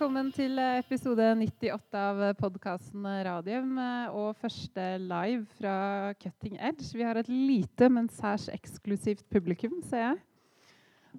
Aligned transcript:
velkommen 0.00 0.30
til 0.32 0.56
episode 0.56 1.24
98 1.36 1.98
av 2.00 2.20
podkasten 2.38 3.04
Radium. 3.26 3.74
Og 4.16 4.30
første 4.40 4.86
live 4.96 5.42
fra 5.58 5.74
Cutting 6.16 6.54
Edge. 6.56 6.86
Vi 6.96 7.04
har 7.04 7.20
et 7.20 7.28
lite, 7.28 7.90
men 7.92 8.08
særs 8.08 8.46
eksklusivt 8.48 9.26
publikum, 9.28 9.76
ser 9.84 10.06
jeg. 10.06 10.16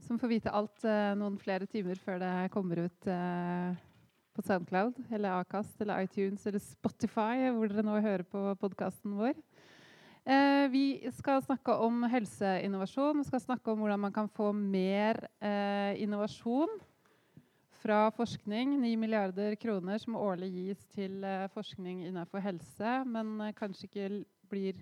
Som 0.08 0.18
får 0.18 0.34
vite 0.34 0.56
alt 0.58 0.82
eh, 0.82 1.14
noen 1.14 1.38
flere 1.38 1.70
timer 1.70 2.02
før 2.02 2.24
det 2.26 2.34
kommer 2.58 2.88
ut 2.88 3.06
eh, 3.06 3.78
på 4.34 4.50
Soundcloud 4.50 4.98
eller 5.14 5.44
Acast 5.44 5.78
eller 5.86 6.02
iTunes 6.02 6.50
eller 6.50 6.66
Spotify, 6.66 7.52
hvor 7.54 7.70
dere 7.70 7.86
nå 7.86 8.02
hører 8.02 8.26
på 8.26 8.48
podkasten 8.66 9.14
vår. 9.22 9.38
Eh, 10.26 10.66
vi 10.74 10.88
skal 11.22 11.46
snakke 11.46 11.78
om 11.86 12.02
helseinnovasjon. 12.10 13.22
Vi 13.22 13.30
skal 13.30 13.46
snakke 13.46 13.76
om 13.76 13.86
hvordan 13.86 14.08
man 14.10 14.18
kan 14.24 14.38
få 14.42 14.50
mer 14.58 15.28
eh, 15.38 16.02
innovasjon 16.02 16.82
fra 17.82 18.10
forskning. 18.14 18.76
9 18.82 18.96
milliarder 19.00 19.56
kroner 19.60 20.02
som 20.02 20.18
årlig 20.20 20.52
gis 20.54 20.82
til 20.94 21.24
eh, 21.26 21.50
forskning 21.54 22.06
innenfor 22.08 22.44
helse, 22.44 22.98
men 23.10 23.34
eh, 23.42 23.56
kanskje 23.58 23.88
ikke 23.90 24.10
blir 24.52 24.82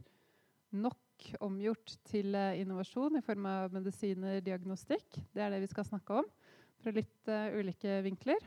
nok 0.76 1.30
omgjort 1.44 1.96
til 2.08 2.36
eh, 2.36 2.60
innovasjon 2.62 3.20
i 3.20 3.24
form 3.26 3.48
av 3.50 3.76
medisiner, 3.76 4.40
diagnostikk. 4.44 5.22
Det 5.34 5.44
er 5.44 5.54
det 5.56 5.64
vi 5.64 5.72
skal 5.72 5.88
snakke 5.88 6.22
om 6.22 6.32
fra 6.80 6.94
litt 6.96 7.28
uh, 7.28 7.52
ulike 7.60 7.98
vinkler. 8.06 8.40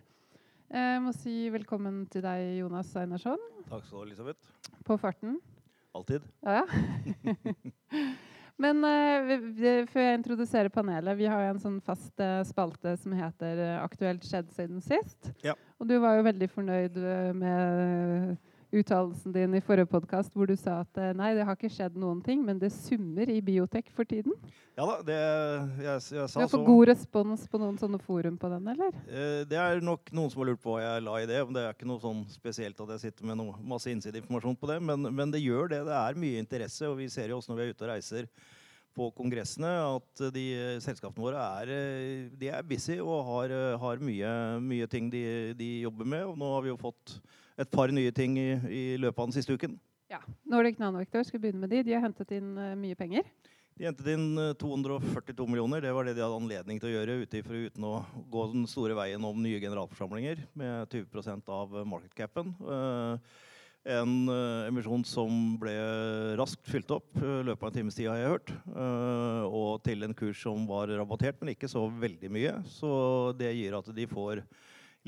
Jeg 0.72 1.00
må 1.04 1.10
si 1.12 1.50
velkommen 1.52 2.06
til 2.08 2.24
deg, 2.24 2.46
Jonas 2.62 2.94
Einarsson. 2.96 3.42
Takk 3.68 3.84
skal 3.84 3.92
du 3.92 3.98
ha, 3.98 4.06
Elisabeth. 4.06 4.54
På 4.88 4.96
farten. 4.96 5.36
Alltid. 5.92 6.24
Ja. 6.40 6.64
Men 8.62 8.84
uh, 8.86 9.86
før 9.90 10.04
jeg 10.06 10.18
introduserer 10.20 10.72
panelet 10.72 11.18
Vi 11.18 11.26
har 11.30 11.42
jo 11.42 11.52
en 11.54 11.62
sånn 11.62 11.80
fast 11.84 12.22
uh, 12.22 12.40
spalte 12.46 12.94
som 13.00 13.14
heter 13.16 13.58
uh, 13.58 13.82
'Aktuelt 13.82 14.26
skjedd 14.28 14.52
siden 14.54 14.82
sist'. 14.84 15.32
Ja. 15.42 15.56
Og 15.82 15.88
du 15.90 15.96
var 16.02 16.18
jo 16.18 16.28
veldig 16.28 16.48
fornøyd 16.52 16.98
med 17.34 18.36
uttalelsen 18.72 19.34
din 19.34 19.54
i 19.54 19.60
forrige 19.64 19.90
podkast 19.92 20.32
hvor 20.36 20.48
du 20.48 20.54
sa 20.56 20.78
at 20.82 21.00
nei, 21.18 21.32
det 21.36 21.44
har 21.44 21.56
ikke 21.58 21.70
skjedd 21.72 21.96
noen 22.00 22.22
ting, 22.24 22.40
men 22.44 22.60
det 22.60 22.72
summer 22.74 23.28
i 23.28 23.40
biotek 23.44 23.90
for 23.92 24.08
tiden. 24.08 24.32
Ja 24.78 24.86
da, 24.88 24.94
det 25.04 25.18
jeg, 25.84 25.98
jeg 26.16 26.28
sa 26.32 26.40
Du 26.40 26.44
har 26.46 26.52
fått 26.54 26.64
god 26.70 26.86
respons 26.88 27.44
på 27.52 27.60
noen 27.60 27.76
sånne 27.80 28.00
forum 28.00 28.38
på 28.40 28.48
den, 28.54 28.70
eller? 28.72 28.96
det 29.48 29.58
er 29.60 29.84
nok 29.84 30.08
noen 30.16 30.32
som 30.32 30.40
har 30.40 30.48
lurt 30.52 30.62
på 30.62 30.72
hva 30.72 30.80
jeg 30.80 31.04
la 31.04 31.18
i 31.20 31.28
det. 31.28 31.42
Men 31.44 31.58
Det 31.58 31.66
er 31.66 31.76
ikke 31.76 31.90
noe 31.90 32.02
sånn 32.02 32.24
spesielt 32.32 32.80
at 32.80 32.94
jeg 32.96 33.04
sitter 33.04 33.28
med 33.28 33.40
noe, 33.42 33.58
masse 33.74 33.92
innsideinformasjon 33.92 34.56
på 34.56 34.72
det, 34.72 34.80
men, 34.88 35.04
men, 35.10 35.34
det 35.34 35.42
gjør 35.44 35.68
det. 35.74 35.84
Det 35.90 35.98
er 35.98 36.24
mye 36.24 36.40
interesse, 36.40 36.88
og 36.88 36.98
vi 37.02 37.10
ser 37.12 37.32
jo 37.32 37.38
også 37.42 37.52
når 37.52 37.60
vi 37.60 37.66
er 37.66 37.76
ute 37.76 37.86
og 37.86 37.92
reiser 37.92 38.32
på 38.92 39.08
kongressene 39.16 39.70
at 39.86 40.24
de 40.34 40.46
selskapene 40.84 41.24
våre 41.24 41.44
er, 41.62 41.70
de 42.36 42.50
er 42.52 42.66
busy 42.68 42.98
og 43.00 43.22
har, 43.30 43.54
har 43.80 44.02
mye, 44.04 44.32
mye, 44.60 44.88
ting 44.92 45.08
de, 45.12 45.22
de, 45.56 45.70
jobber 45.86 46.08
med. 46.08 46.26
Og 46.28 46.36
nå 46.40 46.50
har 46.56 46.66
vi 46.66 46.72
jo 46.72 46.80
fått 46.80 47.16
et 47.60 47.70
par 47.72 47.92
nye 47.92 48.12
ting 48.14 48.38
i, 48.40 48.50
i 48.68 48.84
løpet 49.00 49.18
av 49.18 49.28
den 49.30 49.36
siste 49.36 49.56
uken. 49.56 49.78
Ja, 50.12 50.20
Nordic 50.48 50.80
Nanovector 50.80 51.24
skal 51.24 51.40
begynne 51.40 51.62
med 51.62 51.72
de. 51.72 51.82
De 51.86 51.94
har 51.96 52.04
hentet 52.04 52.34
inn 52.36 52.52
uh, 52.58 52.74
mye 52.76 52.96
penger. 52.98 53.24
De 53.80 53.86
hentet 53.88 54.10
inn 54.12 54.36
242 54.60 55.46
millioner. 55.48 55.80
Det 55.80 55.92
var 55.96 56.04
det 56.04 56.12
de 56.18 56.24
hadde 56.24 56.40
anledning 56.42 56.80
til 56.80 56.90
å 56.90 56.96
gjøre 56.98 57.22
uten 57.24 57.86
å 57.88 57.94
gå 58.32 58.42
den 58.52 58.66
store 58.68 58.96
veien 58.98 59.24
om 59.24 59.40
nye 59.40 59.62
generalforsamlinger 59.62 60.44
med 60.60 60.92
20 60.92 61.48
av 61.48 61.78
market 61.88 62.12
capen. 62.18 62.52
Uh, 62.60 63.16
en 63.82 64.28
emisjon 64.68 65.02
som 65.08 65.56
ble 65.58 65.72
raskt 66.38 66.68
fylt 66.70 66.92
opp 66.94 67.16
i 67.18 67.30
løpet 67.48 67.64
av 67.64 67.70
en 67.72 67.78
times 67.80 67.96
tid, 67.96 68.06
har 68.12 68.20
jeg 68.20 68.34
hørt. 68.36 68.52
Og 69.48 69.80
til 69.82 70.06
en 70.06 70.14
kurs 70.14 70.38
som 70.44 70.68
var 70.68 70.92
rabattert, 70.92 71.40
men 71.40 71.50
ikke 71.50 71.66
så 71.66 71.88
veldig 71.90 72.30
mye. 72.30 72.52
Så 72.70 72.92
det 73.34 73.50
gir 73.56 73.74
at 73.74 73.90
de 73.96 74.06
får 74.06 74.44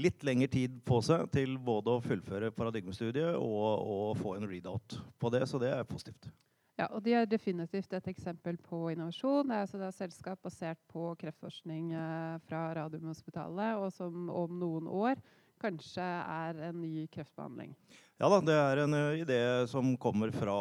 litt 0.00 0.24
lengre 0.26 0.48
tid 0.50 0.80
på 0.86 1.00
seg 1.04 1.28
til 1.34 1.58
både 1.62 1.96
å 1.96 2.02
fullføre 2.02 2.50
paradigmestudiet 2.54 3.36
og, 3.38 3.68
og 3.78 4.16
få 4.18 4.36
en 4.38 4.48
readout 4.50 4.98
på 5.18 5.30
det. 5.34 5.44
Så 5.50 5.60
det 5.62 5.70
er 5.74 5.86
positivt. 5.88 6.30
Ja, 6.74 6.88
og 6.90 7.04
De 7.06 7.12
er 7.14 7.28
definitivt 7.30 7.92
et 7.94 8.08
eksempel 8.10 8.56
på 8.58 8.88
innovasjon. 8.90 9.46
Det 9.46 9.54
er, 9.54 9.66
altså 9.66 9.78
det 9.78 9.86
er 9.86 9.94
selskap 9.94 10.42
basert 10.42 10.80
på 10.90 11.12
kreftforskning 11.20 11.92
eh, 11.94 12.40
fra 12.48 12.64
Radiumhospitalet, 12.80 13.78
og 13.78 13.92
som 13.94 14.26
om 14.34 14.58
noen 14.58 14.90
år 14.90 15.22
kanskje 15.62 16.02
er 16.02 16.58
en 16.68 16.80
ny 16.82 17.06
kreftbehandling. 17.14 17.76
Ja 18.22 18.28
da, 18.30 18.36
det 18.46 18.54
er 18.54 18.78
en 18.78 18.94
idé 19.18 19.36
som 19.66 19.88
kommer 19.98 20.30
fra, 20.30 20.52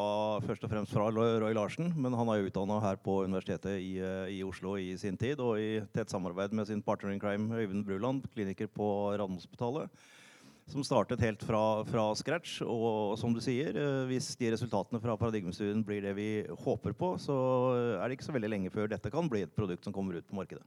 først 0.42 0.64
og 0.66 0.72
fremst 0.72 0.96
fra 0.96 1.12
Roy 1.14 1.54
Larsen. 1.54 1.92
Men 1.94 2.16
han 2.18 2.32
er 2.34 2.40
jo 2.40 2.48
utdanna 2.50 2.80
her 2.82 2.98
på 2.98 3.20
Universitetet 3.28 3.78
i, 3.78 3.92
i, 4.34 4.40
Oslo 4.42 4.74
i 4.82 4.96
sin 4.98 5.20
tid, 5.22 5.38
og 5.38 5.62
i 5.62 5.84
tett 5.94 6.10
samarbeid 6.10 6.56
med 6.58 6.66
sin 6.66 6.82
partner 6.82 7.14
in 7.14 7.22
crime 7.22 7.54
Øyvind 7.54 7.86
Bruland, 7.86 8.26
kliniker 8.34 8.72
på 8.74 8.88
Radiumhospitalet. 9.14 9.94
Som 10.74 10.82
startet 10.88 11.22
helt 11.22 11.46
fra, 11.46 11.62
fra, 11.86 12.10
scratch. 12.18 12.64
Og 12.66 13.20
som 13.22 13.38
du 13.38 13.42
sier, 13.44 13.78
hvis 14.10 14.34
de 14.40 14.50
resultatene 14.56 15.04
fra 15.04 15.20
paradigmestudien 15.22 15.86
blir 15.86 16.02
det 16.02 16.18
vi 16.18 16.30
håper 16.66 16.98
på, 16.98 17.14
så 17.22 17.38
er 18.00 18.08
det 18.08 18.18
ikke 18.18 18.32
så 18.32 18.34
veldig 18.34 18.50
lenge 18.50 18.74
før 18.74 18.90
dette 18.90 19.14
kan 19.14 19.30
bli 19.30 19.46
et 19.46 19.54
produkt 19.54 19.86
som 19.86 19.94
kommer 19.94 20.18
ut 20.18 20.26
på 20.26 20.42
markedet. 20.42 20.66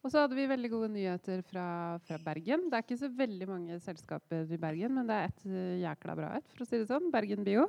Og 0.00 0.08
så 0.08 0.22
hadde 0.22 0.36
vi 0.36 0.48
veldig 0.48 0.68
gode 0.72 0.88
nyheter 0.94 1.42
fra, 1.44 1.64
fra, 2.06 2.16
Bergen. 2.24 2.68
Det 2.70 2.78
er 2.78 2.84
ikke 2.86 2.96
så 3.02 3.10
veldig 3.12 3.48
mange 3.50 3.74
selskaper 3.84 4.48
i 4.48 4.58
Bergen, 4.60 4.94
men 4.96 5.08
det 5.08 5.16
er 5.16 5.26
et 5.28 5.42
uh, 5.44 5.74
jækla 5.82 6.14
bra 6.16 6.30
et, 6.38 6.54
for 6.54 6.64
å 6.64 6.68
si 6.68 6.80
det 6.80 6.86
sånn. 6.88 7.10
Bergen 7.12 7.44
Bio. 7.44 7.66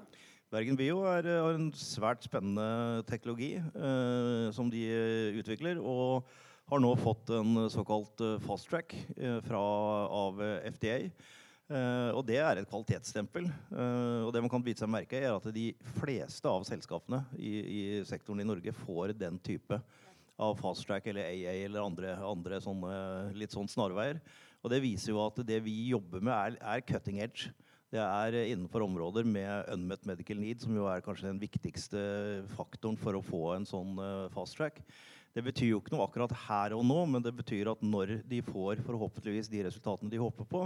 Bergen 0.52 0.80
Bio 0.80 1.02
er, 1.12 1.28
har 1.28 1.60
en 1.60 1.68
svært 1.76 2.24
spennende 2.28 3.04
teknologi 3.08 3.54
eh, 3.56 4.48
som 4.56 4.72
de 4.72 4.82
uh, 4.92 5.42
utvikler. 5.42 5.80
Og 5.84 6.32
har 6.72 6.80
nå 6.80 6.94
fått 7.00 7.34
en 7.36 7.66
såkalt 7.72 8.22
fast 8.46 8.70
track 8.72 8.94
av 9.60 10.38
FDA. 10.72 11.10
og 12.16 12.22
det 12.24 12.38
er 12.40 12.62
et 12.62 12.70
kvalitetsstempel. 12.70 13.50
og 14.24 14.30
det 14.32 14.40
man 14.40 14.52
kan 14.54 14.64
bite 14.64 14.80
seg 14.80 14.92
merke 14.94 15.20
er 15.20 15.34
at 15.34 15.50
de 15.52 15.66
fleste 15.98 16.48
av 16.48 16.64
selskapene 16.64 17.26
i, 17.36 17.52
i 17.60 17.82
sektoren 18.08 18.40
i 18.40 18.48
Norge 18.48 18.72
får 18.86 19.12
den 19.20 19.42
type 19.44 19.82
av 20.42 20.58
fast 20.60 20.88
track 20.88 21.08
eller 21.12 21.30
AA 21.30 21.58
eller 21.68 21.86
andre, 21.86 22.16
andre 22.26 22.62
sånne, 22.64 22.94
litt 23.38 23.54
sånn 23.54 23.70
snarveier. 23.70 24.22
Og 24.62 24.74
det 24.74 24.82
viser 24.84 25.14
jo 25.14 25.22
at 25.24 25.40
det 25.46 25.60
vi 25.66 25.76
jobber 25.92 26.24
med, 26.24 26.34
er, 26.34 26.58
er 26.74 26.86
cutting 26.86 27.22
edge. 27.24 27.52
Det 27.92 28.00
er 28.00 28.38
innenfor 28.46 28.86
områder 28.86 29.26
med 29.28 29.68
unmet 29.74 30.06
medical 30.08 30.40
need, 30.40 30.62
som 30.64 30.76
jo 30.78 30.86
er 30.88 31.04
kanskje 31.04 31.28
den 31.28 31.42
viktigste 31.42 32.02
faktoren 32.56 33.00
for 33.00 33.18
å 33.18 33.26
få 33.26 33.42
en 33.58 33.68
sånn 33.68 33.98
uh, 34.00 34.30
fast 34.32 34.56
track. 34.56 34.80
Det 35.32 35.44
betyr 35.46 35.70
jo 35.72 35.80
ikke 35.80 35.94
noe 35.94 36.04
akkurat 36.04 36.34
her 36.48 36.74
og 36.76 36.84
nå, 36.84 36.98
men 37.14 37.24
det 37.24 37.32
betyr 37.38 37.70
at 37.72 37.84
når 37.86 38.18
de 38.28 38.42
får 38.44 38.82
forhåpentligvis 38.84 39.50
de 39.52 39.64
resultatene 39.68 40.12
de 40.12 40.20
håper 40.20 40.48
på, 40.50 40.66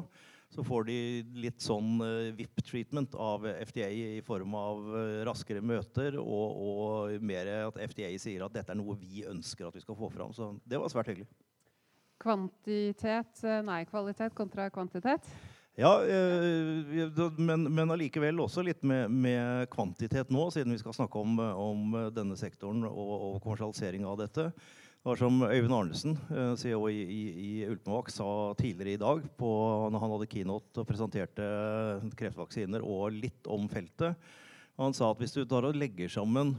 så 0.50 0.64
får 0.66 0.88
de 0.88 0.98
litt 1.44 1.62
sånn 1.62 2.00
uh, 2.02 2.34
VIP-treatment 2.38 3.18
av 3.20 3.46
FDA 3.68 3.90
i 4.18 4.22
form 4.26 4.56
av 4.58 4.81
uh, 4.90 5.00
raskere 5.28 5.62
møter, 5.62 6.18
og, 6.22 6.62
og, 6.66 7.18
mer 7.22 7.50
at 7.66 7.81
FDA 7.92 8.14
sier 8.22 8.46
at 8.46 8.56
dette 8.56 8.74
er 8.74 8.80
noe 8.80 8.98
vi 8.98 9.26
ønsker 9.30 9.68
at 9.68 9.76
vi 9.78 9.84
skal 9.84 9.98
få 10.00 10.09
fram. 10.14 10.34
Så 10.34 10.53
det 10.66 10.80
var 10.82 10.94
svært 10.94 11.12
hyggelig. 11.12 11.30
Kvantitet, 12.22 13.44
eh, 13.44 13.62
nei, 13.68 13.82
kvalitet 13.90 14.34
kontra 14.38 14.70
kvantitet? 14.74 15.28
Ja, 15.75 15.91
eh, 16.08 17.12
men, 17.36 17.68
men 17.68 17.91
allikevel 17.91 18.40
også 18.40 18.63
litt 18.63 18.84
med, 18.88 19.12
med, 19.12 19.68
kvantitet 19.74 20.31
nå, 20.31 20.47
siden 20.53 20.72
vi 20.72 20.80
skal 20.80 20.96
snakke 20.96 21.19
om, 21.19 21.36
om 21.40 21.97
denne 22.16 22.38
sektoren 22.40 22.86
og, 22.88 23.16
og 23.16 23.40
kommersialisering 23.44 24.08
av 24.08 24.22
dette. 24.24 24.50
Det 25.06 25.12
var 25.12 25.19
som 25.19 25.44
Øyvind 25.44 25.75
Arnesen, 25.75 26.16
eh, 26.31 26.53
CEO 26.58 26.88
i, 26.90 27.02
i, 27.03 27.19
i 27.47 27.50
Ultimovac, 27.68 28.08
sa 28.09 28.30
tidligere 28.58 28.96
i 28.96 29.02
dag 29.03 29.28
på, 29.38 29.50
når 29.94 30.02
han 30.02 30.14
hadde 30.16 30.30
keynote 30.31 30.81
og 30.81 30.88
presenterte 30.90 31.50
kreftvaksiner 32.18 32.81
og 32.81 33.19
litt 33.19 33.52
om 33.52 33.68
feltet. 33.69 34.16
Han 34.80 34.96
sa 34.96 35.12
at 35.12 35.19
hvis 35.22 35.35
du 35.35 35.44
tar 35.44 35.68
og 35.68 35.78
legger 35.78 36.09
sammen 36.09 36.56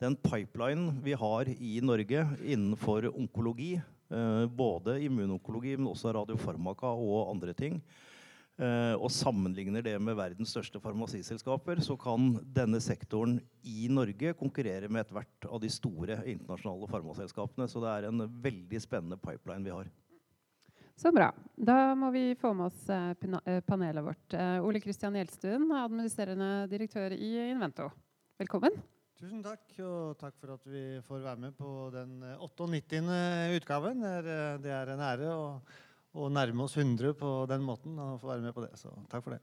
den 0.00 0.16
pipelinen 0.18 0.96
vi 1.04 1.14
har 1.16 1.52
i 1.52 1.76
Norge 1.84 2.24
innenfor 2.40 3.06
onkologi, 3.12 3.76
eh, 3.78 4.42
både 4.48 4.98
immunonkologi, 5.06 5.76
men 5.76 5.92
også 5.92 6.16
radiofarmaka 6.16 6.90
og 6.90 7.30
andre 7.36 7.54
ting, 7.54 7.78
og 8.56 9.10
sammenligner 9.12 9.84
det 9.84 9.98
med 10.00 10.16
verdens 10.16 10.54
største 10.54 10.80
farmasiselskaper, 10.80 11.82
så 11.84 11.92
kan 12.00 12.30
denne 12.56 12.80
sektoren 12.80 13.34
i 13.68 13.84
Norge 13.92 14.32
konkurrere 14.38 14.88
med 14.88 15.02
ethvert 15.04 15.44
av 15.44 15.60
de 15.60 15.68
store 15.68 16.22
internasjonale 16.24 16.88
farmaselskapene. 16.88 17.68
Så 17.68 17.84
det 17.84 17.92
er 17.92 18.08
en 18.08 18.24
veldig 18.24 18.80
spennende 18.80 19.20
pipeline 19.20 19.66
vi 19.66 19.74
har. 19.74 19.92
Så 20.96 21.12
bra. 21.12 21.28
Da 21.52 21.92
må 21.92 22.08
vi 22.14 22.30
få 22.40 22.54
med 22.56 22.70
oss 22.70 22.88
eh, 22.88 23.10
eh, 23.44 23.60
panelet 23.68 24.04
vårt. 24.04 24.36
Ole 24.64 24.80
Kristian 24.80 25.16
Gjelstuen, 25.18 25.68
administrerende 25.76 26.50
direktør 26.72 27.12
i 27.12 27.34
Invento. 27.50 27.90
Velkommen. 28.40 28.78
Tusen 29.16 29.42
takk, 29.44 29.64
og 29.80 30.16
takk 30.20 30.34
for 30.40 30.54
at 30.56 30.64
vi 30.68 30.84
får 31.04 31.20
være 31.24 31.40
med 31.40 31.56
på 31.56 31.68
den 31.92 32.18
98. 32.40 33.02
utgaven. 33.56 34.00
Det 34.64 34.72
er 34.72 34.92
en 34.92 35.04
ære. 35.04 35.30
og 35.32 35.76
og 36.16 36.32
nærme 36.32 36.64
oss 36.64 36.76
100 36.78 37.12
på 37.20 37.32
den 37.50 37.64
måten 37.66 37.98
og 38.00 38.16
få 38.22 38.32
være 38.32 38.44
med 38.46 38.56
på 38.56 38.64
det. 38.64 38.72
Så 38.80 38.92
takk 39.12 39.24
for 39.26 39.36
det. 39.36 39.42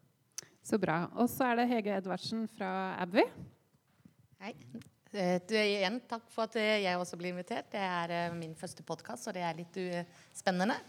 Så 0.63 0.79
bra. 0.79 1.03
Og 1.19 1.29
så 1.29 1.51
er 1.51 1.61
det 1.61 1.69
Hege 1.69 1.97
Edvardsen 1.99 2.47
fra 2.57 2.71
Abvi. 3.03 3.25
Hei. 4.43 4.53
Eh, 5.13 5.37
du, 5.45 5.53
igjen 5.59 5.99
takk 6.09 6.23
for 6.33 6.47
at 6.47 6.55
eh, 6.57 6.79
jeg 6.87 6.97
også 6.97 7.19
blir 7.19 7.33
invitert. 7.35 7.67
Det 7.71 7.81
er 7.83 8.13
eh, 8.15 8.37
min 8.37 8.55
første 8.57 8.85
podkast, 8.87 9.27
og 9.29 9.35
det 9.37 9.43
er 9.45 9.59
litt 9.59 9.77
spennende. 10.33 10.79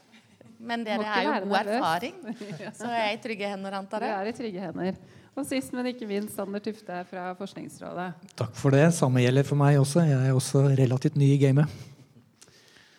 Men 0.65 0.85
dere 0.87 1.05
er 1.05 1.27
jo 1.27 1.51
god 1.51 1.69
erfaring, 1.75 2.17
så 2.79 2.89
jeg 2.89 3.05
er 3.05 3.17
i 3.17 3.21
trygge 3.21 3.49
hender, 3.51 3.75
antar 3.77 4.05
Du 4.05 4.07
jeg. 4.07 4.17
er 4.17 4.31
i 4.31 4.37
trygge 4.39 4.63
hender. 4.65 5.01
Og 5.35 5.43
sist, 5.49 5.73
men 5.75 5.89
ikke 5.91 6.07
minst, 6.07 6.37
Sander 6.39 6.63
Tufte 6.63 7.01
fra 7.11 7.33
Forskningsrådet. 7.37 8.13
Takk 8.39 8.55
for 8.55 8.73
det. 8.73 8.85
Samme 8.95 9.25
gjelder 9.25 9.47
for 9.49 9.59
meg 9.59 9.81
også. 9.81 10.05
Jeg 10.07 10.31
er 10.31 10.37
også 10.37 10.63
relativt 10.79 11.19
ny 11.19 11.33
i 11.35 11.41
gamet. 11.43 11.73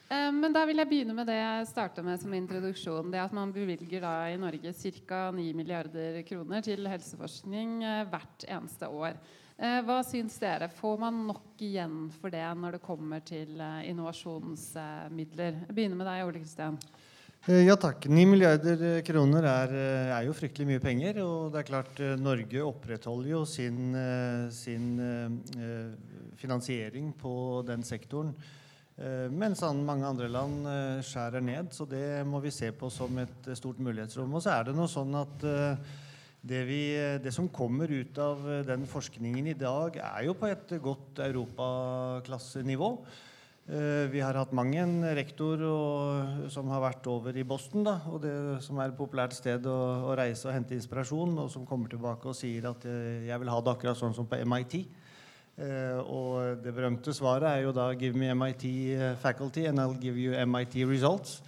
Eh, 0.10 0.32
Men 0.32 0.54
da 0.54 0.66
vil 0.70 0.78
jeg 0.78 0.90
begynne 0.90 1.16
med 1.18 1.26
det 1.30 1.38
jeg 1.40 1.70
starta 1.72 2.04
med 2.06 2.20
som 2.22 2.34
introduksjon. 2.38 3.10
Det 3.14 3.24
at 3.24 3.34
man 3.34 3.54
bevilger 3.56 4.04
da 4.04 4.14
i 4.30 4.38
Norge 4.38 4.74
ca. 4.74 5.32
9 5.34 5.48
milliarder 5.58 6.22
kroner 6.28 6.62
til 6.66 6.86
helseforskning 6.90 7.80
eh, 7.84 8.04
hvert 8.12 8.46
eneste 8.46 8.90
år. 8.90 9.18
Eh, 9.58 9.80
Hva 9.88 10.02
syns 10.06 10.38
dere? 10.42 10.70
Får 10.70 11.00
man 11.02 11.24
nok 11.32 11.64
igjen 11.64 12.12
for 12.20 12.30
det 12.34 12.46
når 12.60 12.78
det 12.78 12.86
kommer 12.86 13.24
til 13.26 13.58
innovasjonsmidler? 13.90 15.62
Jeg 15.66 15.74
begynner 15.74 15.98
med 15.98 16.10
deg, 16.12 16.26
Ole 16.28 16.44
Kristian. 16.44 16.78
Ja 17.46 17.76
takk. 17.78 18.08
9 18.10 18.24
milliarder 18.26 18.80
kroner 19.06 19.46
er, 19.46 19.74
er 20.18 20.26
jo 20.26 20.34
fryktelig 20.34 20.66
mye 20.70 20.82
penger. 20.82 21.20
Og 21.22 21.52
det 21.54 21.60
er 21.62 21.68
klart 21.68 22.02
Norge 22.18 22.64
opprettholder 22.66 23.30
jo 23.36 23.42
sin, 23.46 23.94
sin 24.50 24.88
finansiering 26.42 27.12
på 27.22 27.36
den 27.70 27.86
sektoren. 27.86 28.34
Eh, 28.96 29.28
Mens 29.28 29.60
mange 29.84 30.08
andre 30.08 30.30
land 30.32 30.68
eh, 30.72 31.04
skjærer 31.04 31.44
ned. 31.44 31.74
Så 31.76 31.88
det 31.90 32.24
må 32.28 32.40
vi 32.44 32.54
se 32.54 32.72
på 32.72 32.90
som 32.94 33.12
et 33.20 33.50
eh, 33.50 33.58
stort 33.60 33.82
mulighetsrom. 33.84 34.32
Og 34.32 34.44
så 34.44 34.56
er 34.56 34.70
det 34.70 34.76
noe 34.78 34.88
sånn 34.92 35.16
at 35.20 35.46
det, 36.46 36.62
vi, 36.70 36.82
det 37.20 37.34
som 37.34 37.50
kommer 37.52 37.92
ut 37.92 38.18
av 38.22 38.44
den 38.68 38.86
forskningen 38.88 39.52
i 39.52 39.58
dag, 39.58 39.98
er 40.00 40.28
jo 40.28 40.36
på 40.38 40.48
et 40.48 40.76
godt 40.80 41.24
europaklassenivå. 41.26 42.92
Vi 43.66 44.20
har 44.22 44.38
hatt 44.38 44.52
mang 44.54 44.70
en 44.78 45.00
rektor 45.18 45.64
og, 45.66 46.44
som 46.54 46.70
har 46.70 46.84
vært 46.84 47.08
over 47.10 47.34
i 47.34 47.42
Boston, 47.50 47.82
da, 47.88 47.96
og 48.14 48.20
det 48.22 48.36
som 48.62 48.78
er 48.78 48.92
et 48.92 49.00
populært 49.00 49.34
sted 49.34 49.66
å, 49.66 49.80
å 50.06 50.14
reise 50.20 50.46
og 50.46 50.54
hente 50.54 50.78
inspirasjon, 50.78 51.34
og 51.42 51.50
som 51.50 51.66
kommer 51.66 51.90
tilbake 51.90 52.30
og 52.30 52.38
sier 52.38 52.70
at 52.70 52.86
jeg 52.86 53.42
vil 53.42 53.50
ha 53.50 53.58
det 53.66 53.74
akkurat 53.74 53.98
sånn 53.98 54.14
som 54.14 54.30
på 54.30 54.38
MIT. 54.46 54.78
Eh, 55.58 56.00
og 56.12 56.64
det 56.64 56.74
berømte 56.76 57.14
svaret 57.16 57.48
er 57.48 57.62
jo 57.64 57.72
da 57.72 57.94
'Give 57.94 58.18
me 58.18 58.34
MIT 58.34 58.66
faculty, 59.22 59.66
and 59.66 59.80
I'll 59.80 60.02
give 60.02 60.18
you 60.18 60.34
MIT 60.46 60.76
results'. 60.84 61.42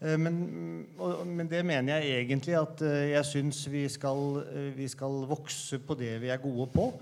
Eh, 0.00 0.18
Men, 0.18 0.86
men 1.26 1.48
det 1.48 1.64
mener 1.64 1.98
jeg 1.98 2.24
egentlig 2.24 2.56
at 2.60 2.82
eh, 2.82 3.10
jeg 3.10 3.24
syns 3.24 3.70
vi, 3.70 3.84
eh, 3.84 4.76
vi 4.76 4.88
skal 4.88 5.26
vokse 5.28 5.78
på 5.78 5.94
det 5.94 6.20
vi 6.20 6.28
er 6.28 6.36
gode 6.36 6.66
på. 6.72 6.92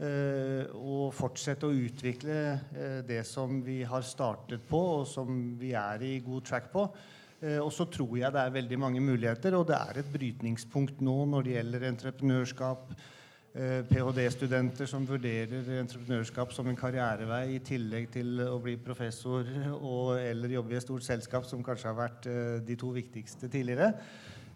eh, 0.00 0.64
Og 0.74 1.14
fortsette 1.14 1.66
å 1.66 1.72
utvikle 1.72 2.60
eh, 2.76 3.02
det 3.06 3.26
som 3.26 3.62
vi 3.62 3.82
har 3.82 4.00
startet 4.02 4.60
på, 4.68 5.00
og 5.00 5.06
som 5.06 5.56
vi 5.58 5.72
er 5.72 6.02
i 6.02 6.18
god 6.20 6.42
track 6.42 6.72
på. 6.72 6.88
Eh, 7.42 7.58
Og 7.58 7.72
så 7.72 7.84
tror 7.84 8.16
jeg 8.16 8.32
det 8.32 8.40
er 8.40 8.50
veldig 8.50 8.78
mange 8.78 9.00
muligheter, 9.00 9.54
og 9.54 9.66
det 9.66 9.76
er 9.76 9.98
et 9.98 10.12
brytningspunkt 10.12 11.00
nå 11.00 11.26
når 11.26 11.42
det 11.42 11.52
gjelder 11.54 11.88
entreprenørskap. 11.88 12.92
Eh, 13.54 13.80
Ph.d.-studenter 13.88 14.88
som 14.90 15.06
vurderer 15.08 15.68
entreprenørskap 15.80 16.52
som 16.54 16.68
en 16.70 16.78
karrierevei 16.78 17.56
i 17.56 17.60
tillegg 17.64 18.10
til 18.14 18.42
å 18.46 18.58
bli 18.62 18.76
professor 18.80 19.46
og, 19.92 20.18
eller 20.20 20.56
jobbe 20.56 20.74
i 20.74 20.78
et 20.80 20.86
stort 20.86 21.06
selskap, 21.06 21.48
som 21.48 21.64
kanskje 21.66 21.90
har 21.90 21.98
vært 21.98 22.30
eh, 22.30 22.56
de 22.66 22.78
to 22.80 22.92
viktigste 22.94 23.50
tidligere. 23.50 23.92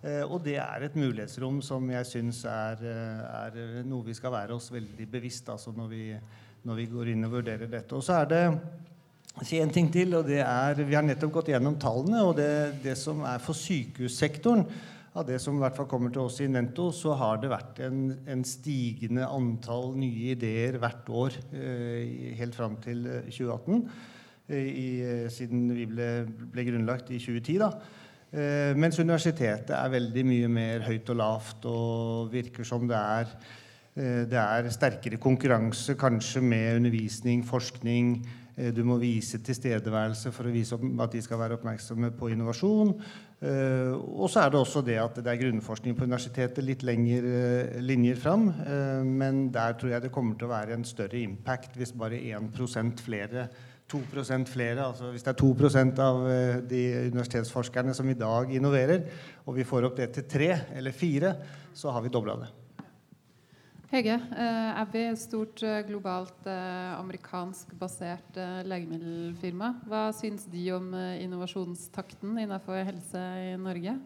Eh, 0.02 0.22
Og 0.24 0.40
det 0.44 0.56
er 0.62 0.86
et 0.86 0.96
mulighetsrom 1.00 1.60
som 1.64 1.90
jeg 1.94 2.10
syns 2.10 2.44
er, 2.50 2.82
er 2.84 3.84
noe 3.88 4.06
vi 4.06 4.16
skal 4.16 4.34
være 4.34 4.56
oss 4.56 4.70
veldig 4.74 5.10
bevisst 5.10 5.48
altså 5.48 5.74
når, 5.76 5.92
vi, 5.92 6.08
når 6.64 6.82
vi 6.82 6.90
går 6.94 7.14
inn 7.14 7.28
og 7.28 7.38
vurderer 7.38 7.70
dette. 7.70 7.94
Og 7.96 8.04
så 8.04 8.22
er 8.22 8.32
det 8.32 8.44
si 9.42 9.58
en 9.58 9.72
ting 9.72 9.88
til, 9.90 10.14
og 10.14 10.28
det 10.28 10.40
er 10.44 10.78
Vi 10.78 10.94
har 10.94 11.02
nettopp 11.02 11.32
gått 11.40 11.48
gjennom 11.50 11.78
tallene, 11.80 12.22
og 12.22 12.36
det, 12.38 12.82
det 12.84 12.94
som 12.98 13.24
er 13.26 13.40
for 13.42 13.56
sykehussektoren 13.58 14.62
av 15.14 15.26
det 15.28 15.36
som 15.42 15.54
i 15.54 15.62
hvert 15.62 15.76
fall 15.78 15.86
kommer 15.90 16.10
til 16.10 16.24
oss 16.26 16.40
i 16.42 16.48
Nento, 16.50 16.88
så 16.94 17.14
har 17.18 17.38
det 17.38 17.52
vært 17.52 17.78
en, 17.86 17.98
en 18.26 18.42
stigende 18.46 19.26
antall 19.30 19.92
nye 19.98 20.32
ideer 20.34 20.80
hvert 20.82 21.10
år 21.22 21.36
eh, 21.54 22.32
helt 22.40 22.56
fram 22.58 22.74
til 22.82 23.04
eh, 23.06 23.28
2018. 23.30 23.84
eh, 24.48 24.64
I, 24.66 24.88
eh, 25.06 25.28
siden 25.30 25.68
vi 25.70 25.86
ble, 25.90 26.08
ble 26.50 26.66
grunnlagt 26.66 27.14
i 27.14 27.20
2010. 27.22 27.60
da. 27.62 27.74
Mens 28.74 28.96
universitetet 28.98 29.68
er 29.78 29.92
veldig 29.92 30.22
mye 30.26 30.48
mer 30.50 30.82
høyt 30.82 31.10
og 31.12 31.18
lavt 31.20 31.66
og 31.70 32.32
virker 32.32 32.66
som 32.66 32.88
det 32.90 32.98
er 32.98 33.28
det 33.94 34.40
er 34.40 34.66
sterkere 34.74 35.20
konkurranse 35.22 35.94
kanskje 35.94 36.42
med 36.42 36.80
undervisning, 36.80 37.44
forskning. 37.46 38.16
Du 38.74 38.80
må 38.82 38.96
vise 38.98 39.38
tilstedeværelse 39.38 40.32
for 40.34 40.50
å 40.50 40.54
vise 40.56 40.74
at 40.74 41.14
de 41.14 41.22
skal 41.22 41.38
være 41.44 41.60
oppmerksomme 41.60 42.10
på 42.18 42.32
innovasjon. 42.34 42.90
Eh, 43.44 43.92
Og 43.92 44.30
så 44.32 44.40
er 44.40 44.50
det 44.50 44.60
også 44.60 44.80
det 44.84 44.96
at 45.00 45.18
det 45.20 45.28
er 45.28 45.42
grunnforskning 45.42 45.96
på 45.98 46.06
universitetet 46.08 46.64
litt 46.64 46.82
lengre 46.86 47.82
linjer 47.84 48.16
fram. 48.16 48.48
Uh, 48.48 49.04
Men 49.04 49.50
der 49.52 49.76
tror 49.76 49.90
jeg 49.92 50.02
det 50.02 50.12
kommer 50.12 50.38
til 50.38 50.48
å 50.48 50.54
være 50.54 50.78
en 50.78 50.84
større 50.84 51.20
impact 51.20 51.76
hvis 51.76 51.92
bare 51.92 52.16
1% 52.16 53.04
flere 53.04 53.48
2% 53.84 54.48
flere, 54.48 54.80
altså 54.80 55.10
Hvis 55.12 55.22
det 55.22 55.34
er 55.34 55.36
2 55.36 55.48
av 56.00 56.22
de 56.70 56.82
universitetsforskerne 57.12 57.94
som 57.94 58.08
i 58.08 58.16
dag 58.16 58.50
innoverer, 58.50 59.04
og 59.44 59.56
vi 59.56 59.64
får 59.64 59.84
opp 59.84 59.96
det 59.96 60.10
til 60.14 60.24
3 60.24 60.48
eller 60.74 60.90
4, 60.90 61.34
så 61.74 61.90
har 61.92 62.00
vi 62.00 62.08
dobla 62.08 62.38
det. 62.40 62.63
Hege, 63.90 64.14
eh, 64.16 64.80
Abbey, 64.80 65.10
et 65.12 65.20
stort 65.20 65.60
eh, 65.62 65.82
globalt 65.84 66.46
eh, 66.48 66.94
amerikansk 66.96 67.74
basert 67.78 68.38
eh, 68.40 68.62
legemiddelfirma. 68.64 69.74
Hva 69.90 70.06
syns 70.16 70.46
de 70.50 70.64
om 70.72 70.88
innovasjonstakten 70.96 72.32
innenfor 72.40 72.80
helse 72.88 73.22
i 73.44 73.52
Norge? 73.60 73.98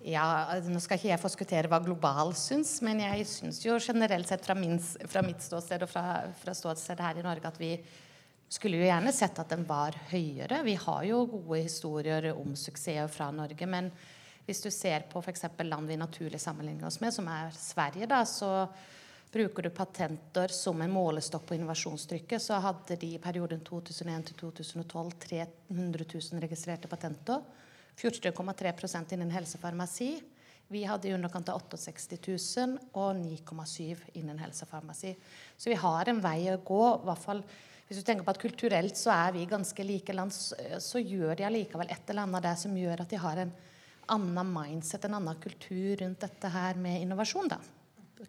Ja, 0.00 0.24
altså, 0.54 0.72
Nå 0.72 0.80
skal 0.80 0.96
ikke 0.96 1.10
jeg 1.10 1.20
forskuttere 1.20 1.70
hva 1.70 1.82
global 1.84 2.32
syns, 2.38 2.78
men 2.86 3.02
jeg 3.04 3.28
syns 3.28 3.60
jo 3.66 3.76
generelt 3.82 4.30
sett 4.30 4.46
fra, 4.46 4.56
min, 4.56 4.78
fra 4.80 5.22
mitt 5.26 5.44
ståsted 5.44 5.84
og 5.84 5.92
fra, 5.92 6.04
fra 6.40 6.56
ståsted 6.56 7.02
her 7.04 7.20
i 7.20 7.26
Norge 7.26 7.50
at 7.52 7.60
vi 7.60 7.74
skulle 8.48 8.80
jo 8.80 8.86
gjerne 8.88 9.12
sett 9.12 9.38
at 9.42 9.50
den 9.52 9.66
var 9.68 9.96
høyere. 10.08 10.62
Vi 10.64 10.78
har 10.86 11.02
jo 11.04 11.26
gode 11.28 11.60
historier 11.66 12.30
om 12.32 12.56
suksesser 12.56 13.10
fra 13.12 13.28
Norge. 13.34 13.68
Men 13.68 13.92
hvis 14.48 14.62
du 14.64 14.70
ser 14.72 15.04
på 15.10 15.20
f.eks. 15.20 15.44
land 15.60 15.90
vi 15.90 15.96
naturlig 16.00 16.40
sammenligner 16.40 16.88
oss 16.88 17.02
med, 17.02 17.12
som 17.12 17.26
er 17.28 17.52
Sverige, 17.52 18.08
da, 18.08 18.22
så 18.24 18.64
bruker 19.28 19.66
du 19.66 19.70
patenter 19.76 20.48
som 20.56 20.80
en 20.80 20.94
målestokk 20.94 21.44
på 21.50 21.58
innovasjonstrykket, 21.58 22.40
så 22.40 22.56
hadde 22.64 22.96
de 22.96 23.12
i 23.12 23.20
perioden 23.20 23.60
2001 23.60 24.30
til 24.30 24.40
2012 24.40 25.12
300 25.26 26.08
000 26.14 26.42
registrerte 26.46 26.88
patenter. 26.88 27.44
14,3% 27.98 29.12
innen 29.18 29.36
helsefarmasi. 29.36 30.10
Vi 30.72 30.84
hadde 30.88 31.10
i 31.10 31.14
underkant 31.16 31.48
av 31.52 31.60
68 31.60 32.18
000 32.24 32.76
og 32.96 33.20
9,7 33.20 34.16
innen 34.20 34.40
helsefarmasi. 34.40 35.12
Så 35.56 35.72
vi 35.72 35.76
har 35.80 36.08
en 36.08 36.24
vei 36.24 36.46
å 36.52 36.60
gå. 36.60 36.84
i 36.96 37.08
hvert 37.08 37.26
fall 37.26 37.44
hvis 37.88 38.02
du 38.02 38.04
tenker 38.04 38.24
på 38.24 38.32
at 38.34 38.40
Kulturelt 38.40 38.98
så 39.00 39.12
er 39.14 39.32
vi 39.32 39.46
ganske 39.48 39.84
like 39.84 40.12
land, 40.12 40.32
så, 40.32 41.00
gjør 41.00 41.38
de 41.38 41.46
allikevel 41.48 41.88
et 41.88 42.10
eller 42.12 42.26
annet 42.26 42.44
der 42.44 42.58
som 42.60 42.76
gjør 42.76 43.00
at 43.00 43.12
de 43.12 43.20
har 43.20 43.40
en 43.40 43.52
annen 44.14 44.52
mindset, 44.52 45.04
en 45.04 45.18
annen 45.18 45.42
kultur 45.42 45.96
rundt 46.02 46.20
dette 46.24 46.52
her 46.52 46.78
med 46.80 47.02
innovasjon. 47.02 47.48
da, 47.48 47.58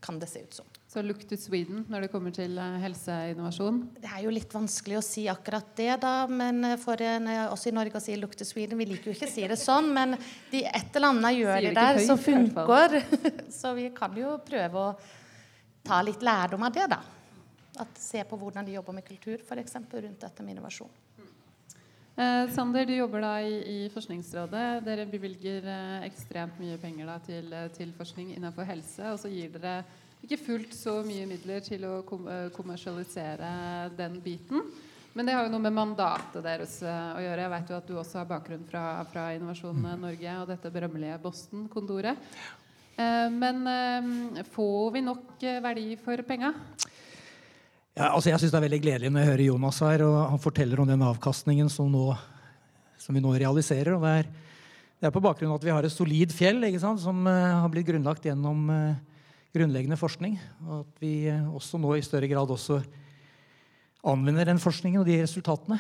kan 0.01 0.19
det 0.19 0.27
se 0.27 0.39
ut 0.39 0.53
som. 0.53 0.65
Så 0.87 1.01
look 1.01 1.21
to 1.29 1.37
Sweden 1.37 1.83
når 1.89 2.05
det 2.05 2.09
kommer 2.13 2.33
til 2.33 2.57
eh, 2.57 2.77
helseinnovasjon. 2.83 3.79
Det 4.01 4.09
er 4.09 4.23
jo 4.25 4.33
litt 4.33 4.53
vanskelig 4.53 4.99
å 4.99 5.03
si 5.05 5.25
akkurat 5.29 5.71
det, 5.77 5.91
da. 6.03 6.13
Men 6.29 6.75
for 6.81 7.01
en, 7.05 7.29
også 7.29 7.53
oss 7.55 7.67
i 7.69 7.73
Norge 7.75 7.97
å 7.97 8.03
si 8.03 8.15
'look 8.17 8.35
to 8.37 8.45
Sweden', 8.45 8.77
vi 8.77 8.89
liker 8.89 9.11
jo 9.11 9.17
ikke 9.17 9.29
å 9.29 9.33
si 9.33 9.47
det 9.47 9.59
sånn, 9.59 9.91
men 9.93 10.17
de, 10.51 10.63
et 10.65 10.95
eller 10.95 11.13
annet 11.13 11.37
gjør 11.37 11.61
de 11.61 11.67
det 11.69 11.75
der 11.77 12.01
som 12.05 12.17
funker. 12.21 12.99
Så 13.59 13.73
vi 13.77 13.89
kan 13.95 14.17
jo 14.17 14.37
prøve 14.45 14.85
å 14.85 14.95
ta 15.85 16.01
litt 16.05 16.25
lærdom 16.25 16.65
av 16.65 16.73
det, 16.73 16.87
da. 16.89 17.01
At 17.79 18.01
se 18.01 18.23
på 18.27 18.37
hvordan 18.37 18.65
de 18.65 18.75
jobber 18.75 18.97
med 18.97 19.05
kultur, 19.07 19.39
f.eks. 19.45 19.77
rundt 19.77 20.25
dette 20.25 20.43
med 20.43 20.57
innovasjon. 20.57 20.89
Eh, 22.19 22.49
Sander, 22.51 22.83
du 22.85 22.91
jobber 22.97 23.21
da 23.23 23.35
i, 23.39 23.53
i 23.63 23.89
Forskningsrådet. 23.93 24.63
Dere 24.83 25.05
bevilger 25.07 25.63
eh, 25.71 26.01
ekstremt 26.03 26.57
mye 26.59 26.75
penger 26.81 27.07
da, 27.07 27.13
til, 27.23 27.45
eh, 27.55 27.69
til 27.71 27.93
forskning 27.95 28.33
innenfor 28.33 28.67
helse. 28.67 29.13
Og 29.13 29.21
så 29.21 29.31
gir 29.31 29.53
dere 29.53 29.85
ikke 30.27 30.41
fullt 30.41 30.75
så 30.75 30.97
mye 31.07 31.29
midler 31.29 31.63
til 31.63 31.85
å 31.87 31.93
kom, 32.03 32.27
eh, 32.27 32.49
kommersialisere 32.51 33.53
den 33.95 34.19
biten. 34.25 34.67
Men 35.15 35.29
det 35.29 35.37
har 35.37 35.47
jo 35.47 35.53
noe 35.53 35.63
med 35.63 35.77
mandatet 35.77 36.43
deres 36.43 36.75
eh, 36.83 37.15
å 37.15 37.23
gjøre. 37.23 37.45
Jeg 37.45 37.53
vet 37.55 37.71
jo 37.71 37.79
at 37.79 37.87
du 37.87 37.95
også 37.95 38.19
har 38.19 38.29
bakgrunn 38.35 38.67
fra, 38.67 38.83
fra 39.13 39.29
Innovasjon 39.37 39.79
Norge 40.03 40.35
og 40.41 40.51
dette 40.51 40.75
berømmelige 40.75 41.23
Boston-kontoret. 41.23 42.29
Eh, 42.99 43.27
men 43.31 43.63
får 44.51 44.91
vi 44.97 45.07
nok 45.07 45.47
verdi 45.63 45.93
for 46.03 46.27
penga? 46.27 46.51
Ja, 47.99 48.13
altså 48.15 48.29
jeg 48.29 48.39
synes 48.39 48.53
Det 48.53 48.57
er 48.61 48.63
veldig 48.63 48.77
gledelig 48.79 49.09
når 49.11 49.19
jeg 49.19 49.27
hører 49.27 49.41
Jonas 49.43 49.77
her, 49.83 50.01
og 50.05 50.17
han 50.31 50.39
forteller 50.39 50.79
om 50.79 50.87
den 50.87 51.01
avkastningen 51.03 51.67
som, 51.67 51.89
nå, 51.91 52.13
som 52.95 53.17
vi 53.17 53.19
nå 53.19 53.33
realiserer. 53.35 53.91
og 53.91 54.05
det 54.05 54.11
er, 54.21 54.29
det 55.01 55.07
er 55.09 55.11
på 55.11 55.21
bakgrunn 55.25 55.51
av 55.51 55.57
at 55.59 55.65
vi 55.67 55.73
har 55.73 55.83
et 55.83 55.91
solid 55.91 56.31
fjell 56.31 56.63
som 56.79 57.27
uh, 57.27 57.59
har 57.59 57.67
blitt 57.67 57.89
grunnlagt 57.89 58.23
gjennom 58.23 58.69
uh, 58.71 58.95
grunnleggende 59.51 59.99
forskning. 59.99 60.37
Og 60.63 60.85
at 60.85 61.01
vi 61.03 61.27
uh, 61.27 61.51
også 61.51 61.75
nå 61.75 61.97
i 61.97 62.05
større 62.07 62.29
grad 62.31 62.47
også 62.47 62.77
anvender 64.07 64.47
den 64.47 64.63
forskningen 64.63 65.01
og 65.01 65.09
de 65.09 65.19
resultatene. 65.19 65.79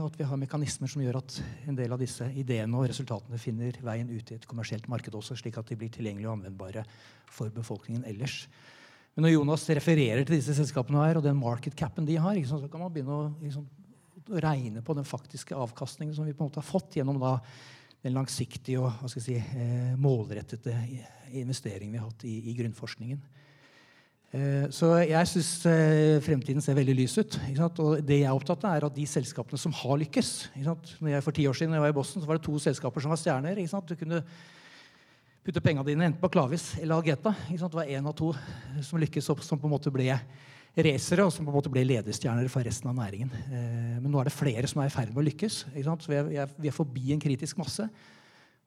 Og 0.00 0.06
at 0.08 0.16
vi 0.16 0.24
har 0.24 0.40
mekanismer 0.40 0.88
som 0.88 1.02
gjør 1.04 1.18
at 1.20 1.42
en 1.68 1.76
del 1.76 1.92
av 1.92 2.00
disse 2.00 2.24
ideene 2.32 2.72
og 2.72 2.88
resultatene 2.88 3.36
finner 3.36 3.76
veien 3.84 4.08
ut 4.08 4.32
i 4.32 4.38
et 4.38 4.48
kommersielt 4.48 4.88
marked 4.88 5.12
også, 5.12 5.36
slik 5.36 5.60
at 5.60 5.68
de 5.68 5.76
blir 5.76 5.92
tilgjengelige 5.92 6.30
og 6.30 6.38
anvendbare 6.38 6.86
for 7.28 7.52
befolkningen 7.52 8.08
ellers. 8.08 8.46
Men 9.14 9.28
når 9.28 9.36
Jonas 9.36 9.68
refererer 9.78 10.24
til 10.24 10.40
disse 10.40 10.56
selskapene 10.56 11.04
her, 11.06 11.20
og 11.20 11.26
den 11.26 11.38
market 11.38 11.76
capen 11.78 12.06
de 12.06 12.16
har, 12.18 12.38
så 12.48 12.58
kan 12.66 12.82
man 12.82 12.90
begynne 12.94 13.14
å 13.14 13.28
liksom, 13.42 13.66
regne 14.42 14.82
på 14.82 14.96
den 14.98 15.06
faktiske 15.06 15.54
avkastningen 15.54 16.16
som 16.16 16.26
vi 16.26 16.34
på 16.34 16.42
en 16.42 16.50
måte 16.50 16.62
har 16.62 16.66
fått 16.66 16.98
gjennom 16.98 17.20
da, 17.22 17.36
den 18.04 18.16
langsiktige 18.16 18.82
og 18.82 19.06
si, 19.12 19.36
eh, 19.38 19.94
målrettede 20.00 20.74
investeringen 21.32 21.94
vi 21.94 22.00
har 22.00 22.10
hatt 22.10 22.26
i, 22.28 22.34
i 22.50 22.56
grunnforskningen. 22.58 23.22
Eh, 24.34 24.66
så 24.74 24.90
jeg 25.06 25.30
syns 25.30 25.50
eh, 25.70 26.18
fremtiden 26.24 26.64
ser 26.64 26.74
veldig 26.74 26.96
lys 26.98 27.14
ut. 27.20 27.38
Og 27.78 28.02
det 28.02 28.18
jeg 28.24 28.28
er 28.28 28.34
opptatt 28.34 28.66
av, 28.66 28.74
er 28.74 28.88
at 28.88 28.96
de 28.96 29.06
selskapene 29.06 29.60
som 29.60 29.74
har 29.78 30.00
lykkes 30.00 30.32
Når 30.58 31.12
jeg 31.12 31.22
For 31.22 31.36
ti 31.36 31.46
år 31.46 31.54
siden 31.54 31.76
jeg 31.76 31.84
var 31.84 31.94
i 31.94 31.96
Boston, 31.96 32.22
så 32.22 32.28
var 32.28 32.40
det 32.40 32.46
to 32.48 32.58
selskaper 32.58 33.04
som 33.04 33.14
var 33.14 33.20
stjerner. 33.22 33.62
Du 33.62 33.94
kunne 33.94 34.24
putte 35.44 35.60
pengene 35.60 35.84
dine 35.84 36.06
enten 36.08 36.20
på 36.22 36.30
Klavis 36.32 36.70
eller 36.80 36.96
Algeta. 36.96 37.34
Det 37.50 37.68
var 37.76 37.84
én 37.84 38.06
av 38.08 38.16
to 38.16 38.30
som 38.82 39.00
lykkes, 39.00 39.26
som 39.44 39.60
på 39.60 39.68
en 39.68 39.74
måte 39.74 39.92
ble 39.92 40.08
racere, 40.74 41.26
og 41.26 41.32
som 41.34 41.44
på 41.44 41.52
en 41.52 41.58
måte 41.58 41.70
ble 41.72 41.84
ledestjerner 41.84 42.48
for 42.50 42.64
resten 42.64 42.88
av 42.90 42.96
næringen. 42.96 43.30
Eh, 43.52 44.00
men 44.00 44.08
nå 44.10 44.22
er 44.22 44.30
det 44.30 44.34
flere 44.34 44.70
som 44.70 44.80
er 44.82 44.88
i 44.88 44.94
ferd 44.94 45.12
med 45.12 45.20
å 45.20 45.26
lykkes. 45.28 45.60
Vi 45.74 45.84
er, 45.84 46.48
vi 46.56 46.70
er 46.70 46.74
forbi 46.74 47.12
en 47.14 47.22
kritisk 47.22 47.60
masse. 47.60 47.86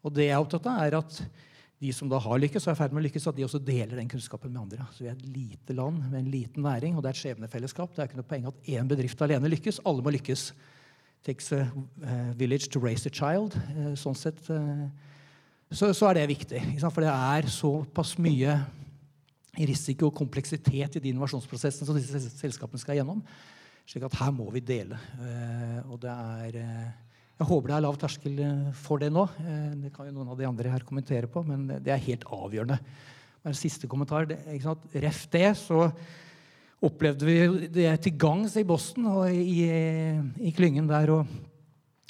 Og 0.05 0.13
det 0.13 0.29
jeg 0.29 0.35
er 0.37 0.45
opptatt 0.45 0.69
av, 0.69 0.83
er 0.85 0.99
at 1.01 1.19
de 1.81 1.91
som 1.93 2.09
da 2.09 2.21
har 2.21 2.39
lykkes, 2.39 2.63
og 2.63 2.71
er 2.71 2.77
i 2.77 2.81
ferd 2.83 2.93
med 2.93 3.01
å 3.01 3.05
lykkes, 3.07 3.27
at 3.27 3.37
de 3.41 3.45
også 3.49 3.63
deler 3.65 3.97
den 3.97 4.13
kunnskapen 4.13 4.53
med 4.53 4.61
andre. 4.67 4.87
Så 4.93 5.03
Vi 5.03 5.09
er 5.09 5.17
et 5.17 5.27
lite 5.33 5.75
land 5.75 5.99
med 6.05 6.21
en 6.21 6.31
liten 6.31 6.63
næring, 6.63 6.95
og 6.95 7.03
det 7.03 7.09
er 7.11 7.17
et 7.17 7.23
skjebnefellesskap. 7.25 7.91
Det 7.93 8.05
er 8.05 8.11
ikke 8.11 8.21
noe 8.21 8.31
poeng 8.31 8.47
at 8.53 8.71
én 8.77 8.93
bedrift 8.93 9.25
alene 9.25 9.49
lykkes. 9.51 9.81
Alle 9.83 10.05
må 10.05 10.13
lykkes. 10.13 10.51
Takes 11.25 11.51
a 11.57 11.65
uh, 11.65 12.31
village 12.37 12.69
to 12.69 12.79
raise 12.79 13.09
a 13.09 13.11
child. 13.11 13.57
Sånn 13.97 14.15
sett 14.15 14.39
så, 15.71 15.91
så, 15.93 16.09
er 16.09 16.19
det 16.19 16.29
viktig. 16.31 16.61
For 16.87 17.03
det 17.03 17.11
er 17.11 17.49
såpass 17.51 18.15
mye 18.23 18.55
risiko 19.57 20.11
og 20.11 20.15
kompleksitet 20.15 20.95
i 20.95 21.01
de 21.01 21.11
innovasjonsprosessene 21.11 21.87
som 21.87 21.97
disse 21.97 22.21
selskapene 22.37 22.79
skal 22.79 22.99
gjennom. 22.99 23.23
slik 23.87 24.05
at 24.05 24.19
her 24.19 24.31
må 24.31 24.49
vi 24.51 24.61
dele. 24.61 24.99
og 25.89 25.99
det 26.01 26.13
er 26.13 26.61
jeg 27.37 27.45
håper 27.51 27.69
det 27.69 27.75
er 27.75 27.83
lav 27.85 27.97
terskel 28.01 28.39
eh, 28.41 28.69
for 28.81 29.01
det 29.01 29.11
nå. 29.13 29.27
Eh, 29.43 29.73
det 29.83 29.91
kan 29.93 30.07
jo 30.07 30.15
noen 30.15 30.31
av 30.33 30.39
de 30.39 30.47
andre 30.47 30.71
her 30.73 30.85
kommentere 30.85 31.29
på, 31.29 31.43
men 31.45 31.67
det 31.85 31.93
er 31.93 32.05
helt 32.07 32.25
avgjørende. 32.33 32.79
En 33.45 33.57
siste 33.57 33.89
kommentar. 33.89 34.25
Det, 34.29 34.39
Ref 34.97 35.27
det, 35.33 35.51
så 35.59 35.85
opplevde 36.87 37.27
vi 37.29 37.67
det 37.73 37.91
til 38.01 38.17
gangs 38.17 38.57
i 38.57 38.65
Boston 38.67 39.05
og 39.11 39.29
i, 39.29 39.67
i 40.49 40.53
klyngen 40.57 40.89
der. 40.89 41.13
og 41.13 41.29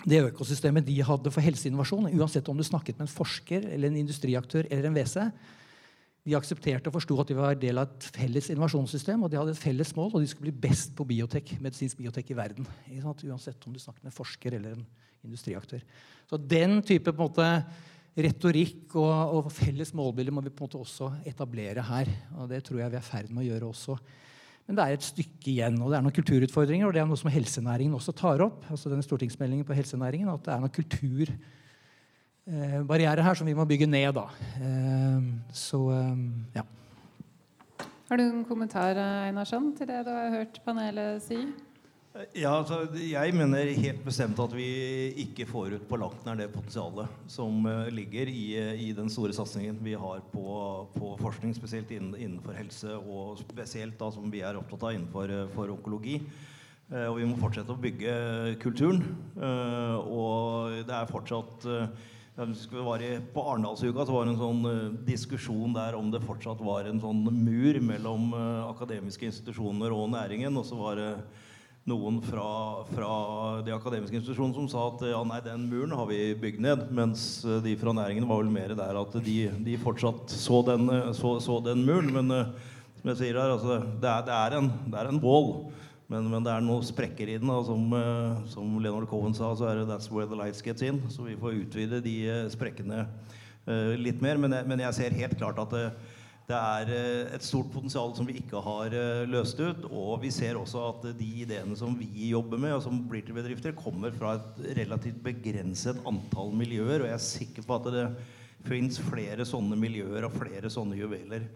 det 0.06 0.20
økosystemet 0.28 0.86
de 0.86 1.00
hadde 1.02 1.32
for 1.34 1.42
helseinnovasjon, 1.42 2.12
uansett 2.20 2.50
om 2.52 2.58
du 2.58 2.66
snakket 2.66 3.00
med 3.00 3.08
en 3.08 3.16
forsker 3.16 3.66
eller 3.72 3.90
en 3.90 4.02
industriaktør 4.04 4.68
eller 4.70 4.90
en 4.90 4.98
WC, 4.98 5.24
de 6.28 6.36
aksepterte 6.36 6.92
og 6.92 6.98
forsto 6.98 7.16
at 7.22 7.30
de 7.32 7.38
var 7.38 7.56
del 7.56 7.80
av 7.80 7.88
et 7.88 8.08
felles 8.18 8.50
innovasjonssystem. 8.52 9.22
Og 9.24 9.32
de 9.32 9.40
hadde 9.40 9.54
et 9.56 9.62
felles 9.62 9.94
mål, 9.96 10.12
og 10.12 10.24
de 10.24 10.28
skulle 10.28 10.50
bli 10.50 10.68
best 10.68 10.92
på 10.98 11.06
biotek, 11.08 11.54
medisinsk 11.64 12.02
biotek 12.02 12.34
i 12.34 12.38
verden. 12.38 12.68
Uansett 13.00 13.64
om 13.64 13.76
du 13.76 13.80
snakket 13.80 14.04
med 14.04 14.12
en 14.12 14.18
forsker 14.18 14.58
eller 14.58 14.76
en 14.76 14.84
industriaktør. 15.24 15.86
Så 16.28 16.40
den 16.42 16.82
type 16.86 17.14
måte, 17.16 17.48
retorikk 18.18 18.96
og, 18.98 19.38
og, 19.38 19.50
felles 19.54 19.94
målbilder 19.96 20.34
må 20.34 20.42
vi 20.42 20.52
på 20.52 20.66
en 20.66 20.68
måte 20.68 20.82
også 20.82 21.12
etablere 21.30 21.84
her. 21.86 22.10
og 22.36 22.50
Det 22.52 22.64
tror 22.66 22.82
jeg 22.82 22.92
vi 22.92 23.00
er 23.00 23.06
i 23.06 23.12
ferd 23.12 23.32
med 23.32 23.46
å 23.46 23.48
gjøre 23.48 23.70
også. 23.70 23.98
Men 24.68 24.76
det 24.76 24.84
er 24.84 24.92
et 24.98 25.08
stykke 25.08 25.48
igjen. 25.48 25.82
og 25.82 25.92
Det 25.92 25.98
er 25.98 26.04
noen 26.04 26.18
kulturutfordringer, 26.18 26.88
og 26.88 26.94
det 26.96 27.02
er 27.02 27.08
noe 27.08 27.20
som 27.20 27.32
helsenæringen 27.32 27.96
også 27.96 28.12
tar 28.16 28.42
opp. 28.44 28.66
altså 28.70 28.90
denne 28.92 29.04
stortingsmeldingen 29.06 29.66
på 29.66 29.78
helsenæringen, 29.78 30.30
At 30.30 30.44
det 30.44 30.54
er 30.54 30.60
noen 30.60 30.76
kulturbarrierer 30.76 33.24
her 33.24 33.34
som 33.34 33.48
vi 33.48 33.54
må 33.56 33.66
bygge 33.66 33.88
ned. 33.88 34.14
da. 34.14 34.24
Eh, 34.60 35.22
så 35.54 35.92
eh, 35.92 36.16
ja. 36.56 36.62
Har 38.10 38.18
du 38.18 38.24
en 38.24 38.46
kommentar 38.46 38.96
Einarsson, 38.96 39.76
til 39.76 39.88
det 39.88 40.06
du 40.06 40.10
har 40.12 40.30
hørt 40.30 40.62
panelet 40.66 41.22
si? 41.24 41.48
Ja, 42.34 42.56
altså, 42.56 42.80
Jeg 42.98 43.34
mener 43.38 43.70
helt 43.78 44.00
bestemt 44.06 44.40
at 44.42 44.54
vi 44.56 44.66
ikke 45.22 45.46
får 45.46 45.76
ut 45.76 45.84
på 45.90 46.00
langt 46.02 46.24
nær 46.26 46.40
det 46.40 46.48
potensialet 46.50 47.30
som 47.30 47.62
uh, 47.68 47.90
ligger 47.94 48.32
i, 48.32 48.46
uh, 48.58 48.74
i, 48.74 48.88
den 48.98 49.10
store 49.14 49.36
satsingen 49.38 49.78
vi 49.86 49.94
har 49.94 50.24
på, 50.32 50.48
på 50.96 51.12
forskning, 51.22 51.54
spesielt 51.54 51.92
innen, 51.94 52.16
innenfor 52.18 52.58
helse, 52.58 52.96
og 52.98 53.38
spesielt 53.44 54.00
da 54.02 54.10
som 54.14 54.32
vi 54.34 54.42
er 54.42 54.58
opptatt 54.58 54.88
av 54.88 54.96
innenfor 54.96 55.30
uh, 55.30 55.74
onkologi. 55.76 56.20
og 56.88 57.18
vi 57.20 57.26
må 57.28 57.36
fortsette 57.36 57.74
å 57.74 57.82
bygge 57.84 58.12
kulturen. 58.64 59.02
og 59.36 60.78
det 60.88 60.94
er 60.96 61.10
fortsatt 61.10 61.66
på 61.68 63.44
Arendalsuka 63.44 64.06
så 64.06 64.14
var 64.16 64.24
det 64.24 64.32
en 64.32 64.40
sånn 64.40 65.02
diskusjon 65.04 65.76
der 65.76 65.98
om 66.00 66.08
det 66.14 66.24
fortsatt 66.24 66.64
var 66.64 66.88
en 66.88 67.02
sånn 67.04 67.28
mur 67.28 67.82
mellom 67.84 68.32
akademiske 68.70 69.28
institusjoner 69.28 69.92
og 69.92 70.14
næringen. 70.16 70.56
og 70.56 70.66
så 70.66 70.80
var 70.80 70.96
det 70.96 71.12
noen 71.88 72.20
fra, 72.22 72.84
fra, 72.92 73.10
de 73.64 73.72
akademiske 73.72 74.20
institusjonene 74.20 74.58
som 74.58 74.68
sa 74.72 74.84
at 74.90 75.06
ja, 75.08 75.22
nei, 75.28 75.40
den 75.46 75.68
muren 75.70 75.96
har 75.96 76.10
vi 76.10 76.20
bygd 76.40 76.64
ned. 76.64 76.86
Mens 76.96 77.22
eh, 77.48 77.62
de 77.64 77.78
fra 77.80 77.94
næringen 77.96 78.28
var 78.28 78.42
vel 78.42 78.52
mer 78.52 78.76
der 78.76 79.00
at 79.00 79.16
de, 79.24 79.38
de 79.64 79.78
fortsatt 79.80 80.34
så 80.34 80.60
den, 80.68 80.90
eh, 80.92 81.14
så, 81.16 81.38
så 81.44 81.62
den, 81.64 81.86
muren. 81.88 82.12
Men 82.18 82.34
uh, 82.34 82.74
som 83.00 83.14
jeg 83.14 83.20
sier 83.22 83.40
her, 83.40 83.54
altså, 83.56 83.80
det, 84.04 84.12
er, 84.12 84.26
det, 84.28 84.36
er 84.36 84.58
en, 84.60 84.68
det 84.92 85.00
er 85.00 85.12
en 85.14 85.22
wall. 85.24 85.54
Men, 86.12 86.28
men, 86.28 86.44
det 86.44 86.52
er 86.52 86.68
noen 86.68 86.84
sprekker 86.88 87.32
i 87.32 87.40
den. 87.40 87.52
Da, 87.52 87.62
som, 87.68 87.88
som, 88.52 88.76
Leonard 88.84 89.08
Cohen 89.12 89.36
sa, 89.36 89.54
så 89.56 89.72
er 89.72 89.80
det 89.80 89.88
'that's 89.88 90.12
where 90.12 90.28
the 90.28 90.40
lights 90.40 90.64
gets 90.64 90.84
in'. 90.84 91.02
Så 91.12 91.24
vi 91.24 91.40
får 91.40 91.64
utvide 91.64 92.04
de 92.04 92.18
sprekkene 92.52 93.06
litt 94.00 94.22
mer. 94.24 94.40
Men 94.40 94.56
jeg, 94.56 94.68
men 94.68 94.84
jeg, 94.84 94.96
ser 94.96 95.20
helt 95.20 95.40
klart 95.40 95.60
at 95.60 95.76
det 95.76 95.90
er 96.56 96.92
eh, 96.94 97.36
et 97.36 97.44
stort 97.44 97.68
potensial 97.74 98.14
som 98.16 98.28
vi 98.28 98.38
ikke 98.40 98.62
har 98.64 98.94
eh, 98.96 99.26
løst 99.28 99.60
ut. 99.60 99.88
Og 99.90 100.22
vi 100.24 100.32
ser 100.32 100.60
også 100.60 100.84
at 100.94 101.08
de 101.20 101.28
ideene 101.44 101.76
som 101.76 101.96
vi 102.00 102.30
jobber 102.32 102.62
med, 102.62 102.78
og 102.78 102.84
som 102.86 103.02
blir 103.10 103.26
til 103.28 103.36
bedrifter, 103.36 103.76
kommer 103.76 104.16
fra 104.16 104.38
et 104.38 104.62
relativt 104.80 105.20
begrenset 105.26 106.00
antall 106.08 106.54
miljøer. 106.56 107.02
Og 107.02 107.10
jeg 107.10 107.18
er 107.18 107.26
sikker 107.26 107.68
på 107.68 107.80
at 107.80 107.90
det 107.94 108.06
fins 108.68 109.00
flere 109.04 109.46
sånne 109.48 109.76
miljøer 109.80 110.28
og 110.28 110.38
flere 110.40 110.72
sånne 110.72 110.98
juveler 111.00 111.50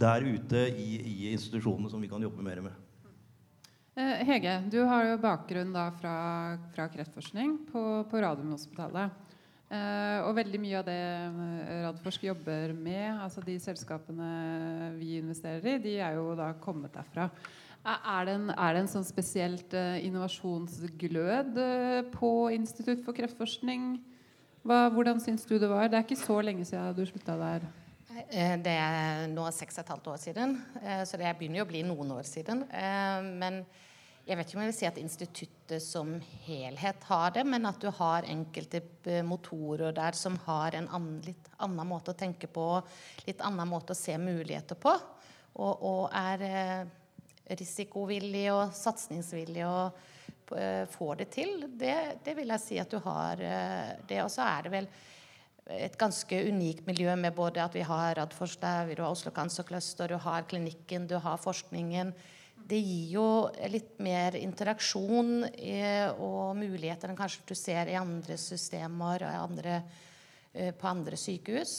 der 0.00 0.24
ute 0.24 0.62
i, 0.80 0.94
i 0.96 1.16
institusjonene 1.34 1.90
som 1.92 2.00
vi 2.00 2.08
kan 2.08 2.22
jobbe 2.24 2.44
mer 2.44 2.62
med. 2.64 2.86
Eh, 4.00 4.22
Hege, 4.24 4.54
du 4.72 4.80
har 4.88 5.04
jo 5.10 5.18
bakgrunn 5.20 5.74
fra, 6.00 6.14
fra 6.72 6.86
kreftforskning 6.92 7.58
på, 7.72 7.82
på 8.08 8.22
Radiumhospitalet. 8.24 9.28
Uh, 9.70 10.26
og 10.26 10.34
veldig 10.34 10.58
mye 10.58 10.78
av 10.80 10.86
det 10.88 10.98
eh, 10.98 11.74
Radforsk 11.84 12.24
jobber 12.26 12.72
med, 12.74 13.20
altså 13.22 13.38
de 13.44 13.54
selskapene 13.62 14.30
vi 14.96 15.12
investerer 15.20 15.76
i, 15.76 15.82
de 15.84 15.92
er 16.02 16.16
jo 16.16 16.32
da 16.34 16.48
kommet 16.58 16.90
derfra. 16.96 17.28
Er 17.86 18.26
det 18.26 18.34
en, 18.34 18.48
er 18.50 18.74
det 18.74 18.80
en 18.82 18.90
sånn 18.90 19.06
spesielt 19.06 19.76
uh, 19.78 19.94
innovasjonsglød 20.02 21.60
uh, 21.62 22.00
på 22.16 22.30
Institutt 22.56 23.04
for 23.06 23.14
kreftforskning? 23.14 23.92
Hva, 24.66 24.88
hvordan 24.90 25.22
syns 25.22 25.46
du 25.46 25.54
det 25.54 25.70
var? 25.70 25.86
Det 25.86 26.00
er 26.00 26.08
ikke 26.08 26.18
så 26.18 26.40
lenge 26.42 26.66
siden 26.66 26.96
du 26.98 27.04
slutta 27.06 27.38
der. 27.38 27.68
Det 28.66 28.74
er 28.74 29.30
nå 29.30 29.46
seks 29.54 29.78
og 29.78 29.84
et 29.84 29.92
halvt 29.94 30.10
år 30.12 30.18
siden, 30.20 30.56
så 31.08 31.16
det 31.16 31.30
begynner 31.38 31.62
jo 31.62 31.64
å 31.64 31.70
bli 31.70 31.80
noen 31.86 32.10
år 32.18 32.26
siden. 32.28 32.66
Men 33.38 33.62
jeg 34.28 34.36
vet 34.36 34.50
ikke 34.50 34.58
om 34.58 34.62
jeg 34.62 34.70
vil 34.70 34.76
si 34.76 34.88
at 34.88 35.00
instituttet 35.00 35.82
som 35.82 36.12
helhet 36.44 37.06
har 37.08 37.32
det, 37.34 37.44
men 37.48 37.66
at 37.66 37.80
du 37.82 37.88
har 37.96 38.28
enkelte 38.28 38.82
eh, 39.08 39.24
motorer 39.26 39.94
der 39.96 40.16
som 40.18 40.36
har 40.44 40.76
en 40.76 40.88
annen, 40.92 41.18
litt 41.24 41.50
annen 41.58 41.88
måte 41.88 42.12
å 42.12 42.18
tenke 42.18 42.50
på, 42.50 42.66
litt 43.26 43.42
annen 43.44 43.68
måte 43.70 43.96
å 43.96 43.98
se 43.98 44.16
muligheter 44.20 44.78
på, 44.80 44.92
og, 45.56 45.82
og 45.82 46.02
er 46.14 46.46
eh, 46.46 46.82
risikovillig 47.58 48.46
og 48.52 48.74
satsingsvillig 48.76 49.64
og 49.66 50.58
eh, 50.58 50.84
får 50.92 51.22
det 51.22 51.30
til, 51.34 51.56
det, 51.80 51.96
det, 52.24 52.36
vil 52.38 52.52
jeg 52.54 52.64
si 52.66 52.82
at 52.82 52.92
du 52.92 53.00
har 53.02 53.40
det. 53.40 54.20
Og 54.22 54.30
så 54.30 54.44
er 54.46 54.66
det 54.68 54.74
vel 54.76 54.90
et 55.70 55.96
ganske 55.98 56.42
unikt 56.50 56.86
miljø 56.86 57.14
med 57.18 57.34
både 57.34 57.62
at 57.62 57.74
vi 57.74 57.82
har 57.86 58.14
Radforsk 58.18 58.60
der, 58.62 58.92
du 58.94 59.02
har 59.02 59.14
Oslo 59.14 59.32
Cancer 59.34 59.66
Cluster, 59.66 60.10
du 60.10 60.20
har 60.20 60.46
klinikken, 60.50 61.08
du 61.10 61.16
har 61.22 61.40
forskningen 61.40 62.12
det 62.70 62.78
gir 62.78 63.16
jo 63.16 63.26
litt 63.72 63.98
mer 64.02 64.36
interaksjon 64.38 65.48
eh, 65.50 66.08
og 66.22 66.54
muligheter 66.58 67.10
enn 67.10 67.18
kanskje 67.18 67.48
du 67.50 67.56
ser 67.58 67.90
i 67.90 67.98
andre 67.98 68.38
systemer 68.38 69.26
andre, 69.30 69.82
eh, 70.54 70.70
på 70.76 70.90
andre 70.90 71.18
sykehus. 71.18 71.74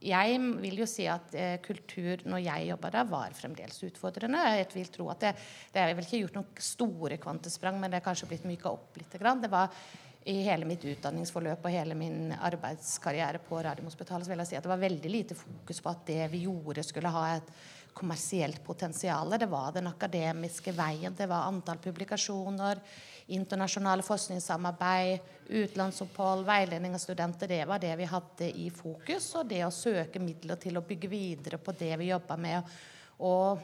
Jeg 0.00 0.36
vil 0.62 0.78
jo 0.80 0.86
si 0.88 1.04
at 1.12 1.34
eh, 1.36 1.58
kultur 1.60 2.22
når 2.24 2.40
jeg 2.40 2.68
jobba 2.70 2.90
der, 2.94 3.08
var 3.10 3.34
fremdeles 3.36 3.82
utfordrende. 3.84 4.40
Jeg 4.56 4.68
vil 4.72 4.92
tro 4.94 5.08
at 5.12 5.26
det, 5.26 5.32
det 5.74 5.82
er 5.82 5.92
vel 5.96 6.06
ikke 6.06 6.22
gjort 6.22 6.38
noen 6.38 6.62
store 6.64 7.18
kvantesprang, 7.20 7.76
men 7.80 7.92
det 7.92 8.00
er 8.00 8.06
kanskje 8.06 8.30
blitt 8.30 8.46
myka 8.48 8.72
opp 8.72 8.96
litt. 8.96 9.12
Det 9.12 9.52
var 9.52 9.68
i 10.30 10.38
hele 10.44 10.68
mitt 10.68 10.84
utdanningsforløp 10.84 11.64
og 11.64 11.72
hele 11.72 11.96
min 11.96 12.32
arbeidskarriere 12.32 13.42
på 13.44 13.60
Radiumhospitalet 13.64 14.28
vil 14.28 14.42
jeg 14.42 14.50
si 14.50 14.56
at 14.58 14.64
det 14.64 14.72
var 14.72 14.80
veldig 14.80 15.12
lite 15.12 15.36
fokus 15.36 15.80
på 15.84 15.92
at 15.92 16.02
det 16.08 16.26
vi 16.32 16.42
gjorde, 16.46 16.84
skulle 16.84 17.12
ha 17.12 17.26
et 17.36 17.52
kommersielt 17.94 18.64
potensial. 18.64 19.30
Det 19.38 19.46
var 19.46 19.72
den 19.72 19.86
akademiske 19.90 20.72
veien, 20.72 21.14
det 21.16 21.26
var 21.30 21.48
antall 21.48 21.78
publikasjoner, 21.78 22.80
internasjonale 23.30 24.02
forskningssamarbeid, 24.02 25.18
utenlandsopphold, 25.48 26.44
veiledning 26.46 26.94
av 26.94 27.02
studenter. 27.02 27.48
Det 27.48 27.64
var 27.64 27.78
det 27.78 27.92
vi 27.96 28.08
hadde 28.10 28.48
i 28.58 28.70
fokus. 28.74 29.28
Og 29.38 29.50
det 29.50 29.64
å 29.66 29.74
søke 29.74 30.22
midler 30.22 30.58
til 30.58 30.78
å 30.78 30.86
bygge 30.86 31.10
videre 31.10 31.60
på 31.62 31.74
det 31.78 31.92
vi 32.00 32.10
jobba 32.10 32.36
med. 32.40 32.72
Og 33.26 33.60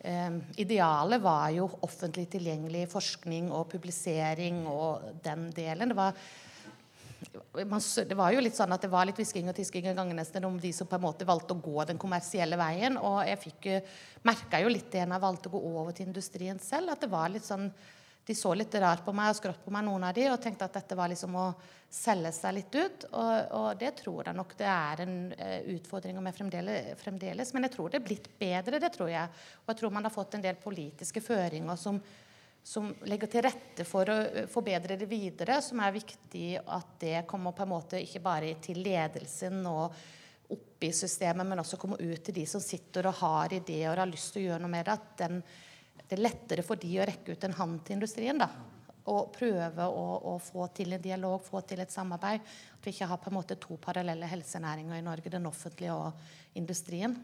eh, 0.00 0.36
idealet 0.60 1.24
var 1.24 1.48
jo 1.56 1.70
offentlig 1.88 2.26
tilgjengelig 2.34 2.84
forskning 2.92 3.48
og 3.52 3.70
publisering 3.72 4.66
og 4.68 5.08
den 5.24 5.48
delen. 5.56 5.88
Det 5.88 5.98
var 5.98 6.20
det 7.18 8.16
var 8.18 8.32
jo 8.32 8.42
litt 8.44 8.54
sånn 8.54 8.72
at 8.74 8.84
det 8.84 8.90
var 8.92 9.08
litt 9.08 9.18
hvisking 9.18 9.50
og 9.50 9.56
tisking 9.56 9.88
en 9.90 9.98
gang 9.98 10.10
nesten 10.14 10.44
om 10.46 10.58
de 10.62 10.70
som 10.72 10.86
på 10.86 10.98
en 10.98 11.02
måte 11.02 11.26
valgte 11.26 11.56
å 11.56 11.62
gå 11.62 11.84
den 11.88 11.98
kommersielle 11.98 12.58
veien. 12.60 12.98
Og 13.00 13.20
jeg 13.26 13.42
fikk 13.42 13.70
merka 14.28 14.60
jo 14.62 14.70
litt 14.70 14.90
det 14.92 15.02
når 15.04 15.18
jeg 15.18 15.26
valgte 15.26 15.50
å 15.50 15.54
gå 15.56 15.62
over 15.72 15.96
til 15.96 16.10
industrien 16.10 16.60
selv, 16.62 16.94
at 16.94 17.02
det 17.02 17.10
var 17.10 17.32
litt 17.34 17.46
sånn 17.46 17.70
de 18.28 18.34
så 18.34 18.52
litt 18.54 18.74
rart 18.76 19.04
på 19.06 19.12
meg 19.16 19.30
og 19.32 19.38
skrått 19.38 19.62
på 19.64 19.72
meg, 19.72 19.86
noen 19.86 20.04
av 20.04 20.12
de, 20.16 20.26
og 20.28 20.40
tenkte 20.42 20.66
at 20.66 20.74
dette 20.76 20.96
var 20.98 21.08
liksom 21.08 21.36
å 21.40 21.46
selge 21.88 22.32
seg 22.36 22.58
litt 22.58 22.74
ut. 22.76 23.06
Og, 23.08 23.54
og 23.56 23.68
det 23.80 23.94
tror 24.02 24.28
jeg 24.28 24.36
nok 24.36 24.52
det 24.58 24.68
er 24.68 25.02
en 25.06 25.14
uh, 25.32 25.60
utfordring 25.72 26.18
med 26.20 26.36
fremdeles, 26.36 26.90
fremdeles, 27.00 27.54
Men 27.56 27.64
jeg 27.64 27.74
tror 27.78 27.88
det 27.88 28.02
er 28.02 28.04
blitt 28.04 28.28
bedre, 28.40 28.82
det 28.84 28.92
tror 28.92 29.08
jeg. 29.14 29.32
Og 29.64 29.72
jeg 29.72 29.80
tror 29.80 29.94
man 29.96 30.04
har 30.04 30.12
fått 30.12 30.36
en 30.36 30.44
del 30.44 30.60
politiske 30.60 31.24
føringer 31.24 31.80
som, 31.80 32.02
som 32.62 32.90
legger 33.08 33.30
til 33.32 33.44
rette 33.46 33.86
for 33.88 34.10
å 34.12 34.18
uh, 34.18 34.42
forbedre 34.50 34.98
det 35.00 35.08
videre, 35.08 35.60
som 35.64 35.80
er 35.84 35.96
viktig 35.96 36.46
at 36.64 36.98
det 37.00 37.16
kommer 37.28 37.56
på 37.56 37.64
en 37.64 37.72
måte 37.72 38.02
ikke 38.02 38.24
bare 38.24 38.54
til 38.64 38.82
ledelsen 38.84 39.62
og 39.68 39.96
opp 40.48 40.84
i 40.84 40.92
systemet, 40.96 41.46
men 41.46 41.60
også 41.60 41.76
kommer 41.80 42.00
ut 42.00 42.20
til 42.24 42.36
de 42.36 42.44
som 42.48 42.62
sitter 42.62 43.10
og 43.10 43.18
har 43.20 43.52
ideer 43.56 43.92
og 43.92 44.04
har 44.04 44.12
lyst 44.12 44.32
til 44.32 44.46
å 44.46 44.50
gjøre 44.50 44.62
noe 44.64 44.72
med 44.72 44.86
det. 44.88 44.94
at 44.94 45.18
den 45.24 45.42
det 46.08 46.16
er 46.16 46.24
lettere 46.24 46.64
for 46.64 46.80
de 46.80 46.94
å 47.00 47.06
rekke 47.08 47.36
ut 47.36 47.44
en 47.44 47.56
hånd 47.58 47.80
til 47.84 47.98
industrien. 47.98 48.40
da, 48.40 48.48
Og 49.12 49.30
prøve 49.32 49.84
å, 49.84 50.06
å, 50.32 50.38
få 50.40 50.68
til 50.72 50.96
en 50.96 51.04
dialog, 51.04 51.42
få 51.44 51.60
til 51.68 51.84
et 51.84 51.92
samarbeid. 51.92 52.40
At 52.78 52.86
vi 52.86 52.94
ikke 52.94 53.10
har 53.10 53.20
på 53.20 53.30
en 53.30 53.36
måte 53.36 53.60
to 53.60 53.76
parallelle 53.76 54.30
helsenæringer 54.30 54.96
i 54.96 55.04
Norge, 55.04 55.32
den 55.32 55.48
offentlige 55.50 55.92
og 55.96 56.56
industrien. 56.56 57.16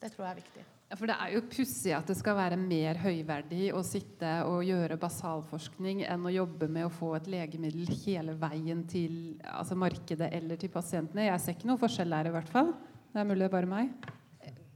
Det 0.00 0.10
tror 0.10 0.26
jeg 0.26 0.32
er 0.32 0.42
viktig. 0.42 0.70
Ja, 0.92 0.96
for 1.00 1.08
Det 1.08 1.14
er 1.24 1.30
jo 1.32 1.40
pussig 1.48 1.92
at 1.96 2.10
det 2.10 2.18
skal 2.18 2.34
være 2.36 2.56
mer 2.60 2.98
høyverdig 3.00 3.70
å 3.72 3.78
sitte 3.80 4.28
og 4.44 4.58
gjøre 4.68 4.98
basalforskning 5.00 6.02
enn 6.04 6.26
å 6.28 6.32
jobbe 6.34 6.66
med 6.68 6.84
å 6.84 6.90
få 6.92 7.14
et 7.16 7.30
legemiddel 7.32 7.88
hele 8.02 8.34
veien 8.36 8.82
til 8.84 9.14
altså 9.40 9.72
markedet 9.80 10.28
eller 10.36 10.60
til 10.60 10.68
pasientene. 10.74 11.30
Jeg 11.30 11.40
ser 11.40 11.56
ikke 11.56 11.70
noe 11.70 11.80
forskjell 11.80 12.12
der, 12.12 12.28
i 12.28 12.34
hvert 12.34 12.52
fall. 12.52 12.74
Det 13.08 13.22
er 13.22 13.24
mulig 13.30 13.40
det 13.40 13.48
er 13.48 13.54
bare 13.54 13.70
meg. 13.70 14.10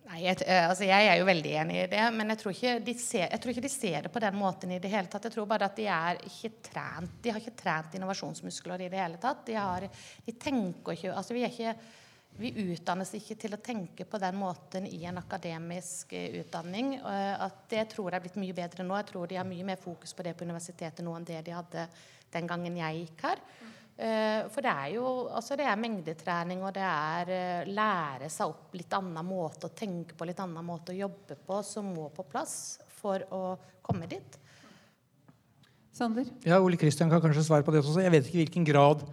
Nei, 0.06 0.22
jeg, 0.22 0.40
eh, 0.46 0.62
altså 0.70 0.88
jeg, 0.88 1.10
er 1.10 1.20
jo 1.20 1.28
veldig 1.28 1.52
enig 1.66 1.78
i 1.82 1.84
det, 1.92 2.08
men 2.16 2.32
jeg 2.32 2.40
tror, 2.46 2.56
de 2.88 2.96
ser, 2.96 3.26
jeg 3.26 3.42
tror, 3.42 3.52
ikke 3.52 3.66
de 3.66 3.74
ser, 3.74 4.00
det 4.08 4.14
på 4.16 4.24
den 4.24 4.40
måten 4.40 4.72
i 4.72 4.80
det 4.80 4.94
hele 4.96 5.12
tatt. 5.12 5.28
Jeg 5.28 5.36
tror 5.36 5.52
bare 5.52 5.68
at 5.68 5.76
de 5.76 5.90
er 5.98 6.24
ikke 6.32 6.54
trent. 6.70 7.20
De 7.20 7.36
har 7.36 7.44
ikke 7.44 7.58
trent 7.60 8.00
innovasjonsmuskler 8.00 8.86
i 8.86 8.88
det 8.88 9.04
hele 9.04 9.20
tatt. 9.20 9.44
De, 9.50 9.60
har, 9.60 9.84
de 10.24 10.38
tenker 10.40 10.96
ikke 10.96 11.12
altså 11.12 11.36
vi, 11.36 11.44
er 11.44 11.52
ikke, 11.52 11.76
vi 12.40 12.52
utdannes 12.72 13.12
ikke 13.18 13.36
til 13.40 13.56
å 13.56 13.60
tenke 13.62 14.06
på 14.08 14.20
den 14.22 14.36
måten 14.40 14.88
i 14.88 15.02
en 15.08 15.20
akademisk 15.20 16.12
uh, 16.16 16.40
utdanning. 16.40 16.96
Uh, 17.00 17.46
at 17.46 17.64
det 17.72 17.86
tror 17.94 18.10
jeg 18.10 18.18
er 18.18 18.26
blitt 18.26 18.40
mye 18.42 18.56
bedre 18.56 18.86
nå. 18.86 18.98
Jeg 19.00 19.10
tror 19.12 19.30
de 19.30 19.40
har 19.40 19.48
mye 19.48 19.66
mer 19.66 19.80
fokus 19.80 20.14
på 20.16 20.26
det 20.26 20.36
på 20.36 20.46
universitetet 20.48 21.04
nå 21.06 21.16
enn 21.16 21.26
det 21.28 21.40
de 21.46 21.56
hadde 21.56 21.88
den 22.34 22.50
gangen 22.50 22.78
jeg 22.80 23.02
gikk 23.02 23.26
her. 23.28 23.42
Eh, 23.96 24.42
for 24.52 24.60
det 24.60 24.72
er 24.72 24.88
jo 24.92 25.04
altså 25.32 25.56
det 25.56 25.64
er 25.64 25.78
mengdetrening, 25.80 26.60
og 26.66 26.74
det 26.76 26.84
er 26.84 27.68
lære 27.70 28.28
seg 28.32 28.50
opp 28.52 28.74
litt 28.76 28.92
annen 28.92 29.24
måte 29.24 29.70
å 29.70 29.76
tenke 29.76 30.12
på, 30.12 30.26
litt 30.28 30.40
annen 30.42 30.66
måte 30.66 30.92
å 30.92 30.98
jobbe 30.98 31.38
på, 31.46 31.62
som 31.64 31.88
må 31.94 32.10
på 32.12 32.26
plass 32.28 32.76
for 32.98 33.24
å 33.32 33.56
komme 33.86 34.08
dit. 34.10 34.36
Sander? 35.96 36.28
Ja, 36.44 36.60
Ole 36.60 36.76
Kristian 36.76 37.08
kan 37.08 37.22
kanskje 37.24 37.46
svare 37.46 37.64
på 37.64 37.72
det 37.72 37.80
også. 37.80 38.02
Jeg 38.04 38.12
vet 38.12 38.28
ikke 38.28 38.36
i 38.36 38.42
hvilken 38.42 38.68
grad 38.68 39.06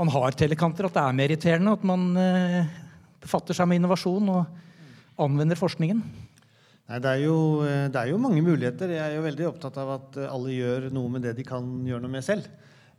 man 0.00 0.10
har 0.16 0.34
telekanter, 0.38 0.88
at 0.88 0.96
det 0.96 1.04
er 1.04 1.16
meritterende, 1.20 1.76
at 1.76 1.84
man 1.86 2.08
befatter 3.20 3.56
seg 3.56 3.68
med 3.68 3.80
innovasjon 3.80 4.32
og 4.32 5.20
anvender 5.20 5.58
forskningen. 5.60 6.00
Nei, 6.90 6.98
det 7.04 7.10
er, 7.10 7.20
jo, 7.22 7.36
det 7.62 8.00
er 8.00 8.08
jo 8.10 8.18
mange 8.18 8.40
muligheter. 8.42 8.90
Jeg 8.96 9.04
er 9.04 9.18
jo 9.18 9.26
veldig 9.26 9.46
opptatt 9.52 9.76
av 9.78 9.92
at 9.98 10.16
alle 10.24 10.56
gjør 10.56 10.88
noe 10.94 11.12
med 11.12 11.28
det 11.28 11.36
de 11.38 11.44
kan 11.46 11.68
gjøre 11.86 12.02
noe 12.02 12.14
med 12.16 12.24
selv. 12.26 12.48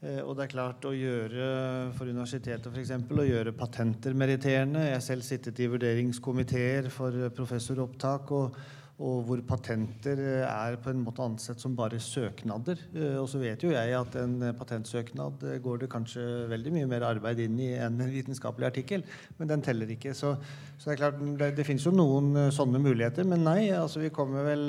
Eh, 0.02 0.22
og 0.26 0.34
det 0.38 0.48
er 0.48 0.54
klart 0.56 0.86
å 0.90 0.94
gjøre 0.98 1.48
for 1.94 2.10
universitetet 2.10 2.70
for 2.70 2.82
eksempel, 2.82 3.22
å 3.22 3.28
gjøre 3.28 3.54
patenter 3.58 4.16
meritterende. 4.18 4.88
Jeg 4.88 4.98
har 4.98 5.04
selv 5.06 5.26
sittet 5.26 5.62
i 5.62 5.70
vurderingskomiteer 5.70 6.90
for 6.94 7.28
professoropptak. 7.38 8.32
og, 8.34 8.58
og 9.02 9.26
hvor 9.26 9.42
patenter 9.48 10.20
er 10.46 10.78
på 10.82 10.92
en 10.92 11.02
måte 11.02 11.24
ansett 11.26 11.62
som 11.62 11.74
bare 11.78 12.00
søknader. 12.02 12.80
Eh, 12.94 13.18
og 13.18 13.28
så 13.32 13.42
vet 13.42 13.66
jo 13.66 13.74
jeg 13.74 13.96
at 13.98 14.18
en 14.22 14.38
patentsøknad 14.58 15.46
går 15.64 15.84
det 15.84 15.92
kanskje 15.92 16.26
veldig 16.52 16.76
mye 16.78 16.92
mer 16.92 17.08
arbeid 17.10 17.42
inn 17.46 17.60
i 17.62 17.72
enn 17.74 18.00
en 18.02 18.14
vitenskapelig 18.14 18.70
artikkel, 18.70 19.06
men 19.40 19.50
den 19.50 19.66
teller 19.66 19.90
ikke. 19.90 20.14
Så, 20.18 20.36
så 20.78 20.92
det 20.92 20.96
er 20.96 21.04
klart, 21.04 21.22
det, 21.42 21.54
det 21.58 21.68
finnes 21.68 21.86
jo 21.88 21.96
noen 21.96 22.34
eh, 22.46 22.54
sånne 22.54 22.82
muligheter, 22.84 23.28
men 23.28 23.46
nei, 23.48 23.72
altså 23.76 24.04
vi 24.04 24.14
kommer 24.14 24.46
vel 24.52 24.68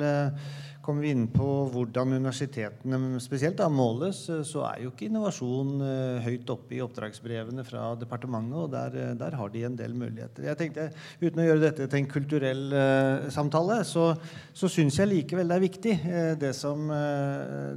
Kommer 0.83 1.05
vi 1.05 1.13
inn 1.15 1.29
på 1.31 1.45
hvordan 1.71 2.17
universitetene 2.17 3.21
spesielt 3.23 3.55
da 3.55 3.69
måles, 3.71 4.25
så 4.43 4.65
er 4.67 4.81
jo 4.83 4.89
ikke 4.91 5.05
innovasjon 5.07 5.77
uh, 5.79 6.17
høyt 6.25 6.49
oppe 6.51 6.75
i 6.75 6.81
oppdragsbrevene 6.83 7.63
fra 7.63 7.85
departementet, 8.01 8.57
og 8.59 8.73
der, 8.73 8.97
eh, 8.99 9.13
der, 9.21 9.37
har 9.39 9.53
de 9.53 9.61
en 9.63 9.77
del 9.79 9.95
muligheter. 9.95 10.43
Jeg 10.49 10.59
tenkte, 10.59 10.89
Uten 11.21 11.39
å 11.39 11.45
gjøre 11.45 11.63
dette 11.63 11.87
til 11.87 12.01
en 12.01 12.09
kulturell 12.11 12.65
uh, 12.75 13.29
samtale, 13.31 13.79
så, 13.87 14.09
så 14.51 14.67
syns 14.75 14.99
jeg 14.99 15.11
likevel 15.13 15.53
det 15.53 15.55
er 15.55 15.65
viktig, 15.69 15.95
uh, 16.03 16.35
det, 16.43 16.51
som, 16.59 16.91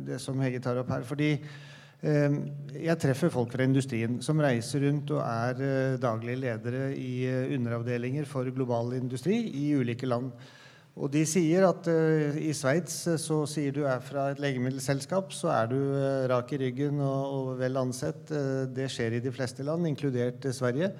det 0.03 0.19
som 0.27 0.43
Hege 0.43 0.65
tar 0.67 0.83
opp 0.83 0.91
her. 0.97 1.07
fordi 1.07 1.31
jeg 2.07 3.01
treffer 3.01 3.31
folk 3.33 3.55
fra 3.55 3.65
industrien 3.65 4.19
som 4.23 4.39
reiser 4.43 4.83
rundt 4.85 5.11
og 5.17 5.23
er 5.25 5.97
daglige 5.99 6.43
ledere 6.43 6.91
i 6.93 7.25
underavdelinger 7.57 8.29
for 8.29 8.47
global 8.55 8.93
industri 8.99 9.41
i 9.65 9.71
ulike 9.75 10.07
land. 10.07 10.29
Og 10.97 11.11
de 11.13 11.27
sier 11.29 11.67
at 11.67 11.89
uh, 11.93 12.39
i 12.41 12.55
Sveits 12.57 13.03
uh, 13.11 13.19
så 13.21 13.43
sier 13.51 13.75
du 13.77 13.83
er 13.85 14.01
fra 14.05 14.31
et 14.33 14.41
legemiddelselskap, 14.41 15.35
så 15.37 15.53
er 15.53 15.69
du 15.69 15.77
uh, 15.77 16.25
rak 16.33 16.55
i 16.57 16.61
ryggen 16.65 17.03
og, 17.05 17.21
og 17.37 17.51
vel 17.61 17.77
ansett. 17.83 18.33
det 18.73 18.89
skjer 18.93 19.19
i 19.19 19.23
de 19.25 19.33
fleste 19.35 19.67
land, 19.67 19.87
inkludert 19.89 20.49
Sverige. 20.57 20.93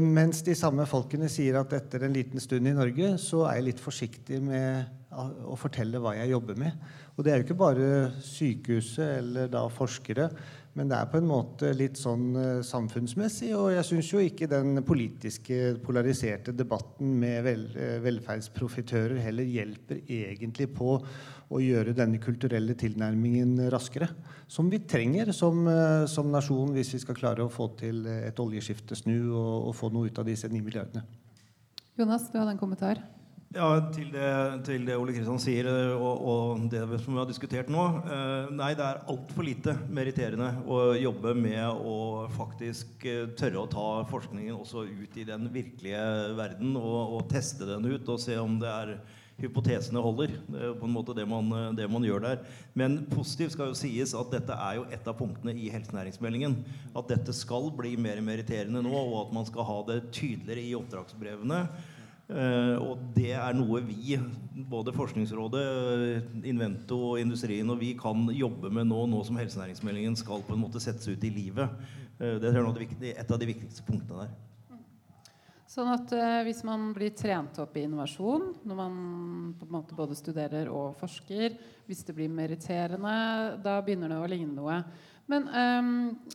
mens 0.00 0.42
de 0.44 0.54
samme 0.54 0.84
folkene 0.84 1.30
sier 1.32 1.56
at 1.56 1.72
etter 1.72 2.02
en 2.04 2.12
liten 2.12 2.40
stund 2.40 2.68
i 2.68 2.74
Norge 2.76 3.14
så 3.18 3.46
er 3.46 3.56
jeg 3.56 3.68
litt 3.70 3.80
forsiktig 3.80 4.40
med 4.44 4.84
å 5.48 5.56
fortelle 5.56 6.00
hva 6.00 6.12
jeg 6.16 6.32
jobber 6.32 6.58
med. 6.60 6.72
Og 7.16 7.24
det 7.24 7.32
er 7.32 7.40
jo 7.40 7.46
ikke 7.46 7.60
bare 7.60 7.86
sykehuset 8.24 9.18
eller 9.18 9.48
da 9.52 9.66
forskere 9.72 10.28
men 10.78 10.88
det 10.88 10.96
er 10.96 11.08
på 11.12 11.18
en 11.20 11.28
måte 11.28 11.68
litt 11.76 11.98
sånn 12.00 12.30
uh, 12.32 12.64
samfunnsmessig. 12.64 13.50
Og 13.58 13.74
jeg 13.74 13.84
syns 13.84 14.08
jo 14.14 14.22
ikke 14.24 14.48
den 14.48 14.80
politiske, 14.88 15.74
polariserte 15.84 16.54
debatten 16.56 17.12
med 17.20 17.44
vel, 17.44 17.66
uh, 17.76 17.98
velferdsprofitører 18.04 19.20
heller 19.20 19.48
hjelper 19.48 20.00
egentlig 20.06 20.70
på 20.72 20.96
å 21.52 21.60
gjøre 21.60 21.92
denne 21.96 22.20
kulturelle 22.22 22.76
tilnærmingen 22.80 23.66
raskere. 23.72 24.08
Som 24.48 24.72
vi 24.72 24.80
trenger 24.88 25.34
som, 25.36 25.66
uh, 25.68 26.08
som 26.08 26.32
nasjon 26.32 26.72
hvis 26.72 26.94
vi 26.96 27.02
skal 27.04 27.20
klare 27.20 27.44
å 27.44 27.52
få 27.52 27.68
til 27.82 28.06
et 28.08 28.40
oljeskifte 28.40 28.96
snu 28.96 29.18
og, 29.28 29.68
og 29.68 29.76
få 29.76 29.92
noe 29.92 30.08
ut 30.08 30.22
av 30.24 30.28
disse 30.28 30.48
ni 30.48 30.64
milliardene. 30.64 31.04
Jonas, 32.00 32.30
du 32.32 32.40
hadde 32.40 32.56
en 32.56 32.62
kommentar? 32.62 33.04
Ja, 33.52 33.66
til 33.92 34.08
det, 34.08 34.28
til 34.64 34.86
det, 34.88 34.94
Ole 34.96 35.12
Kristian 35.12 35.40
sier, 35.42 35.66
eh, 35.68 35.90
og, 35.92 36.22
og, 36.24 36.62
det 36.72 36.80
som 37.02 37.12
vi 37.12 37.20
har 37.20 37.28
diskutert 37.28 37.68
nå. 37.72 37.82
Eh, 38.00 38.52
nei, 38.56 38.70
det 38.78 38.86
er 38.86 39.02
altfor 39.12 39.44
lite 39.44 39.74
meritterende 39.92 40.48
å 40.64 40.94
jobbe 40.96 41.34
med 41.36 41.60
å 41.84 41.96
faktisk 42.32 43.04
eh, 43.10 43.26
tørre 43.36 43.60
å 43.60 43.68
ta 43.68 43.86
forskningen 44.08 44.56
også 44.56 44.86
ut 44.88 45.20
i 45.20 45.28
den 45.28 45.50
virkelige 45.52 46.00
verden 46.38 46.78
og, 46.80 47.18
og 47.18 47.28
teste 47.32 47.68
den 47.68 47.90
ut 47.92 48.08
og 48.08 48.24
se 48.24 48.40
om 48.40 48.56
det 48.62 48.72
er 48.72 48.96
hypotesene 49.42 50.00
holder. 50.00 50.32
Det 50.48 50.66
er 50.70 50.74
på 50.80 50.88
en 50.88 50.96
måte 50.96 51.16
det 51.18 51.28
man, 51.28 51.52
det 51.76 51.92
man, 51.92 52.08
gjør 52.08 52.24
der. 52.24 52.42
Men 52.78 53.02
positivt 53.12 53.58
skal 53.58 53.74
jo 53.74 53.76
sies 53.76 54.16
at 54.16 54.32
dette 54.32 54.56
er 54.56 54.80
jo 54.80 54.88
et 54.88 55.08
av 55.08 55.18
punktene 55.18 55.52
i 55.52 55.68
helsenæringsmeldingen. 55.74 56.62
At 56.96 57.12
dette 57.12 57.36
skal 57.36 57.68
bli 57.76 57.98
mer 58.00 58.24
meritterende 58.24 58.80
nå, 58.80 58.92
og 58.96 59.26
at 59.26 59.40
man 59.42 59.48
skal 59.48 59.68
ha 59.68 59.82
det 59.92 60.04
tydeligere 60.14 60.70
i 60.70 60.78
oppdragsbrevene. 60.78 61.66
Uh, 62.30 62.78
og 62.80 63.00
det 63.16 63.32
er 63.34 63.56
noe 63.56 63.82
vi, 63.84 64.14
både 64.70 64.94
Forskningsrådet, 64.94 65.64
Invento 66.48 66.96
og 67.10 67.18
industrien, 67.20 67.68
og 67.68 67.80
vi 67.82 67.90
kan 67.98 68.28
jobbe 68.32 68.70
med 68.72 68.88
nå, 68.88 69.02
nå 69.10 69.24
som 69.26 69.36
helsenæringsmeldingen 69.40 70.16
skal 70.16 70.44
på 70.46 70.54
en 70.54 70.62
måte 70.62 70.80
settes 70.80 71.10
ut 71.10 71.26
i 71.26 71.32
livet. 71.34 71.74
Uh, 72.20 72.38
det 72.40 72.54
er 72.54 73.12
et 73.12 73.34
av 73.34 73.42
de 73.42 73.50
viktigste 73.50 73.84
punktene 73.88 74.24
der. 74.24 74.32
Sånn 75.72 75.88
at 75.88 76.10
uh, 76.12 76.40
Hvis 76.44 76.60
man 76.68 76.90
blir 76.92 77.14
trent 77.16 77.56
opp 77.62 77.76
i 77.80 77.86
innovasjon 77.86 78.50
når 78.68 78.76
man 78.76 78.96
på 79.58 79.68
en 79.68 79.76
måte 79.78 79.96
både 79.96 80.16
studerer 80.16 80.68
og 80.72 80.98
forsker, 81.00 81.56
hvis 81.88 82.04
det 82.06 82.16
blir 82.16 82.32
meritterende, 82.32 83.14
da 83.64 83.78
begynner 83.84 84.12
det 84.12 84.20
å 84.20 84.28
ligne 84.30 84.56
noe. 84.56 84.82
Men 85.32 85.46
um, 85.48 85.92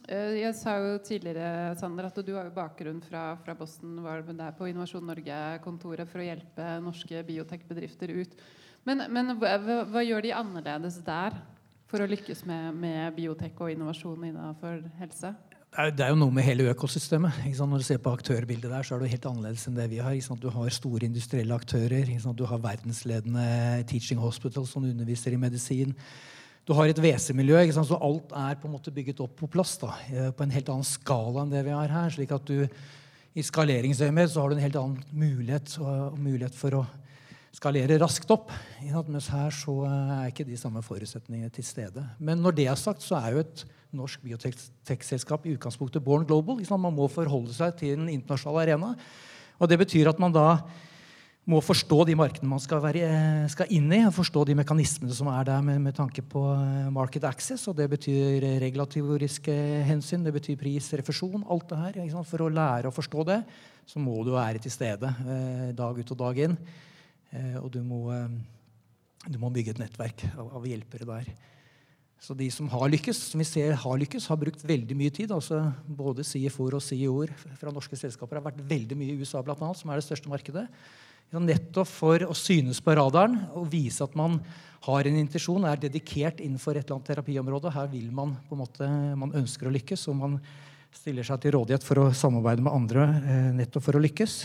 jeg 0.10 0.54
sa 0.58 0.78
jo 0.82 0.96
tidligere 1.06 1.76
Sander, 1.78 2.08
at 2.10 2.22
du 2.26 2.32
har 2.34 2.48
jo 2.48 2.56
bakgrunn 2.56 3.02
fra, 3.06 3.36
fra 3.44 3.54
Boston. 3.58 4.00
var 4.02 4.24
der 4.26 4.56
på 4.58 4.70
Innovasjon 4.72 5.06
Norge-kontoret 5.06 6.10
for 6.10 6.24
å 6.24 6.26
hjelpe 6.26 6.70
norske 6.82 7.22
biotekbedrifter 7.28 8.16
ut. 8.18 8.34
Men, 8.88 9.04
men 9.14 9.36
hva, 9.38 9.58
hva, 9.86 10.02
gjør 10.02 10.24
de 10.26 10.34
annerledes 10.34 11.02
der 11.06 11.36
for 11.92 12.02
å 12.02 12.08
lykkes 12.10 12.46
med, 12.48 12.80
med 12.80 13.14
biotek 13.18 13.60
og 13.62 13.74
innovasjon 13.74 14.30
innenfor 14.32 14.82
helse? 15.02 15.36
Det 15.94 16.02
er 16.02 16.10
jo 16.10 16.18
noe 16.18 16.34
med 16.34 16.48
hele 16.48 16.66
økosystemet. 16.72 17.44
Når 17.60 17.84
du 17.84 17.86
ser 17.86 18.00
på 18.02 18.14
aktørbildet 18.16 18.72
der, 18.72 18.88
så 18.88 18.96
er 18.96 19.04
det 19.04 19.12
helt 19.12 19.28
annerledes 19.30 19.68
enn 19.70 19.76
det 19.78 19.90
vi 19.92 20.00
har. 20.02 20.16
Du 20.42 20.48
har 20.56 20.74
store 20.74 21.06
industrielle 21.06 21.54
aktører. 21.54 22.10
Du 22.34 22.46
har 22.50 22.64
verdensledende 22.64 23.46
teaching 23.92 24.18
hospitals 24.24 24.74
som 24.74 24.88
underviser 24.88 25.36
i 25.36 25.42
medisin. 25.44 25.94
Du 26.68 26.74
har 26.76 26.90
et 26.92 26.98
WC-miljø, 27.00 27.62
så 27.72 27.96
alt 27.96 28.34
er 28.36 28.58
på 28.60 28.68
en 28.68 28.74
måte 28.74 28.92
bygget 28.92 29.22
opp 29.24 29.38
på 29.40 29.48
plass. 29.48 29.78
Da, 29.80 29.94
eh, 30.12 30.32
på 30.36 30.44
en 30.44 30.52
helt 30.52 30.68
annen 30.68 30.84
skala 30.84 31.46
enn 31.46 31.54
det 31.54 31.64
vi 31.64 31.72
har 31.72 31.88
her. 31.88 32.10
slik 32.12 32.32
at 32.36 32.44
du 32.44 32.68
i 33.36 33.42
skaleringsøyemed 33.42 34.36
har 34.36 34.50
du 34.50 34.56
en 34.56 34.62
helt 34.62 34.76
annen 34.76 35.04
mulighet, 35.14 35.80
og 35.80 36.20
mulighet 36.20 36.54
for 36.54 36.72
å 36.72 36.88
skalere 37.56 37.98
raskt 38.02 38.30
opp. 38.30 38.52
Mens 39.08 39.30
her 39.30 39.50
så 39.50 39.86
er 39.88 40.28
ikke 40.28 40.44
de 40.44 40.58
samme 40.58 40.84
forutsetningene 40.84 41.50
til 41.50 41.64
stede. 41.64 42.04
Men 42.20 42.44
når 42.44 42.56
det 42.56 42.68
er 42.68 42.76
sagt, 42.76 43.02
så 43.02 43.16
er 43.16 43.32
jo 43.32 43.40
et 43.40 43.66
norsk 43.94 44.20
biotekselskap 44.22 45.46
i 45.46 45.56
utgangspunktet 45.56 46.04
born 46.04 46.26
global. 46.26 46.60
Man 46.78 46.94
må 46.94 47.08
forholde 47.08 47.54
seg 47.54 47.78
til 47.78 47.96
den 47.96 48.10
internasjonale 48.10 48.68
arena. 48.68 48.96
Og 49.58 49.70
det 49.70 49.80
betyr 49.80 50.10
at 50.10 50.20
man 50.20 50.34
da 50.34 50.68
må 51.48 51.62
forstå 51.64 52.02
de 52.10 52.16
markedene 52.20 52.50
man 52.52 52.60
skal, 52.60 52.82
være, 52.84 53.06
eh, 53.08 53.46
skal, 53.52 53.70
inn 53.72 53.88
i, 53.96 54.02
forstå 54.12 54.44
de 54.50 54.56
mekanismene 54.60 55.16
som 55.16 55.30
er 55.32 55.48
der 55.48 55.62
med, 55.64 55.80
med, 55.86 55.96
tanke 55.96 56.22
på 56.22 56.42
eh, 56.52 56.90
market 56.92 57.24
access. 57.30 57.70
og 57.72 57.78
Det 57.78 57.88
betyr 57.94 58.44
regulatoriske 58.66 59.56
hensyn, 59.88 60.26
det 60.28 60.36
betyr 60.36 60.60
pris, 60.60 60.92
refusjon, 61.00 61.48
alt 61.48 61.70
det 61.72 61.80
her. 61.80 62.02
For 62.28 62.44
å 62.44 62.52
lære 62.52 62.92
å 62.92 62.96
forstå 62.96 63.28
det, 63.32 63.40
så 63.88 64.04
må 64.04 64.20
du 64.28 64.34
være 64.36 64.60
til 64.60 64.74
stede 64.74 65.08
eh, 65.24 65.72
dag 65.78 65.96
ut 65.96 66.14
og 66.14 66.20
dag 66.20 66.44
inn. 66.50 66.58
Eh, 67.32 67.56
og 67.62 67.72
du 67.72 67.80
må, 67.84 68.02
eh, 68.12 68.28
du 69.28 69.40
må, 69.40 69.52
bygge 69.54 69.76
et 69.76 69.82
nettverk 69.86 70.28
av, 70.34 70.52
av, 70.60 70.68
hjelpere 70.68 71.08
der. 71.08 71.32
Så 72.20 72.34
de 72.36 72.48
som 72.52 72.68
har 72.74 72.90
lykkes, 72.90 73.20
som 73.32 73.40
vi 73.40 73.48
ser 73.48 73.76
har 73.78 74.00
lykkes, 74.02 74.28
har 74.28 74.40
brukt 74.42 74.64
veldig 74.68 74.96
mye 74.98 75.14
tid. 75.14 75.32
altså 75.32 75.62
Både 75.86 76.26
CFO-er 76.26 76.80
og 76.80 76.84
CEO-er 76.84 77.32
fra 77.60 77.72
norske 77.72 78.00
selskaper 78.00 78.40
har 78.40 78.48
vært 78.50 78.64
veldig 78.68 78.98
mye 78.98 79.14
i 79.14 79.20
USA, 79.22 79.44
blant 79.46 79.62
annet, 79.62 79.80
som 79.80 79.92
er 79.94 80.02
det 80.02 80.08
største 80.08 80.32
markedet. 80.32 80.66
Nettopp 81.36 81.90
for 81.92 82.24
å 82.24 82.36
synes 82.38 82.80
på 82.80 82.94
radaren 82.96 83.36
og 83.52 83.68
vise 83.72 84.06
at 84.06 84.14
man 84.16 84.40
har 84.88 85.10
en 85.10 85.18
intensjon, 85.20 85.66
er 85.68 85.80
dedikert 85.82 86.40
innenfor 86.40 86.78
et 86.78 86.86
eller 86.86 86.96
annet 86.96 87.10
terapiområde. 87.10 87.74
Her 87.74 87.90
vil 87.92 88.08
man 88.16 88.38
på 88.48 88.56
en 88.56 88.62
måte, 88.62 88.88
man 89.20 89.36
ønsker 89.36 89.68
å 89.68 89.74
lykkes, 89.74 90.06
og 90.08 90.16
man 90.22 90.38
stiller 90.96 91.28
seg 91.28 91.42
til 91.44 91.58
rådighet 91.58 91.84
for 91.84 92.00
å 92.00 92.06
samarbeide 92.16 92.64
med 92.64 92.74
andre 92.74 93.08
eh, 93.20 93.50
nettopp 93.58 93.84
for 93.90 94.00
å 94.00 94.02
lykkes. 94.02 94.38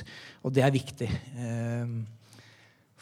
Og 0.42 0.54
det 0.56 0.64
er 0.66 0.74
viktig. 0.74 1.08
Eh, 1.38 1.94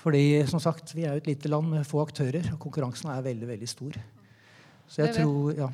fordi 0.00 0.24
som 0.48 0.60
sagt, 0.62 0.92
vi 0.96 1.06
er 1.06 1.16
jo 1.16 1.22
et 1.22 1.30
lite 1.32 1.50
land 1.52 1.72
med 1.72 1.88
få 1.88 2.02
aktører, 2.04 2.52
og 2.52 2.60
konkurransen 2.60 3.12
er 3.12 3.24
veldig 3.24 3.48
veldig 3.48 3.70
stor. 3.70 3.96
Så 4.90 5.06
jeg 5.06 5.16
tror, 5.20 5.54
ja, 5.56 5.70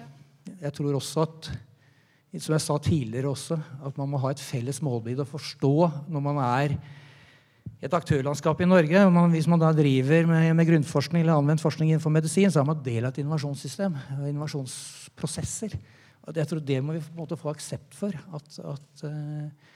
jeg 0.60 0.76
tror 0.76 0.98
også 0.98 1.26
at 1.26 1.50
som 2.36 2.52
jeg 2.52 2.62
sa 2.66 2.74
tidligere 2.82 3.30
også, 3.32 3.56
at 3.88 3.96
man 3.96 4.10
må 4.12 4.20
ha 4.20 4.30
et 4.32 4.42
felles 4.42 4.82
målbilde 4.84 5.24
og 5.24 5.30
forstå 5.30 5.74
når 6.12 6.24
man 6.26 6.40
er 6.44 6.74
et 7.84 7.92
aktørlandskap 7.92 8.60
i 8.64 8.68
Norge. 8.68 9.04
Man, 9.12 9.30
hvis 9.34 9.48
man 9.50 9.60
da 9.60 9.70
driver 9.76 10.28
med, 10.30 10.48
med, 10.56 10.68
grunnforskning 10.70 11.22
eller 11.22 11.36
anvendt 11.36 11.64
forskning 11.64 11.92
innenfor 11.92 12.12
medisin, 12.14 12.50
så 12.52 12.62
er 12.62 12.68
man 12.68 12.80
del 12.84 13.04
av 13.04 13.12
et 13.12 13.20
innovasjonssystem 13.22 13.96
og 14.16 14.28
innovasjonsprosesser. 14.30 15.76
Og 16.26 16.40
jeg 16.40 16.50
tror 16.50 16.62
det 16.64 16.78
må 16.82 16.96
vi 16.96 17.02
på 17.04 17.12
en 17.12 17.20
måte 17.20 17.38
få 17.38 17.52
aksept 17.52 17.94
for. 17.94 18.16
At, 18.34 18.48
at, 18.72 19.04
uh, 19.04 19.74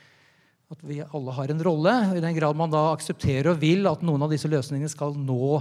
at, 0.72 0.86
vi 0.86 1.02
alle 1.04 1.34
har 1.36 1.52
en 1.52 1.62
rolle. 1.66 1.92
I 2.16 2.24
den 2.24 2.38
grad 2.38 2.58
man 2.58 2.72
da 2.72 2.88
aksepterer 2.94 3.52
og 3.52 3.60
vil 3.60 3.86
at 3.90 4.02
noen 4.06 4.24
av 4.24 4.32
disse 4.32 4.50
løsningene 4.50 4.90
skal 4.90 5.14
nå 5.18 5.60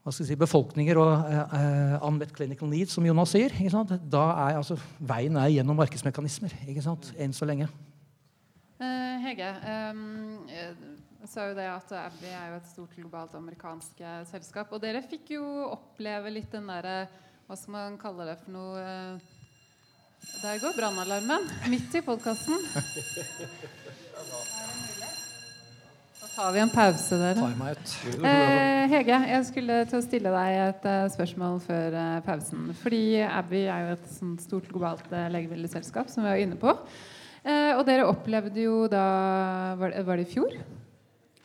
hva 0.00 0.14
skal 0.16 0.24
si, 0.24 0.36
befolkninger 0.40 0.96
og 0.96 1.10
uh, 1.52 1.96
unmet 2.08 2.32
clinical 2.34 2.70
needs, 2.72 2.94
som 2.96 3.04
Jonas 3.04 3.34
sier, 3.36 3.52
da 4.00 4.22
er 4.48 4.56
altså, 4.56 4.78
veien 4.96 5.36
er 5.36 5.52
gjennom 5.52 5.76
markedsmekanismer. 5.76 6.56
Enn 7.20 7.36
så 7.36 7.48
lenge. 7.48 7.68
Hege, 9.20 9.50
um, 9.92 10.48
sa 11.28 11.50
jo 11.50 11.56
det 11.56 11.66
at 11.68 11.90
Abby 11.98 12.30
er 12.32 12.52
jo 12.52 12.58
et 12.60 12.68
stort 12.70 12.94
globalt 12.96 13.34
amerikansk 13.36 14.00
eh, 14.00 14.22
selskap. 14.30 14.70
Og 14.72 14.80
dere 14.80 15.02
fikk 15.04 15.34
jo 15.36 15.44
oppleve 15.68 16.32
litt 16.32 16.52
den 16.54 16.70
derre 16.70 17.04
Hva 17.48 17.58
skal 17.58 17.74
man 17.74 17.98
kalle 18.00 18.28
det 18.30 18.38
for 18.40 18.54
noe 18.54 18.80
eh, 18.80 19.36
Der 20.40 20.62
går 20.62 20.76
brannalarmen 20.78 21.48
midt 21.72 21.98
i 21.98 22.04
podkasten. 22.06 22.56
Da 26.20 26.28
tar 26.44 26.50
vi 26.52 26.60
en 26.60 26.70
pause, 26.72 27.16
dere. 27.16 27.46
Eh, 28.28 28.82
Hege, 28.92 29.16
jeg 29.32 29.46
skulle 29.48 29.78
til 29.88 29.98
å 29.98 30.02
stille 30.04 30.32
deg 30.32 30.58
et 30.60 30.84
uh, 30.86 31.08
spørsmål 31.10 31.56
før 31.64 31.96
pausen. 32.24 32.68
Fordi 32.82 33.00
Abby 33.24 33.62
er 33.64 33.86
jo 33.86 33.94
et 33.96 34.10
sånt 34.14 34.44
stort 34.44 34.68
globalt 34.68 35.08
legemiddelselskap, 35.10 36.12
som 36.12 36.24
vi 36.24 36.30
var 36.30 36.42
inne 36.44 36.60
på. 36.60 36.76
og 37.42 37.82
dere 37.88 38.08
opplevde 38.08 38.60
jo 38.62 38.84
da 38.92 39.04
Var 39.80 39.96
det, 39.96 40.04
var 40.06 40.20
det 40.20 40.28
i 40.28 40.32
fjor? 40.36 40.60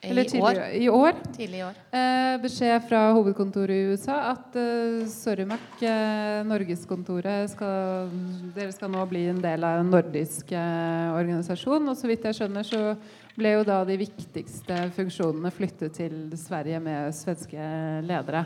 Eller 0.02 0.24
tidlig, 0.24 0.44
år. 0.44 0.60
I 0.74 0.90
år. 0.90 1.14
Tidlig 1.34 1.60
i 1.60 1.64
år. 1.66 1.78
Eh, 1.98 2.36
beskjed 2.44 2.84
fra 2.90 3.00
hovedkontoret 3.16 3.74
i 3.74 3.94
USA 3.94 4.18
at 4.34 4.58
eh, 4.60 5.06
sorry, 5.10 5.48
Mac, 5.50 5.64
eh, 5.82 6.44
Norgeskontoret 6.46 7.50
skal 7.56 8.12
Dere 8.56 8.76
skal 8.76 8.92
nå 8.94 9.06
bli 9.10 9.26
en 9.32 9.42
del 9.42 9.66
av 9.66 9.82
en 9.82 9.90
nordisk 9.90 10.54
eh, 10.54 11.16
organisasjon. 11.16 11.90
Og 11.90 11.98
så 11.98 12.12
vidt 12.12 12.28
jeg 12.30 12.38
skjønner, 12.38 12.68
så 12.68 12.94
ble 13.36 13.56
jo 13.58 13.66
da 13.68 13.82
de 13.88 13.98
viktigste 14.00 14.86
funksjonene 14.96 15.52
flyttet 15.54 15.98
til 15.98 16.16
Sverige 16.40 16.80
med 16.84 17.16
svenske 17.16 17.74
ledere. 18.06 18.46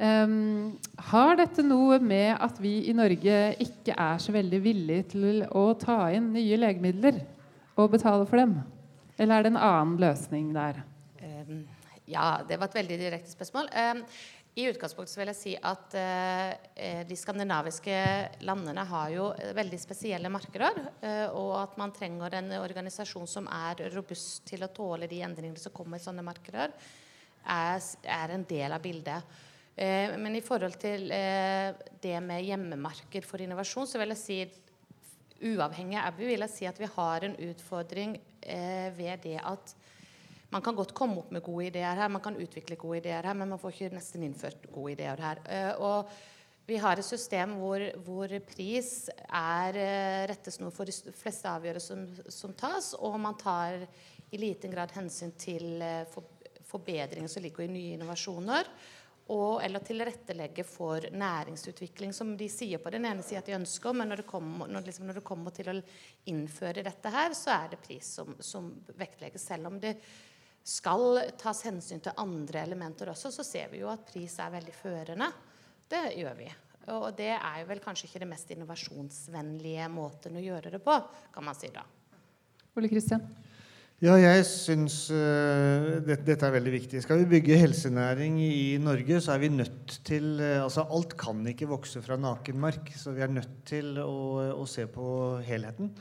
Um, 0.00 0.78
har 1.10 1.34
dette 1.36 1.60
noe 1.60 1.98
med 2.00 2.32
at 2.40 2.56
vi 2.62 2.78
i 2.88 2.94
Norge 2.96 3.40
ikke 3.60 3.92
er 3.92 4.22
så 4.22 4.32
veldig 4.32 4.60
villige 4.64 5.10
til 5.12 5.42
å 5.44 5.66
ta 5.76 6.06
inn 6.16 6.30
nye 6.32 6.56
legemidler 6.56 7.18
og 7.76 7.90
betale 7.92 8.24
for 8.24 8.40
dem? 8.40 8.54
Eller 9.20 9.36
er 9.36 9.44
det 9.44 9.52
en 9.52 9.60
annen 9.60 9.98
løsning 10.00 10.52
der? 10.56 10.80
Ja, 12.08 12.40
det 12.46 12.56
var 12.56 12.70
et 12.70 12.76
veldig 12.78 12.96
direkte 12.98 13.32
spørsmål. 13.32 13.68
I 14.58 14.64
utgangspunktet 14.66 15.18
vil 15.20 15.30
jeg 15.30 15.38
si 15.38 15.52
at 15.54 15.92
uh, 15.94 17.02
de 17.06 17.18
skandinaviske 17.18 17.98
landene 18.48 18.82
har 18.88 19.12
jo 19.14 19.28
veldig 19.56 19.78
spesielle 19.78 20.32
markeder. 20.32 20.80
Og 21.36 21.52
at 21.60 21.76
man 21.80 21.92
trenger 21.94 22.38
en 22.40 22.50
organisasjon 22.62 23.28
som 23.30 23.46
er 23.52 23.84
robust 23.94 24.48
til 24.48 24.64
å 24.64 24.72
tåle 24.74 25.10
de 25.10 25.20
endringene 25.26 25.60
som 25.60 25.74
kommer 25.76 26.00
i 26.00 26.04
sånne 26.04 26.24
markeder, 26.26 26.72
er, 27.44 28.34
en 28.34 28.48
del 28.48 28.72
av 28.72 28.82
bildet. 28.84 29.38
Men 29.76 30.34
i 30.36 30.42
forhold 30.44 30.76
til 30.80 31.06
det 31.08 32.18
med 32.24 32.42
hjemmemarked 32.44 33.24
for 33.24 33.40
innovasjon, 33.40 33.88
så 33.88 34.00
vil 34.02 34.12
jeg 34.12 34.20
si 34.20 34.40
uavhengig 35.40 35.98
av 35.98 36.10
ABU 36.10 36.26
vil 36.28 36.44
jeg 36.44 36.52
si 36.52 36.68
at 36.68 36.80
vi 36.80 36.88
har 36.90 37.26
en 37.26 37.36
utfordring 37.50 38.16
eh, 38.42 38.90
ved 38.96 39.24
det 39.24 39.38
at 39.40 39.74
man 40.50 40.64
kan 40.66 40.74
godt 40.74 40.92
komme 40.96 41.20
opp 41.22 41.30
med 41.30 41.44
gode 41.46 41.68
ideer 41.68 41.98
her, 42.00 42.10
man 42.10 42.22
kan 42.24 42.38
utvikle 42.40 42.78
gode 42.80 42.98
ideer 42.98 43.28
her, 43.28 43.36
men 43.38 43.52
man 43.52 43.60
får 43.62 43.76
ikke 43.76 43.94
nesten 43.94 44.24
innført 44.26 44.66
gode 44.72 44.96
ideer 44.96 45.22
her. 45.22 45.42
Eh, 45.46 45.72
og 45.78 46.10
vi 46.70 46.78
har 46.78 46.98
et 46.98 47.06
system 47.06 47.56
hvor, 47.58 47.82
hvor 48.06 48.34
pris 48.46 49.08
er 49.26 49.78
eh, 49.78 50.24
rettesnor 50.30 50.74
for 50.74 50.90
de 50.90 51.14
fleste 51.18 51.50
avgjørelser 51.50 51.94
som, 51.94 52.32
som, 52.34 52.54
tas, 52.58 52.92
og 52.98 53.18
man 53.22 53.38
tar 53.38 53.86
i 54.30 54.38
liten 54.38 54.74
grad 54.74 54.92
hensyn 54.94 55.32
til 55.38 55.82
eh, 55.82 56.04
for, 56.10 56.26
forbedringer 56.70 57.30
som 57.30 57.42
ligger 57.42 57.66
i 57.66 57.72
nye 57.72 57.94
innovasjoner 57.96 58.68
og, 59.30 59.60
eller 59.62 59.82
tilrettelegge 59.86 60.64
for 60.66 61.04
næringsutvikling, 61.14 62.14
som 62.16 62.32
de 62.38 62.48
sier 62.50 62.82
på 62.82 62.90
den 62.90 63.06
ene 63.06 63.22
sida 63.22 63.42
at 63.42 63.50
de 63.50 63.58
ønsker, 63.60 63.94
men 63.94 64.10
når 64.10 64.22
det, 64.22 64.26
kommer, 64.30 64.70
når, 64.70 64.88
liksom, 64.88 65.06
når 65.06 65.20
det, 65.20 65.26
kommer, 65.26 65.54
til 65.54 65.70
å 65.70 65.76
innføre 66.32 66.82
dette 66.86 67.12
her, 67.14 67.36
så 67.38 67.52
er 67.54 67.70
det 67.72 67.82
pris 67.84 68.08
som, 68.18 68.34
som 68.42 68.72
vektlegges. 68.98 69.44
Selv 69.52 69.70
om 69.70 69.78
det 69.82 69.94
skal 70.66 71.22
tas 71.40 71.62
hensyn 71.68 72.02
til 72.02 72.18
andre 72.20 72.64
elementer 72.66 73.12
også, 73.12 73.30
så 73.34 73.46
ser 73.46 73.70
vi 73.72 73.84
jo 73.84 73.92
at 73.92 74.02
pris 74.08 74.34
er 74.42 74.50
veldig 74.56 74.74
førende. 74.74 75.30
Det 75.90 76.02
gjør 76.18 76.36
vi. 76.38 76.50
Og 76.90 77.06
det 77.14 77.32
er 77.36 77.60
jo 77.60 77.68
vel 77.70 77.82
kanskje 77.84 78.08
ikke 78.08 78.24
det 78.24 78.30
mest 78.30 78.50
innovasjonsvennlige 78.50 79.86
måten 79.92 80.38
å 80.40 80.42
gjøre 80.42 80.74
det 80.74 80.82
på, 80.82 80.96
kan 81.30 81.46
man 81.46 81.58
si 81.58 81.70
da. 81.74 81.84
Ole 82.74 82.90
Kristian? 82.90 83.22
Ja, 84.00 84.14
jeg 84.16 84.46
syns 84.48 84.94
uh, 85.12 85.98
det, 86.00 86.22
dette 86.24 86.46
er 86.46 86.54
veldig 86.54 86.70
viktig. 86.72 87.02
Skal 87.04 87.18
vi 87.20 87.26
bygge 87.34 87.58
helsenæring 87.60 88.38
i 88.40 88.78
Norge, 88.80 89.18
så 89.20 89.34
er 89.34 89.42
vi 89.42 89.50
nødt 89.52 89.98
til 90.08 90.40
uh, 90.40 90.62
Altså, 90.62 90.86
alt 90.88 91.12
kan 91.20 91.42
ikke 91.50 91.68
vokse 91.68 92.00
fra 92.00 92.16
nakenmark, 92.16 92.88
så 92.96 93.12
vi 93.12 93.20
er 93.20 93.34
nødt 93.34 93.58
til 93.68 94.00
å, 94.00 94.54
å 94.56 94.64
se 94.64 94.86
på 94.88 95.04
helheten. 95.44 95.92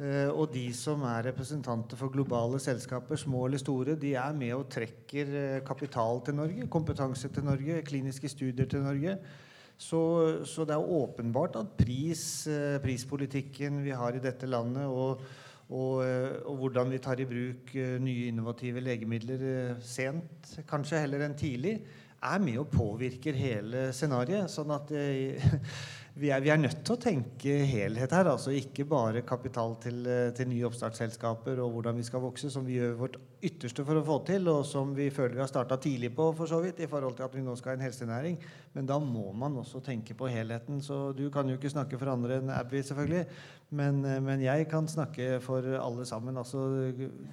Uh, 0.00 0.32
og 0.32 0.56
de 0.56 0.64
som 0.72 1.04
er 1.04 1.28
representanter 1.28 2.00
for 2.00 2.16
globale 2.16 2.62
selskaper, 2.64 3.20
små 3.20 3.44
eller 3.50 3.60
store, 3.60 4.00
de 4.00 4.16
er 4.16 4.40
med 4.40 4.56
og 4.56 4.70
trekker 4.72 5.60
kapital 5.68 6.24
til 6.24 6.40
Norge, 6.40 6.72
kompetanse 6.72 7.28
til 7.28 7.44
Norge, 7.44 7.84
kliniske 7.84 8.32
studier 8.32 8.72
til 8.72 8.88
Norge. 8.88 9.18
Så, 9.76 10.00
så, 10.48 10.64
det 10.64 10.78
er 10.78 10.92
åpenbart 10.96 11.60
at 11.60 11.76
pris, 11.76 12.46
prispolitikken 12.80 13.84
vi 13.84 13.92
har 13.92 14.16
i 14.16 14.24
dette 14.32 14.48
landet, 14.48 14.88
og, 14.88 15.20
og, 15.70 16.04
eh, 16.04 16.38
og, 16.44 16.56
hvordan 16.60 16.92
vi 16.92 17.00
tar 17.02 17.20
i 17.22 17.28
bruk 17.28 17.74
eh, 17.78 17.96
nye 18.02 18.28
innovative 18.28 18.82
legemidler 18.84 19.76
sent, 19.80 20.56
kanskje 20.68 21.00
heller 21.04 21.24
enn 21.24 21.36
tidlig, 21.38 21.78
er 22.24 22.40
med 22.40 22.60
og 22.62 22.70
påvirker 22.72 23.36
hele 23.36 23.88
scenarioet. 23.92 24.48
Sånn 24.52 24.72
at 24.72 24.92
vi 26.20 26.30
er, 26.30 26.42
vi 26.44 26.50
er, 26.52 26.60
nødt 26.60 26.84
til 26.86 26.94
å 26.94 27.00
tenke 27.00 27.56
helhet 27.66 28.12
her. 28.14 28.28
altså 28.30 28.54
Ikke 28.54 28.86
bare 28.86 29.24
kapital 29.26 29.74
til, 29.82 30.04
eh, 30.06 30.30
til, 30.36 30.48
nye 30.50 30.68
oppstartsselskaper 30.68 31.58
og 31.62 31.74
hvordan 31.74 31.98
vi 31.98 32.06
skal 32.06 32.22
vokse, 32.22 32.50
som 32.54 32.66
vi 32.66 32.78
gjør 32.78 32.98
vårt 33.00 33.18
ytterste 33.44 33.84
for 33.86 34.00
å 34.00 34.04
få 34.06 34.16
til, 34.28 34.48
og 34.50 34.62
som 34.68 34.94
vi 34.96 35.10
føler 35.12 35.36
vi 35.36 35.42
har 35.42 35.50
starta 35.50 35.76
tidlig 35.80 36.10
på, 36.16 36.30
for 36.36 36.50
så 36.50 36.60
vidt, 36.64 36.80
i 36.84 36.88
forhold 36.90 37.16
til 37.18 37.26
at 37.26 37.34
vi 37.36 37.44
nå 37.44 37.56
skal 37.58 37.74
ha 37.74 37.78
en 37.78 37.84
helsenæring. 37.84 38.38
Men 38.74 38.88
da 38.88 38.98
må 39.02 39.28
man 39.36 39.58
også 39.60 39.82
tenke 39.84 40.16
på 40.18 40.30
helheten. 40.32 40.80
Så 40.84 41.12
du 41.16 41.26
kan 41.34 41.48
jo 41.48 41.58
ikke 41.58 41.72
snakke 41.72 42.00
for 42.00 42.12
andre 42.12 42.40
enn 42.40 42.52
Abby, 42.54 42.82
selvfølgelig. 42.84 43.24
Men, 43.74 44.00
eh, 44.04 44.20
men 44.24 44.44
jeg 44.44 44.68
kan 44.70 44.88
snakke 44.90 45.38
for 45.44 45.66
alle 45.78 46.08
sammen. 46.08 46.40
Altså, 46.40 46.64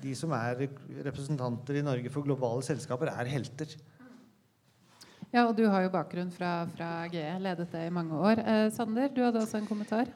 de 0.03 0.15
som 0.17 0.35
er 0.37 0.67
representanter 1.07 1.79
i 1.79 1.85
Norge 1.85 2.13
for 2.13 2.27
globale 2.27 2.65
selskaper, 2.67 3.13
er 3.13 3.31
helter. 3.31 3.77
Ja, 5.31 5.45
og 5.45 5.55
du 5.55 5.63
har 5.71 5.85
jo 5.85 5.93
bakgrunn 5.93 6.31
fra, 6.35 6.65
fra 6.75 7.05
GE, 7.11 7.23
ledet 7.39 7.69
det 7.71 7.85
i 7.87 7.93
mange 7.93 8.17
år. 8.19 8.41
Eh, 8.43 8.65
Sander, 8.75 9.07
du 9.15 9.23
hadde 9.23 9.39
også 9.39 9.61
en 9.61 9.69
kommentar? 9.69 10.11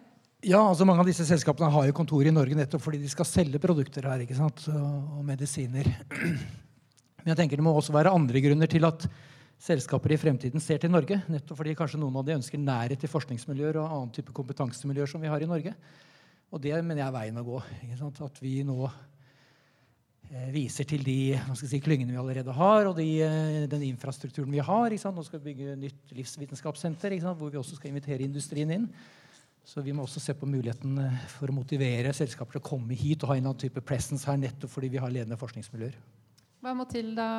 Ja, 0.46 0.60
altså 0.62 0.86
Mange 0.86 1.02
av 1.02 1.10
disse 1.10 1.26
selskapene 1.26 1.72
har 1.74 1.88
jo 1.88 1.96
kontor 1.98 2.26
i 2.26 2.34
Norge 2.34 2.58
nettopp 2.58 2.84
fordi 2.86 3.00
de 3.02 3.10
skal 3.10 3.26
selge 3.26 3.62
produkter 3.62 4.06
her. 4.06 4.22
ikke 4.22 4.38
sant? 4.38 4.68
Og, 4.70 5.24
medisiner. 5.26 5.90
Men 7.24 7.32
jeg 7.32 7.40
tenker 7.40 7.58
det 7.58 7.66
må 7.66 7.74
også 7.74 7.96
være 7.96 8.14
andre 8.14 8.44
grunner 8.44 8.70
til 8.70 8.86
at 8.86 9.08
selskaper 9.66 10.14
i 10.14 10.20
fremtiden 10.22 10.62
ser 10.62 10.84
til 10.84 10.94
Norge. 10.94 11.18
Nettopp 11.32 11.58
fordi 11.58 11.74
kanskje 11.78 12.02
noen 12.02 12.22
av 12.22 12.28
de 12.28 12.38
ønsker 12.38 12.62
nærhet 12.62 13.02
til 13.02 13.10
forskningsmiljøer 13.10 13.82
og 13.82 13.90
annen 13.90 14.14
type 14.14 14.36
kompetansemiljøer 14.38 15.10
som 15.10 15.26
vi 15.26 15.34
har 15.34 15.42
i 15.42 15.50
Norge. 15.50 15.74
Og 16.54 16.62
det 16.62 16.78
mener 16.78 17.02
jeg 17.02 17.08
er 17.10 17.18
veien 17.18 17.42
å 17.42 17.48
gå. 17.48 17.64
ikke 17.82 18.00
sant? 18.04 18.22
At 18.22 18.38
vi 18.44 18.60
nå 18.68 18.80
Eh, 20.34 20.48
viser 20.50 20.88
til 20.90 21.04
de 21.06 21.38
si, 21.54 21.80
klyngene 21.84 22.16
vi 22.16 22.18
allerede 22.18 22.54
har, 22.58 22.88
og 22.90 22.96
de, 22.98 23.22
eh, 23.22 23.68
den 23.70 23.84
infrastrukturen 23.86 24.50
vi 24.52 24.58
har. 24.58 24.90
Nå 24.90 25.24
skal 25.24 25.40
vi 25.40 25.54
bygge 25.54 25.76
nytt 25.78 26.14
livsvitenskapssenter 26.18 27.14
hvor 27.22 27.52
vi 27.52 27.58
også 27.58 27.76
skal 27.76 27.92
invitere 27.92 28.26
industrien 28.26 28.72
inn. 28.72 28.90
Så 29.66 29.82
vi 29.82 29.96
må 29.98 30.06
også 30.06 30.22
se 30.22 30.36
på 30.38 30.48
muligheten 30.50 31.00
eh, 31.02 31.24
for 31.34 31.50
å 31.50 31.56
motivere 31.58 32.14
selskaper 32.14 32.58
til 32.58 32.62
å 32.62 32.68
komme 32.68 32.98
hit 32.98 33.24
og 33.26 33.32
ha 33.32 33.40
en 33.40 33.50
annen 33.50 33.64
type 33.66 33.82
presence 33.86 34.30
her 34.30 34.38
nettopp 34.38 34.72
fordi 34.76 34.92
vi 34.94 35.02
har 35.02 35.14
ledende 35.14 35.40
forskningsmiljøer. 35.42 35.98
Hva 36.62 36.74
må 36.78 36.86
til 36.90 37.12
da, 37.18 37.30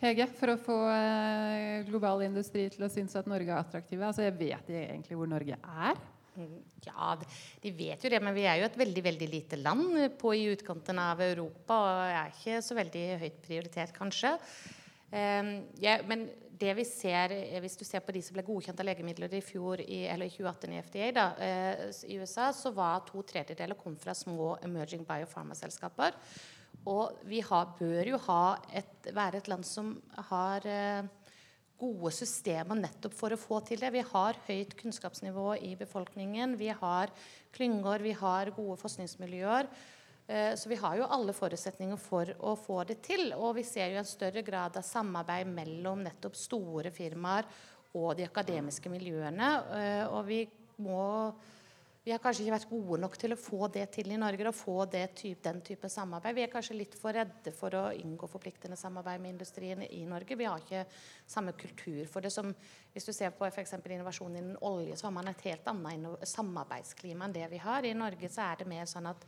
Hege, 0.00 0.24
for 0.32 0.54
å 0.54 0.60
få 0.60 0.76
global 1.88 2.22
industri 2.24 2.68
til 2.72 2.86
å 2.86 2.92
synes 2.92 3.16
at 3.20 3.28
Norge 3.28 3.52
er 3.52 3.60
attraktive? 3.60 4.06
Altså, 4.06 4.24
jeg 4.24 4.38
vet 4.38 4.70
egentlig 4.72 5.18
hvor 5.18 5.28
Norge 5.28 5.58
er. 5.60 6.00
Mm, 6.38 6.60
ja, 6.86 7.16
de 7.60 7.72
vet 7.74 8.04
jo 8.04 8.10
det, 8.12 8.20
men 8.22 8.36
vi 8.36 8.46
er 8.48 8.60
jo 8.60 8.68
et 8.68 8.78
veldig 8.80 9.02
veldig 9.04 9.28
lite 9.28 9.58
land 9.60 9.98
på 10.20 10.32
i 10.36 10.46
utkanten 10.54 11.00
av 11.02 11.20
Europa. 11.24 11.76
Og 11.80 12.02
er 12.06 12.32
ikke 12.32 12.60
så 12.64 12.76
veldig 12.78 13.06
høyt 13.24 13.40
prioritert, 13.44 13.92
kanskje. 13.96 14.36
Um, 15.10 15.50
ja, 15.82 15.96
men 16.06 16.28
det 16.60 16.74
vi 16.78 16.84
ser, 16.86 17.32
hvis 17.62 17.78
du 17.80 17.82
ser 17.88 18.02
på 18.04 18.12
de 18.14 18.20
som 18.22 18.36
ble 18.36 18.44
godkjent 18.46 18.78
av 18.82 18.86
legemidler 18.86 19.32
i 19.34 19.42
fjor, 19.42 19.80
i, 19.82 20.04
eller 20.06 20.28
i 20.28 20.34
2018 20.34 20.74
i 20.74 20.82
FDA 20.86 21.10
da, 21.16 21.26
uh, 21.40 21.84
i 22.06 22.18
USA, 22.20 22.50
så 22.54 22.70
var 22.76 23.02
to 23.08 23.24
tredjedeler 23.26 23.78
kom 23.80 23.96
fra 23.98 24.14
små 24.14 24.54
emerging 24.66 25.02
biopharma-selskaper. 25.08 26.18
Og 26.90 27.24
vi 27.28 27.42
har, 27.44 27.72
bør 27.80 28.12
jo 28.12 28.20
et, 28.76 29.10
være 29.12 29.40
et 29.40 29.50
land 29.50 29.66
som 29.66 29.96
har 30.30 30.64
uh, 30.68 31.08
gode 31.80 32.12
systemer 32.14 32.78
nettopp 32.78 33.14
for 33.16 33.32
å 33.32 33.40
få 33.40 33.60
til 33.66 33.80
det. 33.82 33.92
Vi 33.94 34.04
har 34.12 34.38
høyt 34.46 34.76
kunnskapsnivå 34.78 35.54
i 35.66 35.74
befolkningen. 35.80 36.58
Vi 36.60 36.68
har 36.70 37.12
klynger, 37.56 38.04
vi 38.04 38.14
har 38.16 38.52
gode 38.56 38.76
forskningsmiljøer. 38.80 39.68
Eh, 40.30 40.54
så 40.54 40.68
vi 40.68 40.78
har 40.78 40.94
jo 40.96 41.08
alle 41.10 41.34
forutsetninger 41.34 41.98
for 41.98 42.30
å 42.46 42.54
få 42.54 42.84
det 42.86 43.00
til. 43.02 43.32
Og 43.34 43.56
vi 43.58 43.64
ser 43.66 43.90
jo 43.90 43.98
en 43.98 44.06
større 44.06 44.44
grad 44.46 44.76
av 44.78 44.86
samarbeid 44.86 45.50
mellom 45.50 46.04
nettopp 46.06 46.38
store 46.38 46.92
firmaer 46.94 47.48
og 47.98 48.12
de 48.18 48.28
akademiske 48.28 48.92
miljøene. 48.92 49.48
Eh, 49.74 50.04
og 50.06 50.28
vi 50.28 50.44
må 50.86 51.00
vi 52.00 52.14
har 52.14 52.20
kanskje 52.22 52.46
ikke 52.46 52.54
vært 52.54 52.70
gode 52.70 52.96
nok 53.02 53.16
til 53.20 53.34
å 53.34 53.36
få 53.36 53.66
det 53.74 53.82
til 53.92 54.08
i 54.14 54.16
Norge. 54.16 54.48
å 54.48 54.56
få 54.56 54.86
type, 54.88 55.42
den 55.42 55.60
type 55.60 55.88
samarbeid. 55.88 56.34
Vi 56.34 56.42
er 56.42 56.52
kanskje 56.52 56.78
litt 56.78 56.94
for 56.96 57.12
redde 57.12 57.52
for 57.52 57.70
å 57.76 57.92
inngå 57.92 58.26
forpliktende 58.26 58.76
samarbeid 58.76 59.20
med 59.20 59.34
industrien 59.34 59.82
i 59.82 60.06
Norge. 60.06 60.34
Vi 60.34 60.44
har 60.48 60.58
ikke 60.58 60.86
samme 61.26 61.52
kultur 61.52 62.06
for 62.06 62.20
det 62.20 62.32
som 62.32 62.54
Hvis 62.92 63.04
du 63.04 63.12
ser 63.12 63.30
på 63.30 63.46
f.eks. 63.46 63.74
innovasjon 63.74 64.36
innen 64.36 64.56
olje, 64.62 64.96
så 64.96 65.06
har 65.06 65.12
man 65.12 65.28
et 65.28 65.40
helt 65.42 65.66
annet 65.68 66.26
samarbeidsklima 66.26 67.24
enn 67.24 67.32
det 67.32 67.50
vi 67.50 67.58
har. 67.58 67.84
I 67.84 67.92
Norge 67.94 68.28
så 68.28 68.40
er 68.42 68.56
det 68.56 68.66
mer 68.66 68.86
sånn 68.86 69.06
at 69.06 69.26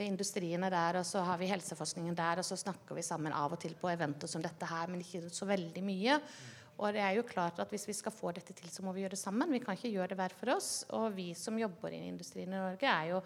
industrien 0.00 0.64
er 0.64 0.72
der, 0.72 0.98
og 1.02 1.06
så 1.06 1.20
har 1.26 1.38
vi 1.40 1.50
helseforskningen 1.50 2.16
der, 2.16 2.40
og 2.40 2.46
så 2.46 2.56
snakker 2.56 2.96
vi 2.96 3.04
sammen 3.04 3.34
av 3.36 3.52
og 3.52 3.60
til 3.60 3.74
på 3.78 3.90
eventer 3.92 4.30
som 4.30 4.42
dette 4.42 4.68
her, 4.68 4.88
men 4.88 5.04
ikke 5.04 5.26
så 5.32 5.48
veldig 5.48 5.84
mye. 5.84 6.18
Og 6.80 6.94
det 6.96 7.02
er 7.04 7.16
jo 7.18 7.26
klart 7.28 7.60
at 7.60 7.70
Hvis 7.70 7.86
vi 7.86 7.94
skal 7.94 8.12
få 8.12 8.32
dette 8.32 8.54
til, 8.56 8.68
så 8.72 8.82
må 8.82 8.92
vi 8.92 9.04
gjøre 9.04 9.14
det 9.14 9.20
sammen. 9.20 9.52
Vi 9.52 9.60
kan 9.60 9.76
ikke 9.76 9.92
gjøre 9.92 10.08
det 10.08 10.18
hver 10.18 10.34
for 10.34 10.54
oss. 10.56 10.84
Og 10.90 11.12
vi 11.14 11.32
som 11.34 11.58
jobber 11.58 11.92
i 11.92 12.08
industrien 12.08 12.48
i 12.48 12.56
Norge, 12.56 12.88
er 12.88 13.12
jo 13.12 13.20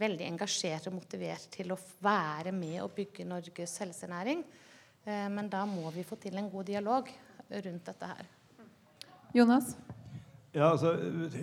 veldig 0.00 0.26
engasjert 0.26 0.88
og 0.88 0.96
motivert 0.96 1.46
til 1.52 1.72
å 1.72 1.78
være 2.02 2.52
med 2.52 2.80
og 2.82 2.94
bygge 2.96 3.28
Norges 3.28 3.76
helsenæring. 3.84 4.42
Eh, 5.04 5.28
men 5.32 5.48
da 5.52 5.64
må 5.68 5.90
vi 5.94 6.04
få 6.04 6.18
til 6.20 6.36
en 6.36 6.50
god 6.50 6.64
dialog 6.64 7.12
rundt 7.50 7.92
dette 7.92 8.10
her. 8.10 8.26
Jonas? 9.36 9.76
Ja, 10.56 10.70
altså, 10.72 10.94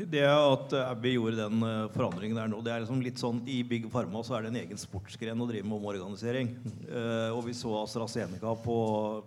Det 0.09 0.23
at 0.25 0.73
Abby 0.73 1.11
gjorde 1.13 1.43
den 1.43 1.61
uh, 1.61 1.89
forandringen 1.93 2.37
der 2.39 2.49
nå, 2.49 2.63
det 2.65 2.71
er 2.73 2.81
liksom 2.81 3.01
litt 3.05 3.21
sånn 3.21 3.43
I 3.45 3.59
Big 3.67 3.85
Pharma 3.93 4.23
så 4.25 4.39
er 4.39 4.45
det 4.45 4.53
en 4.53 4.61
egen 4.63 4.79
sportsgren 4.81 5.43
å 5.43 5.47
drive 5.49 5.67
med 5.69 5.77
omorganisering. 5.77 6.49
Uh, 6.87 7.29
og 7.35 7.43
vi 7.45 7.53
så 7.57 7.75
AstraZeneca 7.83 8.55
på, 8.63 8.77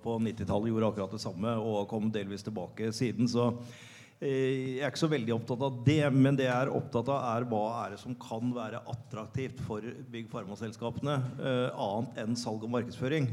på 0.02 0.16
90-tallet 0.26 0.72
gjorde 0.72 0.90
akkurat 0.90 1.14
det 1.14 1.22
samme 1.22 1.54
og 1.62 1.86
kom 1.92 2.10
delvis 2.10 2.42
tilbake 2.46 2.90
siden. 2.96 3.30
Så 3.30 3.52
uh, 3.52 4.26
jeg 4.26 4.82
er 4.82 4.90
ikke 4.90 5.04
så 5.06 5.12
veldig 5.14 5.36
opptatt 5.38 5.66
av 5.70 5.80
det. 5.86 6.02
Men 6.18 6.34
det 6.40 6.48
jeg 6.48 6.56
er 6.66 6.74
opptatt 6.74 7.14
av, 7.14 7.22
er 7.36 7.50
hva 7.54 7.64
er 7.84 7.94
det 7.94 8.02
som 8.02 8.18
kan 8.26 8.50
være 8.58 8.82
attraktivt 8.90 9.62
for 9.68 9.86
Big 10.10 10.26
Pharma-selskapene, 10.34 11.20
annet 11.38 12.24
enn 12.24 12.38
salg 12.38 12.66
og 12.66 12.74
markedsføring. 12.74 13.30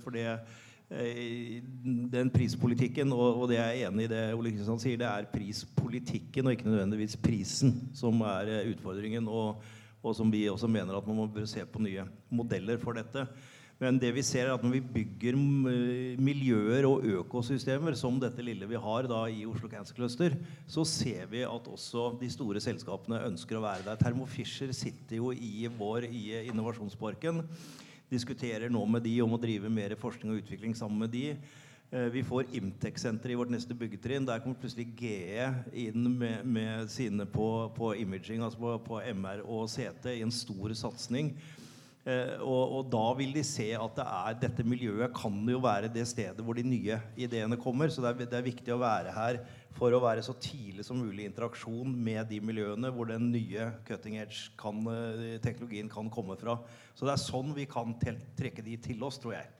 for 0.00 0.16
det 0.16 0.30
Eh, 0.32 0.62
den 0.90 2.30
prispolitikken, 2.30 3.12
og, 3.12 3.48
det 3.48 3.56
det 3.56 3.62
er 3.62 3.70
jeg 3.72 3.88
enig 3.88 4.04
i 4.04 4.12
det 4.12 4.22
Ole 4.36 4.52
Kristian 4.52 4.82
sier, 4.82 5.00
det 5.00 5.08
er 5.08 5.30
prispolitikken 5.32 6.46
og 6.46 6.52
ikke 6.54 6.68
nødvendigvis 6.68 7.16
prisen 7.16 7.72
som 7.96 8.20
er 8.20 8.52
eh, 8.52 8.70
utfordringen. 8.74 9.26
Og, 9.28 9.62
og 10.04 10.14
som 10.14 10.30
vi 10.30 10.44
også 10.50 10.68
mener 10.68 10.96
at 10.96 11.06
man 11.08 11.16
må 11.16 11.46
se 11.48 11.64
på 11.64 11.80
nye 11.80 12.04
modeller 12.28 12.78
for 12.78 12.92
dette. 12.92 13.24
Men 13.80 13.96
det 13.98 14.12
vi 14.14 14.22
ser 14.22 14.46
er 14.46 14.54
at 14.54 14.62
når 14.62 14.76
vi 14.76 14.80
bygger 14.94 15.34
miljøer 16.22 16.86
og 16.86 17.02
økosystemer 17.24 17.96
som 17.98 18.20
dette 18.22 18.44
lille 18.44 18.68
vi 18.70 18.78
har 18.78 19.08
da 19.10 19.24
i 19.26 19.42
Oslo 19.48 19.68
Cancer 19.68 19.96
Cluster, 19.96 20.36
så 20.70 20.84
ser 20.86 21.26
vi 21.32 21.42
at 21.42 21.70
også 21.72 22.12
de 22.20 22.28
store 22.30 22.62
selskapene 22.62 23.24
ønsker 23.26 23.58
å 23.58 23.64
være 23.64 23.88
der. 23.88 23.98
Thermo 23.98 24.28
Fisher 24.30 24.70
sitter 24.76 25.18
jo 25.18 25.32
i 25.34 25.66
vår 25.66 26.06
i 26.06 26.44
Innovasjonsparken 26.52 27.42
diskuterer 28.12 28.72
nå 28.72 28.84
med 28.86 29.04
de 29.06 29.14
om 29.24 29.36
å 29.36 29.40
drive 29.40 29.70
mer 29.72 29.96
forskning 30.00 30.34
og 30.34 30.42
utvikling 30.42 30.76
sammen 30.76 31.04
med 31.04 31.14
de. 31.14 31.26
Eh, 31.94 32.08
vi 32.10 32.24
får 32.26 32.48
Imtech-senter 32.58 33.30
i 33.30 33.36
vårt 33.38 33.52
neste 33.54 33.76
byggetrinn. 33.78 34.26
Der 34.26 34.40
kommer 34.42 34.58
plutselig 34.60 34.88
GE 34.98 35.50
inn 35.86 36.08
med, 36.18 36.46
med 36.46 36.88
sine 36.90 37.26
på, 37.26 37.48
på, 37.76 37.92
imaging, 38.02 38.42
altså 38.42 38.60
på, 38.60 38.78
på, 38.88 39.02
MR 39.14 39.44
og 39.44 39.68
CT, 39.70 40.10
i 40.16 40.24
en 40.26 40.34
stor 40.34 40.74
satsing. 40.78 41.34
Eh, 42.04 42.34
og, 42.42 42.62
og, 42.80 42.88
da 42.92 43.04
vil 43.16 43.32
de 43.36 43.44
se 43.46 43.70
at 43.78 43.94
det 43.96 44.04
er, 44.04 44.40
dette 44.42 44.66
miljøet 44.66 45.14
kan 45.16 45.38
jo 45.48 45.62
være 45.64 45.92
det 45.92 46.04
stedet 46.10 46.44
hvor 46.44 46.58
de 46.58 46.66
nye 46.66 46.98
ideene 47.16 47.60
kommer. 47.60 47.92
Så 47.92 48.04
det 48.04 48.10
er, 48.12 48.26
det 48.26 48.40
er 48.40 48.50
viktig 48.50 48.74
å 48.74 48.82
være 48.82 49.14
her 49.14 49.40
for 49.74 49.94
å 49.94 50.02
være 50.02 50.22
så 50.22 50.34
tidlig 50.38 50.84
som 50.86 51.00
mulig 51.00 51.24
i 51.24 51.28
interaksjon 51.30 51.90
med 52.06 52.28
de 52.30 52.38
miljøene 52.44 52.92
hvor 52.94 53.10
den 53.10 53.30
nye 53.32 53.72
cutting 53.88 54.16
edge 54.22 54.52
kan, 54.60 54.78
eh, 54.86 55.36
teknologien 55.42 55.90
kan 55.90 56.10
komme 56.10 56.38
fra. 56.38 56.60
Så 56.94 57.06
det 57.08 57.14
er 57.16 57.24
sånn 57.24 57.54
vi 57.56 57.66
kan 57.66 57.94
trekke 57.98 58.64
de 58.64 58.76
til 58.78 59.02
oss, 59.02 59.18
tror 59.18 59.34
jeg. 59.34 59.50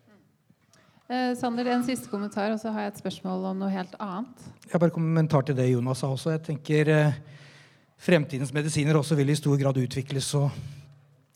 Eh, 1.11 1.35
Sander, 1.37 1.67
en 1.69 1.85
siste 1.85 2.09
kommentar, 2.09 2.55
og 2.55 2.61
så 2.63 2.73
har 2.73 2.87
jeg 2.87 2.95
et 2.95 3.03
spørsmål 3.03 3.51
om 3.51 3.59
noe 3.61 3.73
helt 3.75 3.93
annet. 4.01 4.47
Jeg 4.71 4.81
bare 4.81 4.95
kommentar 4.95 5.45
til 5.45 5.59
det 5.59 5.67
Jonas 5.69 6.01
sa 6.01 6.09
også. 6.09 6.33
Jeg 6.33 6.47
tenker 6.47 6.89
eh, 6.89 7.19
Fremtidens 8.05 8.53
medisiner 8.53 8.97
også 8.99 9.17
vil 9.17 9.31
i 9.33 9.37
stor 9.39 9.57
grad 9.57 9.79
utvikles 9.81 10.27
og 10.37 10.51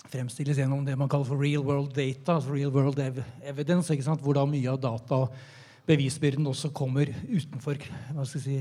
fremstilles 0.09 0.59
gjennom 0.59 0.83
det 0.85 0.97
man 0.99 1.09
kaller 1.09 1.29
for 1.29 1.41
real 1.41 1.63
world 1.65 1.95
data, 1.97 2.35
altså 2.35 2.53
real 2.53 2.73
world 2.73 2.99
evidence. 2.99 3.93
ikke 3.93 4.05
sant? 4.05 4.21
Hvor 4.25 4.37
da 4.37 4.45
mye 4.49 4.73
av 4.73 4.81
data 4.83 5.23
bevisbyrden 5.89 6.47
også 6.51 6.71
kommer 6.77 7.11
utenfor 7.27 7.81
si, 8.29 8.59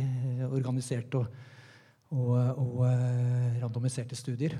organiserte 0.48 1.20
og, 1.20 1.28
og, 2.10 2.34
og 2.34 2.82
uh, 2.88 3.62
randomiserte 3.62 4.16
studier. 4.16 4.58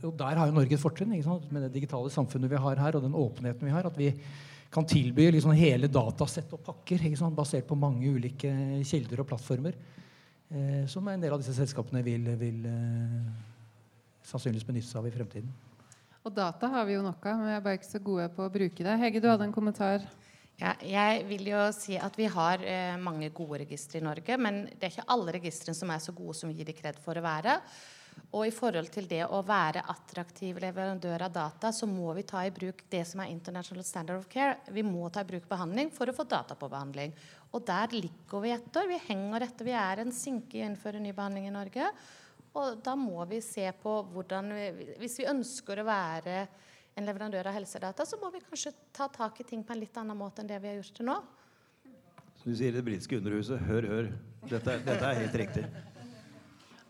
Og 0.00 0.14
Der 0.16 0.38
har 0.38 0.48
jo 0.48 0.54
Norge 0.56 0.72
et 0.72 0.80
fortrinn 0.80 1.10
med 1.12 1.66
det 1.66 1.74
digitale 1.74 2.08
samfunnet 2.10 2.48
vi 2.48 2.56
har 2.56 2.78
her, 2.80 2.96
og 2.96 3.02
den 3.04 3.14
åpenheten 3.18 3.66
vi 3.66 3.74
har. 3.74 3.84
At 3.84 3.98
vi 3.98 4.14
kan 4.72 4.86
tilby 4.88 5.28
liksom 5.30 5.52
hele 5.54 5.90
datasett 5.92 6.52
og 6.54 6.62
pakker 6.66 7.04
basert 7.30 7.66
på 7.66 7.76
mange 7.78 8.08
ulike 8.08 8.50
kilder 8.82 9.20
og 9.20 9.28
plattformer. 9.28 9.76
Eh, 10.50 10.86
som 10.86 11.06
en 11.08 11.20
del 11.20 11.32
av 11.32 11.40
disse 11.40 11.54
selskapene 11.54 12.02
vil, 12.04 12.26
vil 12.40 12.66
eh, 12.66 13.30
sannsynligvis 14.26 14.66
benytte 14.66 14.88
seg 14.88 15.00
av 15.00 15.08
i 15.08 15.14
fremtiden. 15.14 15.52
Og 16.24 16.32
data 16.34 16.68
har 16.72 16.86
vi 16.88 16.96
jo 16.96 17.04
nok 17.04 17.24
av, 17.26 17.38
men 17.38 17.50
vi 17.50 17.54
er 17.54 17.64
bare 17.64 17.78
ikke 17.78 17.90
så 17.90 18.00
gode 18.02 18.28
på 18.32 18.44
å 18.44 18.52
bruke 18.52 18.86
det. 18.86 18.98
Hege, 19.00 19.20
du 19.20 19.28
hadde 19.28 19.46
en 19.46 19.54
kommentar? 19.54 20.04
Ja, 20.60 20.76
jeg 20.86 21.24
vil 21.26 21.48
jo 21.50 21.64
si 21.74 21.96
at 21.98 22.14
Vi 22.14 22.28
har 22.30 22.62
eh, 22.62 22.94
mange 23.00 23.32
gode 23.34 23.64
registre 23.64 23.98
i 23.98 24.04
Norge, 24.04 24.36
men 24.38 24.64
det 24.70 24.86
er 24.86 24.92
ikke 24.92 25.10
alle 25.10 25.34
registrene 25.34 25.74
som 25.74 25.90
er 25.90 26.02
så 26.02 26.14
gode 26.14 26.36
som 26.38 26.50
vi 26.50 26.60
gir 26.60 26.68
de 26.70 26.76
kred 26.78 27.00
for 27.02 27.18
å 27.18 27.24
være. 27.24 27.58
Og 28.34 28.46
i 28.46 28.52
forhold 28.54 28.88
til 28.94 29.08
det 29.10 29.24
å 29.26 29.40
være 29.46 29.82
attraktiv 29.90 30.60
leverandør 30.62 31.26
av 31.26 31.32
data, 31.34 31.72
så 31.74 31.86
må 31.90 32.12
vi 32.14 32.22
ta 32.26 32.44
i 32.46 32.52
bruk 32.54 32.84
det 32.90 33.02
som 33.06 33.22
er 33.22 33.32
International 33.32 33.86
Standard 33.86 34.22
of 34.22 34.28
Care. 34.30 34.60
Vi 34.74 34.84
må 34.86 35.08
ta 35.10 35.24
i 35.24 35.28
bruk 35.28 35.48
behandling 35.50 35.90
for 35.94 36.10
å 36.10 36.14
få 36.14 36.26
data 36.30 36.54
på 36.58 36.70
behandling. 36.70 37.14
Og 37.54 37.64
der 37.66 37.94
ligger 37.94 38.44
vi 38.44 38.52
etter. 38.54 38.86
Vi 38.90 39.00
henger 39.08 39.46
etter. 39.46 39.66
Vi 39.66 39.74
er 39.78 40.02
en 40.02 40.14
sinke 40.14 40.58
i 40.58 40.62
å 40.62 40.68
innføre 40.70 41.02
ny 41.02 41.14
behandling 41.14 41.48
i 41.50 41.54
Norge. 41.54 41.90
Og 42.54 42.78
da 42.86 42.94
må 42.98 43.26
vi 43.30 43.40
se 43.42 43.66
på 43.82 43.96
hvordan 44.14 44.54
vi, 44.54 44.94
Hvis 45.02 45.18
vi 45.18 45.30
ønsker 45.30 45.82
å 45.82 45.88
være 45.90 46.44
en 46.94 47.08
leverandør 47.08 47.48
av 47.50 47.56
helsedata, 47.56 48.06
så 48.06 48.18
må 48.20 48.30
vi 48.34 48.42
kanskje 48.44 48.72
ta 48.94 49.08
tak 49.12 49.40
i 49.42 49.48
ting 49.48 49.64
på 49.66 49.74
en 49.74 49.82
litt 49.82 49.96
annen 49.98 50.18
måte 50.18 50.42
enn 50.42 50.50
det 50.50 50.60
vi 50.62 50.70
har 50.70 50.78
gjort 50.78 50.94
til 50.98 51.08
nå. 51.10 51.16
Så 52.38 52.52
du 52.52 52.56
sier 52.58 52.74
det 52.76 52.84
britiske 52.86 53.18
underhuset, 53.18 53.60
hør, 53.66 53.88
hør. 53.90 54.08
Dette, 54.50 54.78
dette 54.84 55.10
er 55.10 55.20
helt 55.22 55.36
riktig. 55.40 55.66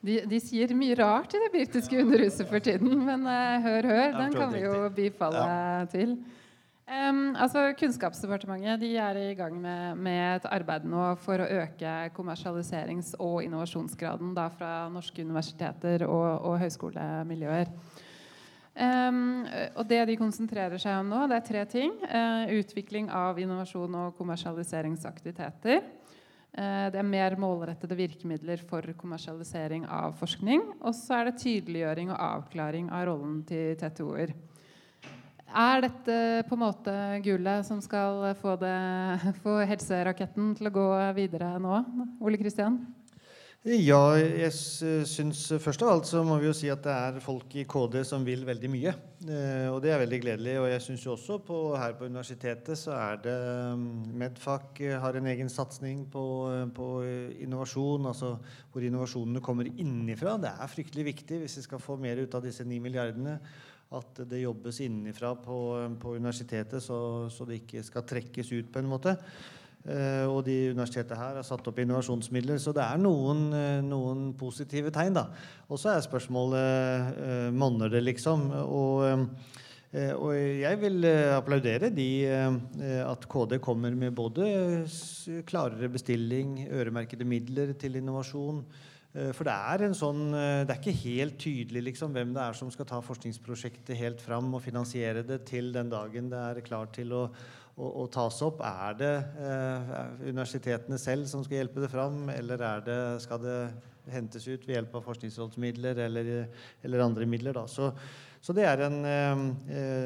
De, 0.04 0.18
de, 0.28 0.38
sier 0.42 0.72
mye 0.76 0.96
rart 0.98 1.32
i 1.32 1.40
det 1.40 1.50
britiske 1.54 2.00
underhuset 2.02 2.48
for 2.50 2.60
tiden, 2.64 2.90
men 3.06 3.24
uh, 3.24 3.62
hør, 3.64 3.86
hør, 3.88 4.16
den 4.18 4.34
kan 4.34 4.50
vi 4.52 4.64
jo 4.66 4.88
bifalle 4.92 5.44
ja. 5.48 5.84
til. 5.88 6.18
Um, 6.84 7.32
altså 7.40 7.70
Kunnskapsdepartementet 7.80 8.82
de 8.82 8.90
er 9.00 9.16
i 9.16 9.36
gang 9.38 9.54
med, 9.56 9.96
med, 10.04 10.18
et 10.34 10.48
arbeid 10.52 10.84
nå 10.84 11.06
for 11.24 11.40
å 11.40 11.46
øke 11.62 11.94
kommersialiserings- 12.12 13.14
og 13.16 13.38
innovasjonsgraden 13.46 14.34
da, 14.36 14.50
fra 14.52 14.72
norske 14.92 15.24
universiteter 15.24 16.04
og, 16.04 16.26
og 16.50 16.58
høyskolemiljøer. 16.60 17.72
Um, 18.74 19.44
og 19.78 19.84
det 19.86 20.00
de 20.08 20.16
konsentrerer 20.18 20.80
seg 20.82 20.96
om 20.98 21.12
nå, 21.12 21.20
det 21.30 21.36
er 21.38 21.44
tre 21.46 21.60
ting. 21.70 21.92
Uh, 22.10 22.50
utvikling 22.58 23.06
av 23.14 23.38
innovasjon 23.38 24.00
og 24.00 24.16
kommersialiseringsaktiviteter. 24.18 25.84
Uh, 26.54 26.90
det 26.90 26.98
er 26.98 27.06
mer 27.06 27.36
målrettede 27.38 27.98
virkemidler 27.98 28.64
for 28.66 28.86
kommersialisering 28.98 29.86
av 29.86 30.16
forskning. 30.18 30.66
Og 30.82 30.96
så 30.98 31.20
er 31.20 31.30
det 31.30 31.38
tydeliggjøring 31.44 32.10
og 32.10 32.18
avklaring 32.18 32.90
av 32.90 33.06
rollen 33.12 33.38
til 33.46 33.78
TTO-er. 33.78 34.34
Er 35.54 35.84
dette 35.84 36.18
på 36.48 36.56
en 36.56 36.64
måte 36.64 36.92
gullet 37.22 37.62
som 37.68 37.78
skal 37.78 38.32
få, 38.40 38.56
det, 38.58 38.74
få 39.44 39.60
helseraketten 39.70 40.50
til 40.58 40.66
å 40.66 40.74
gå 40.74 40.88
videre 41.14 41.52
nå? 41.62 41.78
Ole 42.26 42.40
Kristian? 42.42 42.80
Ja, 43.64 44.12
jeg 44.20 44.52
syns 44.52 45.38
først 45.64 45.80
av 45.86 45.88
alt 45.88 46.04
så 46.04 46.20
må 46.20 46.34
vi 46.36 46.50
jo 46.50 46.52
si 46.52 46.68
at 46.68 46.82
det 46.84 46.92
er 46.92 47.22
folk 47.24 47.54
i 47.56 47.62
KD 47.64 48.02
som 48.04 48.26
vil 48.26 48.42
veldig 48.44 48.68
mye. 48.68 48.92
Eh, 49.24 49.70
og 49.72 49.78
det 49.80 49.94
er 49.94 50.02
veldig 50.02 50.18
gledelig. 50.20 50.58
Og 50.60 50.66
jeg 50.68 50.82
syns 50.84 51.06
jo 51.06 51.14
også 51.14 51.38
på, 51.46 51.60
her 51.80 51.94
på 51.96 52.04
universitetet 52.04 52.76
så 52.76 52.92
er 52.98 53.22
det 53.24 53.38
Medfac 54.20 54.82
har 55.00 55.16
en 55.16 55.30
egen 55.32 55.48
satsing 55.48 56.04
på, 56.12 56.26
på, 56.76 56.90
innovasjon, 57.46 58.10
altså 58.12 58.34
hvor 58.68 58.84
innovasjonene 58.84 59.40
kommer 59.48 59.72
innenfra. 59.72 60.36
Det 60.44 60.52
er 60.52 60.74
fryktelig 60.74 61.08
viktig 61.14 61.40
hvis 61.46 61.56
vi 61.62 61.66
skal 61.70 61.80
få 61.80 61.96
mer 61.96 62.20
ut 62.20 62.36
av 62.36 62.44
disse 62.44 62.68
ni 62.68 62.82
milliardene. 62.84 63.38
At 63.96 64.26
det 64.28 64.44
jobbes 64.44 64.84
innenfra 64.84 65.32
på, 65.40 65.58
på 66.04 66.18
universitetet, 66.18 66.84
så, 66.84 67.30
så 67.32 67.48
det 67.48 67.62
ikke 67.62 67.88
skal 67.88 68.04
trekkes 68.12 68.52
ut 68.58 68.72
på 68.76 68.84
en 68.84 68.92
måte. 68.92 69.16
Uh, 69.84 70.24
og 70.32 70.46
de 70.46 70.70
universitetet 70.72 71.18
her 71.20 71.36
har 71.36 71.44
satt 71.44 71.66
opp 71.68 71.80
innovasjonsmidler. 71.82 72.56
Så 72.62 72.72
det 72.72 72.80
er 72.86 73.00
noen, 73.04 73.50
uh, 73.52 73.82
noen 73.84 74.30
positive 74.40 74.92
tegn. 74.94 75.18
da. 75.18 75.26
Og 75.68 75.80
så 75.80 75.92
er 75.92 76.06
spørsmålet 76.06 77.18
uh, 77.18 77.50
monner 77.52 77.92
det, 77.92 78.00
liksom. 78.06 78.48
Og, 78.64 79.28
og 79.94 80.30
jeg 80.34 80.78
vil 80.80 81.04
applaudere 81.36 81.86
de, 81.94 82.26
at 83.06 83.28
KD 83.30 83.60
kommer 83.62 83.94
med 83.94 84.10
både 84.16 84.48
klarere 85.46 85.86
bestilling, 85.86 86.64
øremerkede 86.66 87.22
midler 87.22 87.76
til 87.78 88.00
innovasjon. 88.00 88.64
For 89.14 89.46
det 89.46 89.54
er 89.54 89.84
en 89.86 89.94
sånn, 89.94 90.24
det 90.34 90.74
er 90.74 90.80
ikke 90.80 90.96
helt 91.04 91.36
tydelig 91.38 91.84
liksom, 91.92 92.10
hvem 92.10 92.32
det 92.34 92.42
er 92.42 92.58
som 92.58 92.72
skal 92.74 92.88
ta 92.90 92.98
forskningsprosjektet 93.06 93.94
helt 94.00 94.24
fram 94.24 94.50
og 94.58 94.64
finansiere 94.64 95.22
det 95.22 95.44
til 95.46 95.70
den 95.76 95.94
dagen 95.94 96.26
det 96.32 96.42
er 96.42 96.66
klart 96.66 96.96
til 96.98 97.14
å 97.14 97.28
å, 97.74 97.88
å 98.04 98.06
tas 98.12 98.42
opp? 98.46 98.62
Er 98.64 98.98
det 98.98 99.14
eh, 99.40 99.96
universitetene 100.28 101.00
selv 101.00 101.30
som 101.30 101.42
skal 101.46 101.62
hjelpe 101.62 101.82
det 101.84 101.90
fram, 101.92 102.28
eller 102.34 102.68
det, 102.86 103.00
skal 103.24 103.42
det 103.42 103.58
hentes 104.12 104.44
ut 104.46 104.66
ved 104.66 104.76
hjelp 104.76 104.94
av 104.98 105.08
forskningsrådsmidler 105.08 106.04
eller, 106.06 106.36
eller 106.84 107.04
andre 107.04 107.26
midler? 107.28 107.56
Da? 107.56 107.66
Så, 107.70 107.90
så 108.44 108.52
det, 108.52 108.66
er 108.68 108.82
en, 108.84 108.98
eh, 109.08 109.42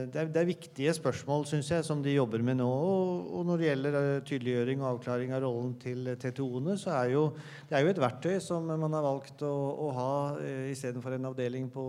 det, 0.07 0.21
er, 0.21 0.29
det, 0.31 0.41
er 0.41 0.49
viktige 0.49 0.95
spørsmål 0.95 1.45
synes 1.51 1.73
jeg, 1.73 1.85
som 1.85 2.01
de 2.05 2.15
jobber 2.15 2.45
med 2.47 2.61
nå. 2.61 2.69
Og, 2.71 3.29
og 3.35 3.49
når 3.49 3.61
det 3.61 3.69
gjelder 3.69 3.99
eh, 3.99 4.23
tydeliggjøring 4.31 4.85
og 4.85 4.91
avklaring 4.93 5.35
av 5.35 5.43
rollen 5.43 5.75
til 5.83 6.13
TTO-ene, 6.23 6.79
så 6.79 6.95
er 7.01 7.13
jo 7.17 7.25
det 7.69 7.77
er 7.77 7.85
jo 7.85 7.93
et 7.93 8.01
verktøy 8.01 8.39
som 8.45 8.71
man 8.71 8.95
har 8.95 9.05
valgt 9.05 9.43
å, 9.43 9.53
å 9.89 9.91
ha 9.99 10.11
eh, 10.41 10.71
istedenfor 10.71 11.19
en 11.19 11.33
avdeling 11.33 11.69
på, 11.75 11.85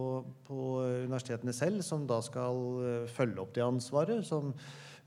på 0.50 0.60
universitetene 1.06 1.54
selv, 1.56 1.86
som 1.86 2.10
da 2.10 2.18
skal 2.26 3.08
følge 3.14 3.46
opp 3.46 3.54
det 3.56 3.68
ansvaret. 3.70 4.26
som 4.26 4.52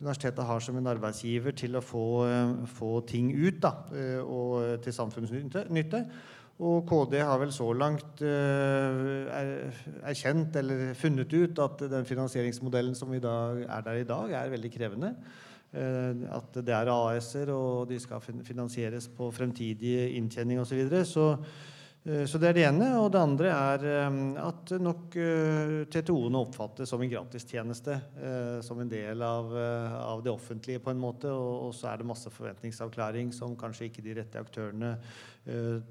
universitetet 0.02 0.44
har 0.44 0.60
som 0.60 0.76
en 0.78 0.90
arbeidsgiver 0.90 1.54
til 1.56 1.76
å 1.78 1.82
få, 1.84 2.26
eh, 2.26 2.66
få 2.66 3.06
ting 3.06 3.32
ut 3.32 3.60
da, 3.62 3.72
eh, 3.94 4.18
og 4.20 4.82
til 4.82 4.92
samfunnsnytte. 4.92 6.10
Og 6.62 6.86
KD 6.86 7.18
har 7.18 7.38
vel 7.38 7.48
så 7.48 7.72
langt 7.74 8.20
erkjent 10.04 10.56
eller 10.56 10.94
funnet 10.94 11.32
ut 11.32 11.58
at 11.58 11.78
den 11.78 12.04
finansieringsmodellen 12.04 12.94
som 12.94 13.12
i 13.14 13.18
dag, 13.18 13.62
er 13.62 13.80
der 13.82 13.92
i 13.92 14.04
dag, 14.04 14.30
er 14.30 14.50
veldig 14.50 14.70
krevende. 14.70 15.16
At 15.74 16.52
det 16.52 16.68
er 16.68 16.86
AS-er, 16.86 17.48
og 17.50 17.88
de 17.88 17.98
skal 17.98 18.20
finansieres 18.20 19.08
på 19.08 19.32
fremtidig 19.32 20.14
inntjening 20.14 20.60
osv. 20.60 20.68
Så, 20.68 20.74
videre. 20.76 21.04
så 21.04 21.38
Eh, 21.38 21.71
så 22.02 22.38
det 22.42 22.48
er 22.48 22.56
det 22.56 22.62
ene. 22.66 22.88
Og 22.98 23.12
det 23.14 23.20
andre 23.22 23.50
er 23.54 23.84
eh, 23.86 24.16
at 24.42 24.72
nok 24.82 25.14
eh, 25.22 25.74
TTO-ene 25.86 26.40
oppfattes 26.40 26.90
som 26.90 27.02
en 27.02 27.10
gratistjeneste. 27.12 27.98
Som 28.66 28.80
en 28.82 28.90
del 28.90 29.22
av, 29.22 29.52
av, 29.54 30.22
det 30.24 30.32
offentlige, 30.32 30.82
på 30.82 30.90
en 30.90 31.02
måte. 31.02 31.30
Og, 31.30 31.68
og, 31.68 31.76
så 31.76 31.92
er 31.92 32.00
det 32.00 32.08
masse 32.10 32.30
forventningsavklaring 32.32 33.30
som 33.34 33.54
kanskje 33.58 33.86
ikke 33.88 34.04
de 34.04 34.16
rette 34.18 34.42
aktørene 34.42 34.96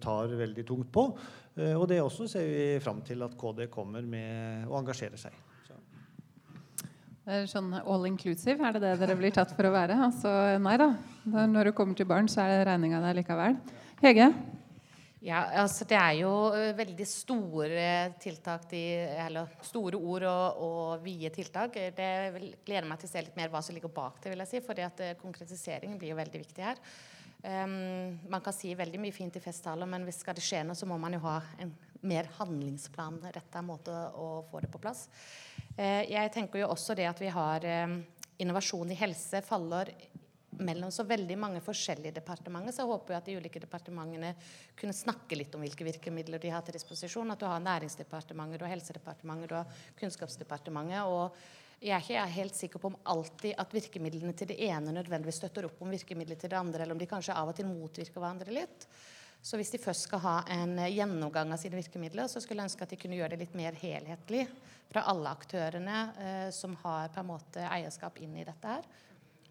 tar 0.03 0.35
veldig 0.39 0.63
tungt 0.67 0.91
på. 0.95 1.03
Og 1.75 1.83
det 1.91 1.99
også 1.99 2.29
ser 2.31 2.47
vi 2.47 2.67
fram 2.83 3.01
til 3.03 3.23
at 3.25 3.35
KD 3.39 3.65
kommer 3.71 4.05
med 4.07 4.69
og 4.69 4.77
engasjerer 4.79 5.19
seg. 5.19 5.35
Så. 5.67 5.75
Sånn 7.51 7.73
all 7.81 8.07
inclusive, 8.07 8.63
er 8.63 8.77
det 8.77 8.85
det 8.85 8.95
dere 9.03 9.19
blir 9.19 9.35
tatt 9.35 9.51
for 9.57 9.67
å 9.67 9.75
være? 9.75 9.99
Altså, 10.07 10.31
nei 10.63 10.77
da. 10.79 10.93
Når 11.51 11.71
du 11.71 11.75
kommer 11.75 11.99
til 11.99 12.07
barn, 12.07 12.31
så 12.31 12.45
er 12.45 12.55
det 12.55 12.71
regninga 12.71 13.03
der 13.03 13.19
likevel. 13.19 13.59
Hege? 14.01 14.31
Ja, 15.21 15.43
altså 15.61 15.85
Det 15.85 15.97
er 15.99 16.15
jo 16.17 16.31
veldig 16.73 17.05
store 17.05 17.81
tiltak, 18.21 18.63
de, 18.71 18.81
eller 19.21 19.51
store 19.61 19.99
ord 19.99 20.23
og, 20.25 20.61
og 20.65 21.03
vide 21.03 21.29
tiltak. 21.35 21.77
Det 21.93 22.07
gleder 22.65 22.87
meg 22.89 22.97
til 22.97 23.09
å 23.09 23.11
se 23.11 23.21
litt 23.27 23.37
mer 23.37 23.51
hva 23.53 23.61
som 23.61 23.77
ligger 23.77 23.93
bak 23.93 24.17
det. 24.23 24.31
vil 24.33 24.41
jeg 24.41 24.49
si, 24.49 24.61
fordi 24.65 24.85
at 24.87 25.03
Konkretiseringen 25.21 25.99
blir 26.01 26.15
jo 26.15 26.17
veldig 26.17 26.41
viktig 26.41 26.65
her. 26.65 26.81
Um, 27.41 28.19
man 28.29 28.41
kan 28.41 28.53
si 28.53 28.73
veldig 28.77 28.99
mye 29.01 29.13
fint 29.13 29.37
i 29.37 29.41
festtaler, 29.41 29.89
men 29.89 30.03
hvis 30.05 30.19
skal 30.21 30.37
det 30.37 30.43
skje 30.45 30.61
noe, 30.65 30.77
så 30.77 30.85
må 30.89 30.97
man 31.01 31.15
jo 31.15 31.21
ha 31.23 31.39
en 31.61 31.71
mer 32.05 32.29
handlingsplanretta 32.37 33.63
måte 33.65 33.93
å 34.13 34.43
få 34.49 34.61
det 34.61 34.69
på 34.73 34.81
plass. 34.81 35.07
Uh, 35.77 36.01
jeg 36.05 36.33
tenker 36.33 36.61
jo 36.61 36.69
også 36.69 36.97
det 36.97 37.07
at 37.09 37.21
vi 37.21 37.31
har 37.33 37.65
um, 37.85 37.99
innovasjon 38.41 38.93
i 38.93 38.97
helse 38.97 39.41
faller 39.45 39.89
mellom 40.65 40.91
så 40.93 41.05
veldig 41.07 41.37
mange 41.39 41.61
forskjellige 41.63 42.15
departementer. 42.19 42.75
Så 42.75 42.83
jeg 42.83 42.91
håper 42.91 43.17
at 43.17 43.29
de 43.29 43.37
ulike 43.39 43.61
departementene 43.63 44.33
kunne 44.79 44.95
snakke 44.95 45.37
litt 45.37 45.55
om 45.57 45.65
hvilke 45.65 45.87
virkemidler 45.87 46.41
de 46.41 46.53
har 46.53 46.65
til 46.65 46.77
disposisjon. 46.77 47.33
At 47.33 47.41
du 47.41 47.47
har 47.49 47.63
Næringsdepartementet, 47.63 48.61
du 48.61 48.67
har 48.67 48.75
Helsedepartementet, 48.75 49.49
du 49.51 49.57
har 49.59 49.81
Kunnskapsdepartementet. 49.99 51.01
og 51.05 51.35
jeg 51.81 51.95
er 51.97 52.03
ikke 52.05 52.25
helt 52.35 52.53
sikker 52.55 52.79
på 52.81 52.91
om 52.91 52.97
alltid 53.09 53.55
at 53.57 53.71
virkemidlene 53.73 54.35
til 54.37 54.51
det 54.51 54.59
ene 54.67 54.93
nødvendigvis 54.93 55.39
støtter 55.41 55.65
opp 55.65 55.79
om 55.81 55.89
virkemidler 55.89 56.37
til 56.37 56.51
det 56.53 56.59
andre, 56.59 56.83
eller 56.83 56.93
om 56.93 57.01
de 57.01 57.09
kanskje 57.09 57.33
av 57.33 57.49
og 57.49 57.57
til 57.57 57.65
motvirker 57.65 58.21
hverandre 58.21 58.53
litt. 58.53 58.85
Så 59.41 59.57
hvis 59.57 59.73
de 59.73 59.81
først 59.81 60.05
skal 60.05 60.21
ha 60.21 60.35
en 60.53 60.75
gjennomgang 60.85 61.49
av 61.49 61.57
sine 61.57 61.79
virkemidler, 61.79 62.29
så 62.29 62.37
skulle 62.37 62.61
jeg 62.61 62.69
ønske 62.69 62.85
at 62.85 62.93
de 62.93 62.99
kunne 63.01 63.17
gjøre 63.17 63.33
det 63.33 63.41
litt 63.41 63.55
mer 63.57 63.77
helhetlig 63.81 64.43
fra 64.91 65.07
alle 65.09 65.31
aktørene 65.33 66.01
eh, 66.21 66.49
som 66.53 66.75
har 66.83 67.09
på 67.09 67.23
en 67.23 67.31
måte 67.31 67.65
eierskap 67.65 68.21
inn 68.21 68.37
i 68.37 68.45
dette 68.45 68.75
her. 68.75 68.85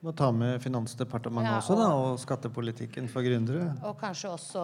Må 0.00 0.14
ta 0.16 0.30
med 0.32 0.62
Finansdepartementet 0.64 1.50
ja, 1.50 1.56
og, 1.58 1.60
også, 1.60 1.74
da, 1.76 1.88
og 1.92 2.20
skattepolitikken 2.22 3.08
for 3.12 3.20
gründere. 3.20 3.66
Og 3.84 3.98
kanskje 4.00 4.30
også 4.32 4.62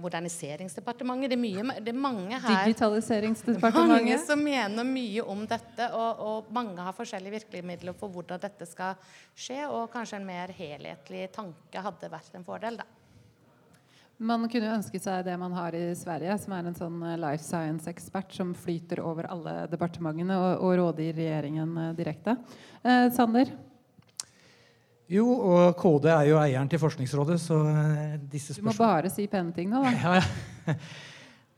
Moderniseringsdepartementet. 0.00 1.34
Det 1.34 1.36
er, 1.36 1.42
mye, 1.42 1.74
det 1.84 1.92
er 1.92 1.98
mange 2.00 2.38
her 2.40 2.62
Digitaliseringsdepartementet. 2.64 3.92
Mange 3.92 4.16
som 4.22 4.40
mener 4.40 4.88
mye 4.88 5.26
om 5.28 5.44
dette, 5.50 5.90
og, 5.92 6.22
og, 6.24 6.48
mange 6.56 6.88
har 6.88 6.96
forskjellige 6.96 7.36
virkemidler 7.36 7.98
for 8.00 8.16
hvordan 8.16 8.40
dette 8.40 8.70
skal 8.70 8.96
skje. 9.36 9.66
Og 9.68 9.90
kanskje 9.92 10.22
en 10.22 10.30
mer 10.30 10.56
helhetlig 10.56 11.26
tanke 11.36 11.84
hadde 11.84 12.12
vært 12.16 12.40
en 12.40 12.48
fordel, 12.48 12.80
da. 12.80 12.88
Man 14.18 14.48
kunne 14.50 14.66
jo 14.66 14.74
ønske 14.74 14.98
seg 14.98 15.20
det 15.28 15.36
man 15.38 15.52
har 15.54 15.76
i 15.78 15.92
Sverige, 15.94 16.32
som 16.42 16.56
er 16.56 16.66
en 16.66 16.74
sånn 16.74 16.96
eh, 17.06 17.20
life 17.20 17.44
science-ekspert 17.44 18.32
som 18.34 18.56
flyter 18.56 19.04
over 19.04 19.28
alle 19.30 19.60
departementene 19.70 20.34
og, 20.34 20.64
og 20.64 20.78
rådgir 20.80 21.14
regjeringen 21.20 21.76
eh, 21.84 21.96
direkte. 22.00 22.34
Eh, 22.82 23.12
Sander? 23.14 23.52
Jo, 25.08 25.24
og 25.24 25.76
KD 25.80 26.10
er 26.12 26.26
jo 26.28 26.40
eieren 26.40 26.68
til 26.68 26.80
Forskningsrådet, 26.82 27.38
så 27.40 27.56
disse 28.28 28.52
spørsmålene 28.52 28.60
Du 28.60 28.66
må 28.68 28.74
bare 28.76 29.12
si 29.12 29.24
pene 29.30 29.54
ting 29.56 29.70
nå, 29.72 29.80
da. 29.80 30.18
ja. 30.18 30.74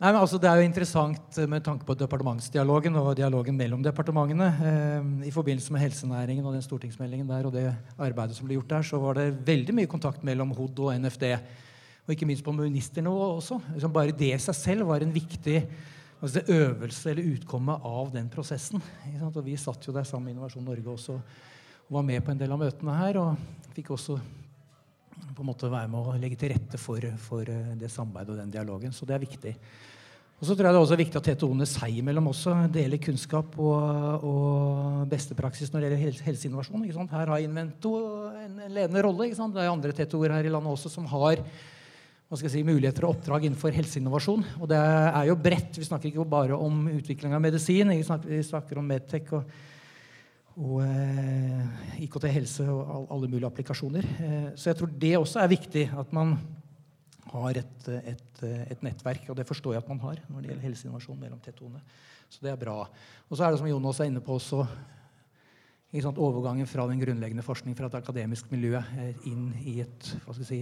Nei, 0.01 0.13
men 0.15 0.21
altså, 0.23 0.39
Det 0.41 0.49
er 0.49 0.61
jo 0.61 0.69
interessant 0.69 1.41
med 1.51 1.65
tanke 1.67 1.85
på 1.85 1.97
departementsdialogen 1.99 2.95
og 2.97 3.11
dialogen 3.19 3.59
mellom 3.59 3.83
departementene. 3.85 4.47
Eh, 4.71 5.11
I 5.29 5.35
forbindelse 5.35 5.75
med 5.75 5.83
helsenæringen 5.83 6.47
og 6.47 6.55
den 6.55 6.65
stortingsmeldingen 6.65 7.29
der 7.29 7.51
og 7.51 7.53
det 7.53 7.67
arbeidet 7.99 8.39
som 8.39 8.47
ble 8.47 8.57
gjort 8.57 8.71
der, 8.71 8.87
så 8.87 9.03
var 9.03 9.19
det 9.19 9.27
veldig 9.51 9.77
mye 9.77 9.91
kontakt 9.91 10.25
mellom 10.25 10.55
HOD 10.57 10.87
og 10.87 10.95
NFD 11.03 11.27
og 11.35 12.15
ikke 12.15 12.31
minst 12.31 12.47
på 12.47 12.55
ministernivå 12.55 13.29
også. 13.35 13.61
Liksom 13.75 13.93
bare 13.93 14.15
det 14.17 14.33
i 14.33 14.41
seg 14.41 14.57
selv 14.57 14.89
var 14.89 15.03
en 15.05 15.13
viktig 15.13 15.59
altså 16.21 16.47
øvelse 16.49 17.11
eller 17.11 17.35
utkomme 17.35 17.77
av 17.85 18.15
den 18.15 18.31
prosessen. 18.33 18.81
Og 19.27 19.45
Vi 19.45 19.59
satt 19.59 19.85
jo 19.85 19.93
der 19.93 20.07
sammen 20.07 20.31
med 20.31 20.39
Innovasjon 20.39 20.65
Norge 20.65 20.95
også 20.95 21.19
og 21.19 21.39
var 21.91 22.07
med 22.07 22.23
på 22.25 22.31
en 22.31 22.39
del 22.39 22.53
av 22.55 22.61
møtene 22.63 22.97
her. 22.97 23.19
Og 23.21 23.71
fikk 23.75 23.93
også 23.97 24.19
på 25.35 25.43
en 25.43 25.49
måte 25.51 25.71
være 25.71 25.91
med 25.91 26.01
å 26.01 26.19
legge 26.21 26.39
til 26.39 26.53
rette 26.55 26.79
for, 26.81 27.05
for 27.21 27.49
eh, 27.51 27.73
det 27.81 27.91
samarbeidet 27.93 28.35
og 28.35 28.43
den 28.43 28.53
dialogen. 28.55 28.95
Så 28.95 29.09
det 29.09 29.17
er 29.17 29.25
viktig. 29.25 29.55
Og 30.41 30.47
så 30.49 30.55
tror 30.57 30.71
jeg 30.71 30.73
det 30.73 30.79
er 30.79 30.87
også 30.87 30.97
viktig 30.97 31.19
at 31.21 31.27
TTO-ene 31.29 31.67
seg 31.69 31.99
imellom 32.01 32.31
også 32.31 32.55
deler 32.73 33.01
kunnskap 33.03 33.59
og, 33.61 34.23
og 34.25 35.03
beste 35.11 35.37
praksis 35.37 35.69
når 35.73 35.85
det 35.85 35.99
gjelder 35.99 36.29
helseinnovasjon. 36.31 37.11
Her 37.11 37.35
har 37.35 37.45
Invento 37.45 37.93
en, 38.31 38.55
en 38.57 38.73
ledende 38.73 39.03
rolle. 39.05 39.29
Det 39.35 39.61
er 39.61 39.69
andre 39.69 39.93
TTO-er 39.99 40.39
her 40.39 40.49
i 40.49 40.55
landet 40.55 40.73
også 40.73 40.93
som 40.95 41.05
har 41.13 41.43
si, 42.41 42.63
muligheter 42.65 43.05
og 43.05 43.19
oppdrag 43.19 43.45
innenfor 43.51 43.77
helseinnovasjon. 43.77 44.47
Og 44.63 44.71
det 44.71 44.81
er 44.81 45.29
jo 45.29 45.37
bredt. 45.37 45.77
Vi 45.77 45.91
snakker 45.91 46.09
ikke 46.09 46.25
bare 46.33 46.57
om 46.57 46.87
utvikling 46.89 47.37
av 47.37 47.45
medisin. 47.45 47.93
Vi 47.93 48.09
snakker, 48.09 48.33
vi 48.33 48.41
snakker 48.49 48.81
om 48.81 48.89
Medtech 48.89 49.35
og, 49.37 49.53
og 50.59 50.81
eh, 50.83 52.01
IKT 52.05 52.27
helse 52.35 52.67
og 52.67 53.11
alle 53.13 53.29
mulige 53.31 53.49
applikasjoner. 53.49 54.07
Eh, 54.19 54.49
så 54.59 54.71
jeg 54.71 54.81
tror 54.81 54.91
det 55.03 55.13
også 55.19 55.43
er 55.43 55.53
viktig 55.53 55.85
at 56.03 56.13
man 56.17 56.35
har 57.31 57.61
et, 57.61 57.91
et, 58.11 58.41
et, 58.43 58.81
nettverk. 58.83 59.29
Og 59.31 59.39
det 59.39 59.47
forstår 59.47 59.77
jeg 59.77 59.85
at 59.85 59.91
man 59.91 60.03
har 60.03 60.23
når 60.29 60.41
det 60.41 60.51
gjelder 60.51 60.67
helseinnovasjon 60.67 61.21
mellom 61.21 61.43
T2-ene. 61.45 61.83
Så 62.31 62.43
det 62.43 62.51
er 62.53 62.59
bra. 62.59 62.83
Og 63.29 63.37
så 63.37 63.47
er 63.47 63.53
det 63.53 63.61
som 63.61 63.71
Jon 63.71 63.87
også 63.87 64.05
er 64.05 64.11
inne 64.11 64.23
på, 64.25 64.39
også, 64.39 64.65
sant, 66.03 66.19
overgangen 66.19 66.69
fra 66.71 66.87
den 66.91 67.03
grunnleggende 67.03 67.47
forskning 67.47 67.79
fra 67.79 67.91
et 67.91 67.99
akademisk 68.01 68.51
miljø 68.51 68.75
er 68.79 69.15
inn 69.31 69.53
i 69.63 69.81
et 69.85 70.13
hva 70.25 70.35
skal 70.35 70.47
si, 70.47 70.61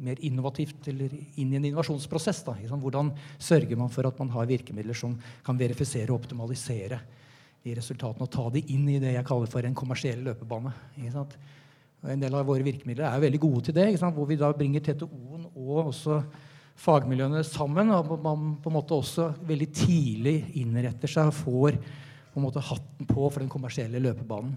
mer 0.00 0.20
innovativt 0.24 0.88
eller 0.88 1.12
inn 1.12 1.52
i 1.52 1.58
en 1.58 1.66
innovasjonsprosess. 1.68 2.42
Da, 2.46 2.56
Hvordan 2.56 3.12
sørger 3.36 3.76
man 3.76 3.92
for 3.92 4.08
at 4.08 4.20
man 4.20 4.32
har 4.32 4.48
virkemidler 4.48 4.96
som 4.96 5.18
kan 5.44 5.60
verifisere 5.60 6.08
og 6.08 6.22
optimalisere 6.22 7.00
de 7.64 7.74
resultatene 7.76 8.24
og 8.24 8.32
ta 8.32 8.46
de 8.54 8.62
inn 8.72 8.86
i 8.88 9.00
det 9.02 9.14
jeg 9.14 9.26
kaller 9.28 9.50
for 9.50 9.66
en 9.66 9.76
kommersiell 9.76 10.22
løpebane. 10.24 10.72
En 12.08 12.22
del 12.22 12.36
av 12.36 12.46
våre 12.48 12.64
virkemidler 12.64 13.04
er 13.10 13.24
veldig 13.26 13.40
gode 13.42 13.66
til 13.68 13.76
det, 13.76 13.90
hvor 14.00 14.28
vi 14.28 14.38
da 14.40 14.48
bringer 14.56 14.84
TTO-en 14.84 15.50
og 15.50 15.90
også 15.90 16.22
fagmiljøene 16.80 17.42
sammen. 17.44 17.92
Og 17.92 18.14
man 18.24 18.54
på 18.62 18.72
en 18.72 18.78
måte 18.78 18.96
også 18.96 19.30
veldig 19.48 19.68
tidlig 19.76 20.36
innretter 20.62 21.10
seg 21.10 21.28
og 21.28 21.36
får 21.36 21.80
på 22.30 22.38
en 22.38 22.46
måte 22.46 22.62
hatten 22.64 23.08
på 23.08 23.26
for 23.26 23.42
den 23.42 23.52
kommersielle 23.52 24.00
løpebanen. 24.00 24.54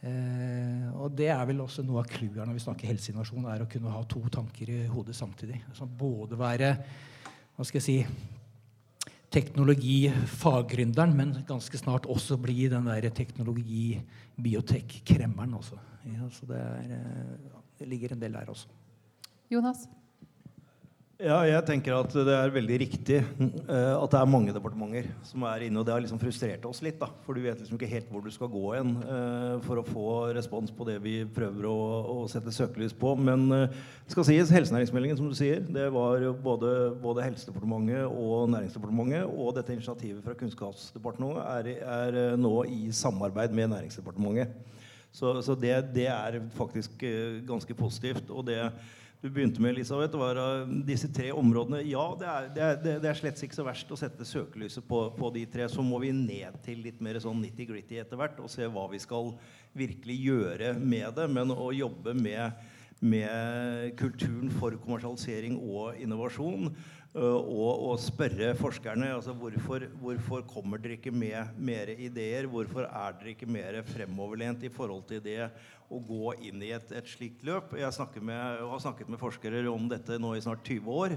Eh, 0.00 0.86
og 0.96 1.12
det 1.12 1.28
er 1.28 1.42
vel 1.48 1.60
også 1.60 1.84
noe 1.84 2.00
av 2.00 2.08
clouet 2.08 2.40
når 2.40 2.56
vi 2.56 2.62
snakker 2.64 2.88
helseinnovasjon, 2.88 3.48
er 3.52 3.64
å 3.64 3.68
kunne 3.70 3.92
ha 3.92 4.00
to 4.08 4.22
tanker 4.32 4.72
i 4.72 4.82
hodet 4.88 5.16
samtidig. 5.16 5.60
Altså 5.68 5.84
både 5.84 6.38
være 6.40 6.70
hva 7.56 7.66
skal 7.68 7.80
jeg 7.80 7.84
si, 7.84 8.36
teknologi-faggründeren, 9.30 11.16
men 11.16 11.44
ganske 11.48 11.78
snart 11.78 12.06
også 12.10 12.36
bli 12.42 12.68
den 12.72 12.86
der 12.90 13.10
teknologi-biotek-kremmeren 13.14 15.54
også. 15.54 15.76
Ja, 16.10 16.28
så 16.34 16.46
det, 16.48 16.56
er, 16.56 16.80
eh, 16.96 17.32
det 17.78 17.88
ligger 17.88 18.08
en 18.12 18.22
del 18.22 18.32
der 18.32 18.50
også. 18.50 18.66
Jonas? 19.50 19.88
Ja, 21.20 21.42
jeg 21.44 21.60
tenker 21.68 21.92
at 21.98 22.14
det 22.16 22.32
er 22.32 22.52
veldig 22.54 22.76
riktig 22.80 23.18
uh, 23.20 23.98
at 23.98 24.12
det 24.14 24.16
er 24.16 24.28
mange 24.30 24.54
departementer 24.56 25.10
som 25.28 25.42
er 25.44 25.66
inne. 25.66 25.76
Og 25.76 25.84
det 25.84 25.92
har 25.92 26.00
liksom 26.00 26.20
frustrert 26.22 26.64
oss 26.64 26.78
litt, 26.80 26.96
da, 26.96 27.10
for 27.26 27.36
du 27.36 27.42
vet 27.44 27.58
liksom 27.60 27.76
ikke 27.76 27.90
helt 27.90 28.06
hvor 28.08 28.22
du 28.24 28.30
skal 28.32 28.48
gå 28.48 28.62
hen 28.72 28.94
uh, 29.02 29.58
for 29.66 29.82
å 29.82 29.84
få 29.84 30.04
respons 30.32 30.72
på 30.72 30.86
det 30.88 30.94
vi 31.04 31.18
prøver 31.28 31.66
å, 31.68 31.74
å 32.14 32.14
sette 32.32 32.54
søkelys 32.56 32.94
på. 32.96 33.12
Men 33.20 33.44
uh, 33.52 33.66
det 33.68 34.14
skal 34.14 34.24
sies, 34.30 34.52
helsenæringsmeldingen 34.56 35.20
som 35.20 35.28
du 35.28 35.36
sier, 35.36 35.60
det 35.60 35.90
var 35.92 36.24
både, 36.40 36.70
både 37.02 37.26
Helsedepartementet 37.26 38.06
og 38.08 38.48
Næringsdepartementet. 38.54 39.28
Og 39.28 39.52
dette 39.58 39.76
initiativet 39.76 40.24
fra 40.24 40.38
Kunnskapsdepartementet 40.40 41.44
er, 41.76 41.84
er 41.98 42.40
nå 42.40 42.54
i 42.64 42.86
samarbeid 42.96 43.52
med 43.52 43.74
Næringsdepartementet. 43.74 44.56
Så, 45.12 45.34
så 45.44 45.52
det, 45.58 45.74
det, 45.92 46.08
er 46.08 46.40
faktisk 46.56 47.04
ganske 47.44 47.76
positivt. 47.76 48.30
og 48.30 48.46
det 48.48 48.62
du 49.20 49.28
begynte 49.28 49.60
med, 49.60 49.74
Elisabeth, 49.74 50.16
var 50.16 50.38
disse 50.88 51.10
tre 51.12 51.28
områdene. 51.36 51.82
Ja, 51.84 52.06
det 52.16 52.28
er, 52.28 52.46
det, 52.54 52.62
er, 52.64 53.00
det 53.02 53.08
er, 53.10 53.18
slett 53.18 53.42
ikke 53.44 53.58
så 53.58 53.66
verst 53.66 53.90
å 53.92 53.98
sette 54.00 54.24
søkelyset 54.24 54.86
på, 54.88 55.02
på, 55.12 55.28
de 55.34 55.42
tre. 55.52 55.66
Så 55.68 55.84
må 55.84 56.00
vi 56.00 56.14
ned 56.16 56.56
til 56.64 56.80
litt 56.86 57.02
mer 57.04 57.18
sånn 57.20 57.42
nitty-gritty 57.44 58.00
etter 58.00 58.16
hvert 58.16 58.40
og 58.40 58.48
se 58.48 58.64
hva 58.64 58.86
vi 58.88 59.00
skal 59.02 59.34
virkelig 59.76 60.16
gjøre 60.24 60.72
med 60.80 61.12
det. 61.18 61.28
Men 61.36 61.52
å 61.52 61.68
jobbe 61.76 62.16
med, 62.16 62.64
med 63.04 63.92
kulturen 64.00 64.48
for 64.56 64.80
kommersialisering 64.80 65.60
og 65.60 66.00
innovasjon 66.00 66.72
og, 67.18 67.88
og, 67.90 67.96
spørre 67.98 68.52
forskerne 68.54 69.08
altså 69.16 69.32
hvorfor, 69.34 69.82
hvorfor, 69.98 70.44
kommer 70.46 70.78
dere 70.78 70.94
ikke 70.94 71.10
med 71.10 71.56
mer 71.58 71.90
ideer. 71.98 72.46
Hvorfor 72.46 72.86
er 72.86 73.16
dere 73.18 73.32
ikke 73.32 73.50
mer 73.50 73.80
fremoverlent 73.82 74.62
i 74.62 74.70
forhold 74.70 75.02
til 75.08 75.22
det 75.24 75.48
å 75.90 75.98
gå 75.98 76.36
inn 76.46 76.62
i 76.62 76.70
et, 76.76 76.92
et 76.94 77.10
slikt 77.10 77.42
løp? 77.42 77.74
Jeg 77.74 77.90
med, 78.22 78.62
har 78.62 78.82
snakket 78.84 79.10
med 79.10 79.18
forskere 79.18 79.66
om 79.72 79.90
dette 79.90 80.20
nå 80.22 80.36
i 80.36 80.44
snart 80.44 80.62
20 80.62 80.86
år. 81.02 81.16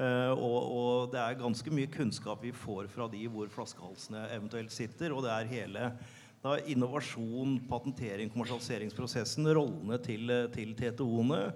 Uh, 0.00 0.32
og, 0.32 0.60
og, 0.60 0.92
det 1.12 1.20
er 1.20 1.40
ganske 1.40 1.72
mye 1.72 1.88
kunnskap 1.92 2.44
vi 2.44 2.52
får 2.56 2.88
fra 2.92 3.08
de 3.08 3.24
hvor 3.28 3.48
flaskehalsene 3.52 4.28
eventuelt 4.36 4.72
sitter. 4.72 5.16
Og 5.16 5.24
det 5.24 5.32
er 5.32 5.52
hele 5.56 5.90
da, 6.44 6.58
innovasjon, 6.68 7.62
patentering, 7.68 8.28
kommersialiseringsprosessen, 8.32 9.48
rollene 9.56 9.96
til, 10.04 10.36
til 10.52 10.76
TTO-ene. 10.76 11.46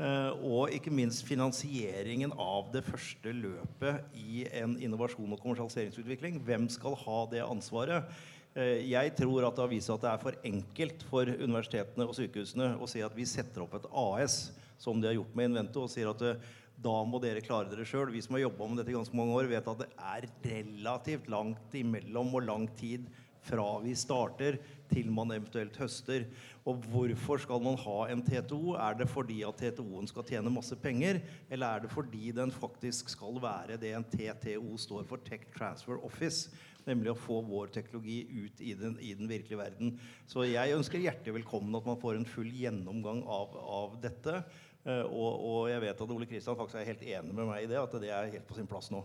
Eh, 0.00 0.30
og 0.40 0.72
ikke 0.72 0.92
minst 0.94 1.20
finansieringen 1.28 2.32
av 2.40 2.70
det 2.72 2.80
første 2.86 3.34
løpet 3.36 4.14
i 4.16 4.46
en 4.62 4.78
innovasjon- 4.80 5.34
og 5.34 5.42
kommersialiseringsutvikling. 5.42 6.40
Hvem 6.46 6.64
skal 6.72 6.96
ha 7.04 7.18
det 7.28 7.42
ansvaret? 7.44 8.08
Eh, 8.56 8.88
jeg 8.88 9.12
tror 9.16 9.44
at 9.44 9.54
det 9.56 9.64
har 9.66 9.70
vist 9.72 9.90
seg 9.90 9.98
at 9.98 10.06
det 10.06 10.10
er 10.12 10.24
for 10.24 10.48
enkelt 10.48 11.04
for 11.10 11.28
universitetene 11.28 12.08
og 12.08 12.16
sykehusene 12.16 12.72
å 12.80 12.88
si 12.88 13.04
at 13.04 13.14
vi 13.16 13.28
setter 13.28 13.66
opp 13.66 13.76
et 13.76 13.88
AS, 13.92 14.40
som 14.80 15.00
de 15.00 15.10
har 15.10 15.18
gjort 15.18 15.36
med 15.36 15.52
Invento, 15.52 15.84
og 15.84 15.92
sier 15.92 16.08
at 16.08 16.24
eh, 16.24 16.40
da 16.82 16.94
må 17.06 17.20
dere 17.22 17.44
klare 17.44 17.68
dere 17.70 17.84
sjøl. 17.86 18.10
Vi 18.10 18.24
som 18.24 18.38
har 18.38 18.46
jobba 18.46 18.66
med 18.68 18.80
dette 18.80 18.94
i 18.94 18.96
ganske 18.96 19.16
mange 19.16 19.36
år, 19.36 19.50
vet 19.52 19.68
at 19.68 19.84
det 19.84 19.90
er 20.00 20.28
relativt 20.56 21.28
langt 21.30 21.76
imellom 21.78 22.32
og 22.32 22.48
lang 22.48 22.64
tid 22.80 23.04
fra 23.42 23.66
vi 23.82 23.94
starter 23.98 24.58
til 24.92 25.10
man 25.14 25.32
eventuelt 25.34 25.76
høster. 25.80 26.26
Og 26.68 26.82
hvorfor 26.92 27.40
skal 27.42 27.62
man 27.64 27.78
ha 27.82 27.98
en 28.12 28.22
TTO? 28.22 28.74
Er 28.78 28.98
det 28.98 29.08
fordi 29.10 29.40
at 29.46 29.58
TTO-en 29.58 30.10
skal 30.10 30.26
tjene 30.28 30.52
masse 30.52 30.76
penger, 30.78 31.20
eller 31.50 31.66
er 31.66 31.84
det 31.84 31.92
fordi 31.92 32.30
den 32.36 32.52
faktisk 32.54 33.10
skal 33.12 33.40
være 33.42 33.78
det 33.82 33.94
en 33.96 34.06
TTO 34.06 34.76
står 34.78 35.08
for, 35.08 35.22
Tech 35.26 35.48
Transfer 35.56 35.98
Office? 36.06 36.52
Nemlig 36.86 37.12
å 37.12 37.18
få 37.18 37.38
vår 37.46 37.70
teknologi 37.74 38.24
ut 38.42 38.60
i 38.62 38.72
den, 38.74 38.96
i 38.98 39.12
den 39.14 39.30
virkelige 39.30 39.60
verden. 39.60 39.96
Så 40.26 40.46
jeg 40.48 40.74
ønsker 40.74 41.02
hjertelig 41.02 41.36
velkommen 41.38 41.78
at 41.78 41.86
man 41.86 41.98
får 42.02 42.18
en 42.18 42.26
full 42.26 42.50
gjennomgang 42.50 43.22
av, 43.30 43.54
av 43.62 43.98
dette. 44.02 44.42
Uh, 44.82 45.04
og, 45.06 45.30
og, 45.46 45.58
jeg 45.70 45.82
vet 45.84 46.00
at 46.02 46.14
Ole 46.14 46.26
Kristian 46.26 46.58
faktisk 46.58 46.80
er 46.80 46.88
helt 46.90 47.04
enig 47.06 47.36
med 47.38 47.46
meg 47.46 47.62
i 47.62 47.68
det, 47.70 47.78
at 47.78 48.00
det 48.02 48.10
er 48.10 48.32
helt 48.32 48.48
på 48.48 48.58
sin 48.58 48.66
plass 48.70 48.90
nå. 48.90 49.04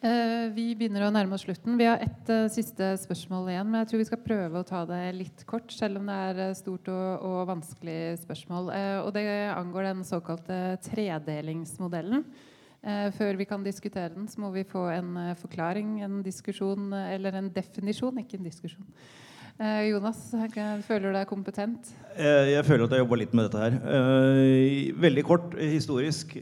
Uh, 0.00 0.48
vi 0.56 0.70
begynner 0.72 1.02
å 1.04 1.10
nærme 1.12 1.36
oss 1.36 1.42
slutten. 1.44 1.74
Vi 1.76 1.84
har 1.84 2.00
ett 2.00 2.30
uh, 2.32 2.46
siste 2.48 2.86
spørsmål 3.02 3.50
igjen. 3.52 3.68
Men 3.68 3.82
jeg 3.82 3.90
tror 3.90 4.00
vi 4.00 4.06
skal 4.08 4.22
prøve 4.24 4.62
å 4.62 4.64
ta 4.64 4.80
det 4.88 5.00
litt 5.12 5.42
kort, 5.48 5.68
selv 5.76 6.00
om 6.00 6.08
det 6.08 6.14
er 6.30 6.40
uh, 6.40 6.54
stort 6.56 6.88
og, 6.88 7.26
og, 7.28 7.40
vanskelig 7.50 7.98
spørsmål. 8.22 8.70
og 9.04 9.10
det 9.12 9.26
angår 9.52 9.90
den 9.90 10.00
såkalte 10.08 10.78
tredelingsmodellen. 10.88 12.24
før 13.12 13.36
vi 13.36 13.44
kan 13.44 13.64
diskutere 13.64 14.14
den, 14.14 14.28
så 14.28 14.40
må 14.40 14.48
vi 14.54 14.64
få 14.64 14.86
en 14.88 15.36
forklaring, 15.36 16.00
en 16.00 16.22
diskusjon 16.24 16.94
eller 16.96 17.36
en 17.36 17.50
definisjon, 17.52 18.22
ikke 18.22 18.38
en 18.38 18.48
diskusjon. 18.48 18.86
Eh, 19.60 19.90
Jonas, 19.90 20.18
føler 20.86 21.10
du 21.10 21.16
deg 21.18 21.26
kompetent? 21.28 21.90
Eh, 22.14 22.54
jeg 22.54 22.64
føler 22.64 22.86
at 22.86 22.94
jeg 22.96 23.02
jobba 23.02 23.18
litt 23.20 23.34
med 23.36 23.44
dette 23.44 23.60
her. 23.60 23.74
Eh, 23.92 24.86
veldig 24.96 25.24
kort 25.28 25.56
historisk 25.58 26.32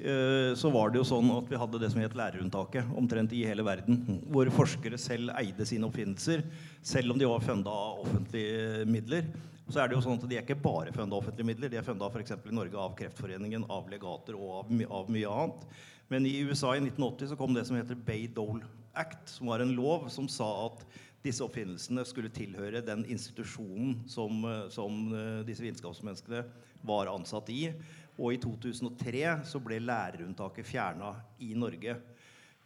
så 0.59 0.71
var 0.71 0.93
det 0.93 1.01
jo 1.01 1.09
sånn 1.09 1.33
at 1.35 1.51
vi 1.51 1.59
hadde 1.59 1.81
det 1.83 1.91
som 1.91 2.03
het 2.05 2.14
lærerunntaket 2.19 2.95
omtrent 2.99 3.35
i 3.35 3.43
hele 3.49 3.66
verden. 3.66 4.21
Hvor 4.31 4.51
forskere 4.61 5.01
selv 5.03 5.35
eide 5.35 5.66
sine 5.66 5.89
oppfinnelser, 5.89 6.45
selv 6.87 7.14
om 7.16 7.19
de 7.19 7.27
var 7.27 7.43
funda 7.43 7.75
av 7.75 8.05
offentlige 8.05 8.87
midler. 8.87 9.27
Så 9.69 9.83
er 9.83 9.91
det 9.91 9.99
jo 9.99 10.05
sånn 10.07 10.16
at 10.16 10.29
De 10.31 10.39
er 10.39 10.47
ikke 10.47 10.62
bare 10.62 10.95
funda 10.95 11.19
offentlige 11.19 11.51
midler. 11.51 11.75
De 11.75 11.83
er 11.83 11.85
funda 11.85 12.07
i 12.09 12.55
Norge 12.55 12.79
av 12.79 12.95
Kreftforeningen, 12.97 13.66
av 13.69 13.91
legater 13.91 14.39
og 14.39 14.62
av, 14.62 14.71
av, 14.89 15.11
mye 15.11 15.29
annet. 15.29 15.66
Men 16.09 16.25
i 16.25 16.39
USA 16.47 16.71
i 16.77 16.81
1980 16.81 17.35
så 17.35 17.37
kom 17.37 17.53
det 17.53 17.66
som 17.66 17.77
heter 17.77 17.99
Bay-Dole 17.99 18.62
Act, 18.95 19.29
som 19.29 19.51
var 19.51 19.61
en 19.61 19.75
lov 19.75 20.09
som 20.09 20.31
sa 20.31 20.71
at 20.71 20.87
disse 21.25 21.43
oppfinnelsene 21.45 22.05
skulle 22.07 22.31
tilhøre 22.33 22.83
den 22.87 23.03
institusjonen 23.11 24.05
som, 24.09 24.45
som 24.71 25.09
disse 25.47 25.64
vitenskapsmenneskene 25.64 26.45
var 26.87 27.11
ansatt 27.11 27.51
i. 27.51 27.73
Og 28.19 28.35
i 28.35 28.41
2003 28.43 29.25
så 29.47 29.61
ble 29.62 29.81
lærerunntaket 29.83 30.66
fjerna 30.66 31.12
i 31.43 31.53
Norge. 31.59 31.97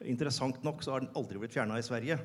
Interessant 0.09 0.63
nok 0.65 0.83
så 0.85 0.95
har 0.95 1.05
den 1.05 1.13
aldri 1.19 1.41
blitt 1.41 1.55
fjerna 1.55 1.79
i 1.79 1.85
Sverige. 1.87 2.19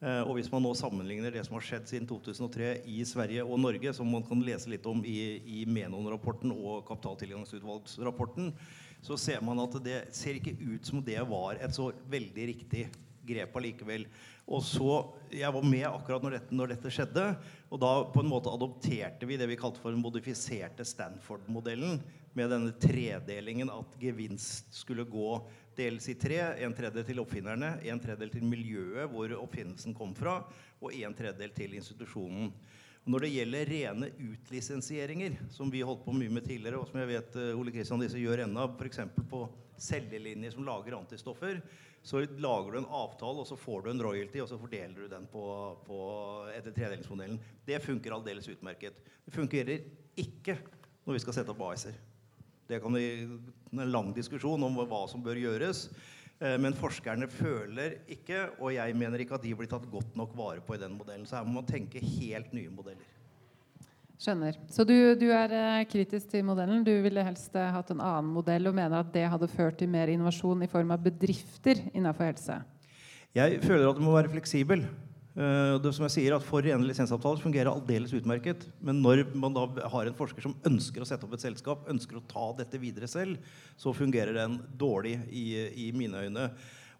Eh, 0.00 0.22
og 0.24 0.38
hvis 0.38 0.48
man 0.48 0.64
nå 0.64 0.72
sammenligner 0.78 1.32
det 1.34 1.42
som 1.44 1.58
har 1.58 1.64
skjedd 1.66 1.88
siden 1.90 2.08
2003 2.08 2.70
i 2.88 3.02
Sverige 3.04 3.44
og 3.44 3.60
Norge, 3.60 3.92
som 3.96 4.08
man 4.08 4.24
kan 4.24 4.40
lese 4.44 4.72
litt 4.72 4.86
om 4.88 5.02
i, 5.04 5.18
i 5.44 5.64
Menon-rapporten 5.68 6.54
og 6.54 6.86
kapitaltilgangsutvalgsrapporten, 6.88 8.48
så 9.04 9.18
ser 9.20 9.44
man 9.44 9.60
at 9.60 9.76
det 9.84 10.00
ser 10.16 10.40
ikke 10.40 10.56
ut 10.58 10.88
som 10.88 11.04
det 11.04 11.20
var 11.28 11.60
et 11.60 11.76
så 11.76 11.90
veldig 12.12 12.48
riktig 12.54 12.86
grep 13.28 13.56
allikevel. 13.60 14.06
Og 14.50 14.62
så, 14.66 15.14
Jeg 15.30 15.52
var 15.54 15.62
med 15.62 15.84
akkurat 15.86 16.24
når 16.24 16.32
dette, 16.34 16.54
når 16.58 16.72
dette, 16.72 16.90
skjedde. 16.90 17.24
Og 17.70 17.78
da 17.78 17.90
på 18.10 18.22
en 18.22 18.30
måte 18.32 18.50
adopterte 18.50 19.28
vi 19.28 19.38
det 19.38 19.46
vi 19.46 19.58
kalte 19.58 19.78
for 19.78 19.94
den 19.94 20.02
modifiserte 20.02 20.82
Stanford-modellen. 20.82 22.00
Med 22.34 22.50
denne 22.50 22.74
tredelingen 22.82 23.70
at 23.70 23.94
gevinst 24.02 24.74
skulle 24.74 25.06
gå 25.06 25.36
dels 25.78 26.08
i 26.10 26.16
tre. 26.18 26.40
En 26.66 26.74
tredjedel 26.74 27.06
til 27.06 27.22
oppfinnerne, 27.22 27.76
en 27.86 28.02
tredjedel 28.02 28.34
til 28.34 28.46
miljøet 28.46 29.10
hvor 29.12 29.30
oppfinnelsen 29.38 29.94
kom 29.94 30.16
fra, 30.18 30.40
og 30.82 30.94
en 30.98 31.14
tredjedel 31.14 31.54
til 31.54 31.78
institusjonen. 31.78 32.50
Når 33.10 33.24
det 33.24 33.30
gjelder 33.32 33.70
rene 33.70 34.08
utlisensieringer, 34.18 35.38
som 35.54 35.70
vi 35.72 35.80
holdt 35.86 36.02
på 36.04 36.12
mye 36.12 36.32
med 36.32 36.44
tidligere, 36.44 36.82
og 36.82 36.90
som 36.90 37.00
jeg 37.00 37.08
vet 37.14 37.38
uh, 37.38 37.58
Ole 37.58 37.72
Kristian 37.72 38.02
disse 38.02 38.20
gjør 38.20 38.44
ennå, 38.44 38.66
f.eks. 38.76 39.00
på 39.30 39.46
cellelinjer 39.80 40.52
som 40.52 40.66
lager 40.66 40.98
antistoffer, 40.98 41.62
så 42.02 42.22
lager 42.40 42.72
du 42.72 42.78
en 42.80 42.92
avtale, 42.96 43.42
og 43.42 43.48
så 43.48 43.56
får 43.60 43.82
du 43.84 43.90
en 43.92 44.02
royalty, 44.02 44.40
og 44.40 44.48
så 44.48 44.58
fordeler 44.60 45.04
du 45.04 45.08
den 45.10 45.26
på, 45.28 45.42
på 45.84 45.98
etter 46.54 46.72
tredelingsmodellen. 46.72 47.40
Det 47.66 47.80
funker 47.84 48.16
aldeles 48.16 48.48
utmerket. 48.48 49.02
Det 49.26 49.34
fungerer 49.34 49.84
ikke 50.20 50.56
når 51.04 51.18
vi 51.18 51.22
skal 51.26 51.36
sette 51.36 51.52
opp 51.52 51.60
AS-er. 51.68 51.98
Det 52.70 52.78
kan 52.80 52.94
bli 52.94 53.04
en 53.26 53.92
lang 53.92 54.14
diskusjon 54.16 54.62
om 54.64 54.80
hva 54.80 55.02
som 55.10 55.22
bør 55.24 55.40
gjøres. 55.42 55.88
Eh, 56.40 56.56
men 56.62 56.76
forskerne 56.78 57.28
føler 57.28 57.98
ikke, 58.08 58.46
og 58.62 58.72
jeg 58.78 58.96
mener 58.96 59.20
ikke 59.20 59.36
at 59.36 59.44
de 59.44 59.54
blir 59.58 59.68
tatt 59.70 59.88
godt 59.92 60.16
nok 60.16 60.36
vare 60.38 60.64
på 60.64 60.76
i 60.76 60.80
den 60.80 60.96
modellen. 60.96 61.26
Så 61.28 61.36
her 61.36 61.48
må 61.48 61.58
man 61.58 61.68
tenke 61.68 62.00
helt 62.00 62.54
nye 62.56 62.72
modeller. 62.72 63.16
Skjønner. 64.20 64.58
Så 64.68 64.84
du, 64.84 64.94
du 65.16 65.30
er 65.32 65.52
eh, 65.56 65.82
kritisk 65.88 66.28
til 66.28 66.44
modellen. 66.44 66.82
Du 66.84 66.92
ville 67.00 67.22
helst 67.24 67.54
eh, 67.56 67.70
hatt 67.72 67.88
en 67.94 68.02
annen 68.04 68.34
modell 68.34 68.68
og 68.68 68.74
mener 68.76 69.00
at 69.00 69.14
det 69.14 69.22
hadde 69.32 69.48
ført 69.48 69.78
til 69.80 69.88
mer 69.88 70.12
innovasjon 70.12 70.60
i 70.60 70.68
form 70.68 70.92
av 70.92 71.00
bedrifter 71.06 71.80
innenfor 71.94 72.28
helse? 72.28 72.58
Jeg 73.32 73.62
føler 73.64 73.88
at 73.88 73.96
det 73.96 74.04
må 74.04 74.12
være 74.12 74.32
fleksibel. 74.34 74.84
Uh, 75.30 75.78
det 75.80 75.92
som 75.94 76.04
jeg 76.04 76.12
sier 76.12 76.34
at 76.34 76.44
For 76.44 76.60
rene 76.66 76.84
lisensavtaler 76.84 77.40
fungerer 77.40 77.70
aldeles 77.70 78.12
utmerket. 78.18 78.66
Men 78.84 79.00
når 79.00 79.22
man 79.32 79.56
da 79.56 79.64
har 79.94 80.10
en 80.10 80.18
forsker 80.18 80.44
som 80.44 80.56
ønsker 80.68 81.00
å 81.00 81.08
sette 81.08 81.24
opp 81.24 81.38
et 81.38 81.46
selskap, 81.46 81.88
ønsker 81.88 82.18
å 82.18 82.24
ta 82.28 82.50
dette 82.58 82.80
videre 82.82 83.08
selv, 83.08 83.40
så 83.80 83.94
fungerer 83.96 84.36
den 84.36 84.58
dårlig 84.76 85.16
i, 85.32 85.46
i 85.86 85.88
mine 85.96 86.26
øyne. 86.26 86.50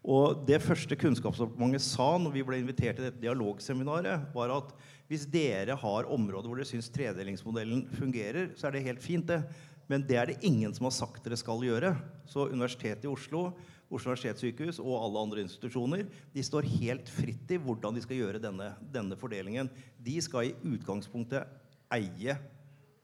Og 0.01 0.41
Det 0.47 0.57
første 0.63 0.97
Kunnskapsdepartementet 0.97 1.85
sa 1.85 2.15
når 2.17 2.33
vi 2.33 2.45
ble 2.47 2.63
invitert 2.63 2.97
til 2.97 3.05
dette 3.05 3.21
dialogseminaret, 3.21 4.31
var 4.33 4.55
at 4.55 4.73
hvis 5.11 5.27
dere 5.27 5.75
har 5.75 6.07
områder 6.07 6.47
hvor 6.47 6.61
dere 6.61 6.69
syns 6.69 6.87
tredelingsmodellen 6.95 7.83
fungerer, 7.97 8.53
så 8.55 8.69
er 8.69 8.77
det 8.77 8.85
helt 8.87 9.03
fint, 9.03 9.27
det. 9.27 9.43
Men 9.91 10.05
det 10.07 10.15
er 10.15 10.31
det 10.31 10.39
ingen 10.47 10.71
som 10.71 10.87
har 10.87 10.95
sagt 10.95 11.25
dere 11.25 11.35
skal 11.39 11.65
gjøre. 11.67 11.91
Så 12.31 12.47
Universitetet 12.47 13.09
i 13.09 13.11
Oslo 13.11 13.49
Oslo 13.91 14.13
universitetssykehus 14.13 14.79
og 14.79 14.93
alle 14.95 15.21
andre 15.25 15.43
institusjoner 15.43 16.05
de 16.31 16.43
står 16.45 16.67
helt 16.79 17.11
fritt 17.11 17.51
i 17.51 17.59
hvordan 17.59 17.97
de 17.97 18.03
skal 18.05 18.21
gjøre 18.21 18.39
denne, 18.39 18.71
denne 18.93 19.17
fordelingen. 19.19 19.67
De 19.99 20.15
skal 20.23 20.47
i 20.47 20.55
utgangspunktet 20.63 21.49
eie 21.91 22.37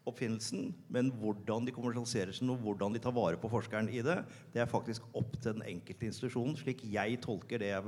oppfinnelsen, 0.08 0.70
men 0.88 1.12
hvordan 1.20 1.68
de 1.68 1.74
kommersialiserer 1.76 2.32
den 2.32 2.53
og 2.53 2.64
hvordan 2.64 2.95
de 2.95 3.01
tar 3.03 3.12
vare 3.12 3.39
på 3.41 3.51
forskeren 3.51 3.91
i 3.91 3.99
det, 3.99 4.22
det 4.53 4.64
er 4.64 4.72
faktisk 4.72 5.03
opp 5.12 5.36
til 5.36 5.58
den 5.58 5.66
enkelte 5.68 6.08
institusjonen, 6.08 6.55
slik 6.55 6.86
jeg 6.88 7.20
tolker 7.26 7.60
det 7.60 7.74
jeg 7.74 7.84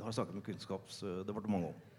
har 0.00 0.16
snakket 0.16 0.38
med 0.38 0.46
Kunnskapsdepartementet 0.48 1.74
om. 1.74 1.89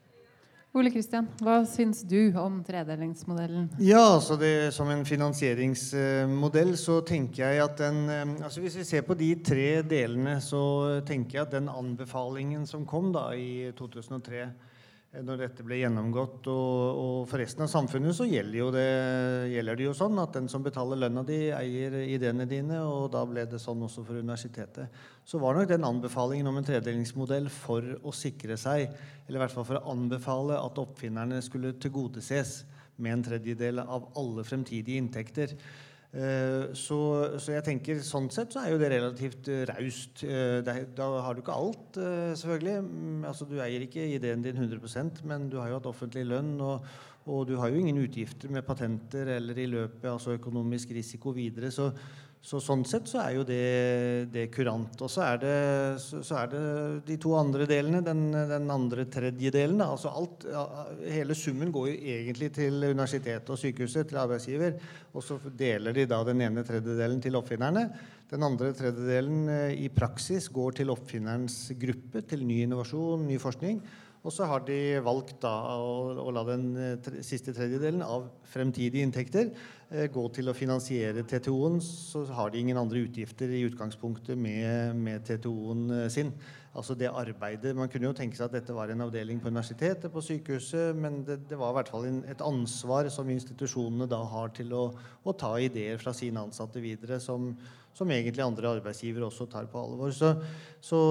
Ole 0.72 0.88
Kristian, 0.88 1.26
hva 1.44 1.58
syns 1.68 2.06
du 2.08 2.32
om 2.40 2.62
tredelingsmodellen? 2.64 3.66
Ja, 3.84 4.06
altså 4.16 4.38
det, 4.40 4.72
Som 4.72 4.88
en 4.94 5.04
finansieringsmodell 5.06 6.78
så 6.80 7.02
tenker 7.04 7.44
jeg 7.44 7.64
at 7.66 7.76
den 7.82 8.06
eh, 8.08 8.36
altså 8.46 8.64
Hvis 8.64 8.78
vi 8.80 8.88
ser 8.88 9.04
på 9.04 9.18
de 9.20 9.34
tre 9.44 9.82
delene, 9.84 10.40
så 10.40 11.02
tenker 11.08 11.38
jeg 11.42 11.48
at 11.50 11.56
den 11.58 11.68
anbefalingen 11.68 12.64
som 12.68 12.88
kom 12.88 13.12
da 13.12 13.34
i 13.36 13.74
2003 13.76 14.46
Eh, 14.46 14.71
når 15.12 15.42
dette 15.44 15.64
ble 15.68 15.82
gjennomgått. 15.82 16.48
Og, 16.48 17.00
og, 17.02 17.16
for 17.28 17.42
resten 17.42 17.66
av 17.66 17.72
samfunnet 17.72 18.16
så 18.16 18.28
gjelder, 18.30 18.72
det, 18.76 18.86
gjelder, 19.52 19.80
det, 19.80 19.88
jo 19.90 19.96
sånn 19.98 20.22
at 20.24 20.38
den 20.38 20.48
som 20.52 20.64
betaler 20.64 21.02
lønna 21.02 21.24
di, 21.28 21.40
eier 21.56 21.98
ideene 22.06 22.48
dine. 22.50 22.80
Og 22.88 23.10
da 23.14 23.26
ble 23.28 23.44
det 23.52 23.60
sånn 23.62 23.84
også 23.88 24.06
for 24.08 24.22
universitetet. 24.24 25.02
Så 25.28 25.42
var 25.42 25.58
nok 25.58 25.70
den 25.72 25.88
anbefalingen 25.88 26.48
om 26.48 26.62
en 26.62 26.68
tredelingsmodell 26.68 27.52
for 27.54 27.86
å 28.08 28.16
sikre 28.16 28.58
seg, 28.60 28.88
eller 29.28 29.40
i 29.40 29.44
hvert 29.44 29.56
fall 29.56 29.68
for 29.68 29.82
å 29.82 29.94
anbefale 29.94 30.60
at 30.60 30.80
oppfinnerne 30.82 31.44
skulle 31.44 31.76
tilgodeses 31.82 32.62
med 33.02 33.18
en 33.18 33.24
tredjedel 33.26 33.84
av 33.84 34.12
alle 34.20 34.46
fremtidige 34.48 35.02
inntekter. 35.02 35.56
Eh, 36.12 36.74
så, 36.76 36.98
så, 37.40 37.54
jeg 37.54 37.64
tenker 37.64 38.02
sånn 38.04 38.26
sett 38.36 38.52
så 38.52 38.66
er 38.66 38.74
jo 38.74 38.80
det 38.82 38.90
relativt 38.92 39.48
uh, 39.48 39.62
raust. 39.70 40.26
Uh, 40.28 40.60
da 40.62 41.08
har 41.24 41.38
du 41.38 41.40
ikke 41.40 41.56
alt, 41.56 42.02
selvfølgelig. 42.42 42.82
Mm, 42.84 43.22
altså, 43.30 43.48
du 43.48 43.56
eier 43.64 43.86
ikke 43.86 44.10
ideen 44.18 44.44
din 44.44 44.60
100% 44.60 45.24
men 45.30 45.48
du 45.52 45.56
har 45.62 45.72
jo 45.72 45.80
hatt 45.80 45.88
offentlig 45.92 46.26
lønn. 46.28 46.58
Og, 46.60 46.92
og, 47.24 47.46
du 47.48 47.56
har 47.62 47.72
jo 47.72 47.80
ingen 47.80 48.02
utgifter 48.04 48.52
med 48.52 48.68
patenter 48.68 49.38
eller 49.38 49.58
i 49.62 49.70
løpet, 49.72 50.10
altså 50.12 50.36
økonomisk 50.36 50.92
risiko 50.98 51.32
videre. 51.38 51.72
Så, 51.72 51.92
så 52.42 52.58
sånn 52.58 52.82
sett 52.90 53.06
så 53.06 53.20
er 53.22 53.36
jo 53.36 53.44
det, 53.46 54.30
det 54.34 54.48
kurant. 54.54 54.98
Og 55.06 55.10
så 55.14 55.22
er 55.28 55.42
det, 55.44 55.58
så, 56.02 56.24
så 56.26 56.40
er 56.40 56.48
det 56.50 56.62
de 57.06 57.18
to 57.22 57.36
andre 57.38 57.68
delene, 57.70 58.00
den, 58.02 58.24
den 58.34 58.66
andre 58.74 59.06
tredjedelen. 59.14 59.84
Altså 59.86 60.10
alt, 60.10 60.48
hele 61.06 61.38
summen 61.38 61.70
går 61.74 61.92
jo 61.92 62.00
egentlig 62.16 62.50
til 62.58 62.82
universitetet 62.90 63.54
og 63.54 63.62
sykehuset, 63.62 64.10
til 64.10 64.22
arbeidsgiver. 64.24 64.74
Og 65.14 65.26
så 65.26 65.38
deler 65.54 65.94
de 65.94 66.08
da 66.10 66.24
den 66.26 66.42
ene 66.48 66.66
tredjedelen 66.66 67.22
til 67.22 67.38
oppfinnerne. 67.38 67.86
Den 68.32 68.48
andre 68.48 68.74
tredjedelen 68.74 69.46
eh, 69.52 69.78
i 69.86 69.92
praksis 69.94 70.50
går 70.50 70.80
til 70.82 70.94
oppfinnerens 70.94 71.68
gruppe, 71.78 72.26
til 72.26 72.46
ny 72.48 72.64
innovasjon, 72.66 73.28
ny 73.28 73.38
forskning. 73.44 73.84
Og 74.22 74.30
så 74.30 74.46
har 74.46 74.62
de 74.68 74.78
valgt 75.02 75.40
da 75.42 75.52
å, 75.82 76.14
å 76.22 76.32
la 76.34 76.44
den 76.46 76.66
eh, 76.78 76.98
tre, 77.02 77.24
siste 77.26 77.56
tredjedelen 77.58 78.04
av 78.06 78.28
fremtidige 78.52 79.02
inntekter 79.08 79.50
eh, 79.50 80.06
gå 80.14 80.28
til 80.36 80.52
å 80.52 80.58
finansiere 80.58 81.26
TTO-en. 81.26 81.80
Så 81.82 82.28
har 82.38 82.54
de 82.54 82.62
ingen 82.62 82.78
andre 82.78 83.02
utgifter 83.08 83.50
i 83.50 83.64
utgangspunktet 83.66 84.38
med, 84.38 84.94
med 85.02 85.26
TTO-en 85.26 85.88
eh, 86.04 86.08
sin. 86.14 86.30
Altså 86.78 86.96
det 86.96 87.10
arbeidet, 87.10 87.74
Man 87.76 87.90
kunne 87.92 88.12
jo 88.12 88.16
tenke 88.16 88.38
seg 88.38 88.46
at 88.46 88.60
dette 88.60 88.78
var 88.78 88.94
en 88.94 89.04
avdeling 89.04 89.42
på 89.42 89.50
universitetet, 89.50 90.08
på 90.14 90.22
sykehuset, 90.24 90.96
men 90.96 91.24
det, 91.28 91.42
det 91.50 91.58
var 91.60 91.74
i 91.74 91.82
hvert 91.82 91.92
fall 91.92 92.08
en, 92.08 92.24
et 92.30 92.46
ansvar 92.46 93.10
som 93.12 93.28
institusjonene 93.34 94.08
da 94.08 94.22
har 94.38 94.54
til 94.56 94.72
å, 94.78 94.86
å 95.26 95.34
ta 95.34 95.56
ideer 95.60 96.00
fra 96.00 96.14
sine 96.16 96.46
ansatte 96.46 96.80
videre, 96.80 97.20
som, 97.20 97.56
som, 97.92 98.14
egentlig 98.14 98.46
andre 98.46 98.78
arbeidsgivere 98.78 99.28
også 99.28 99.50
tar 99.52 99.68
på 99.68 99.82
alvor. 99.82 100.14
Så, 100.16 100.38
så 100.80 101.02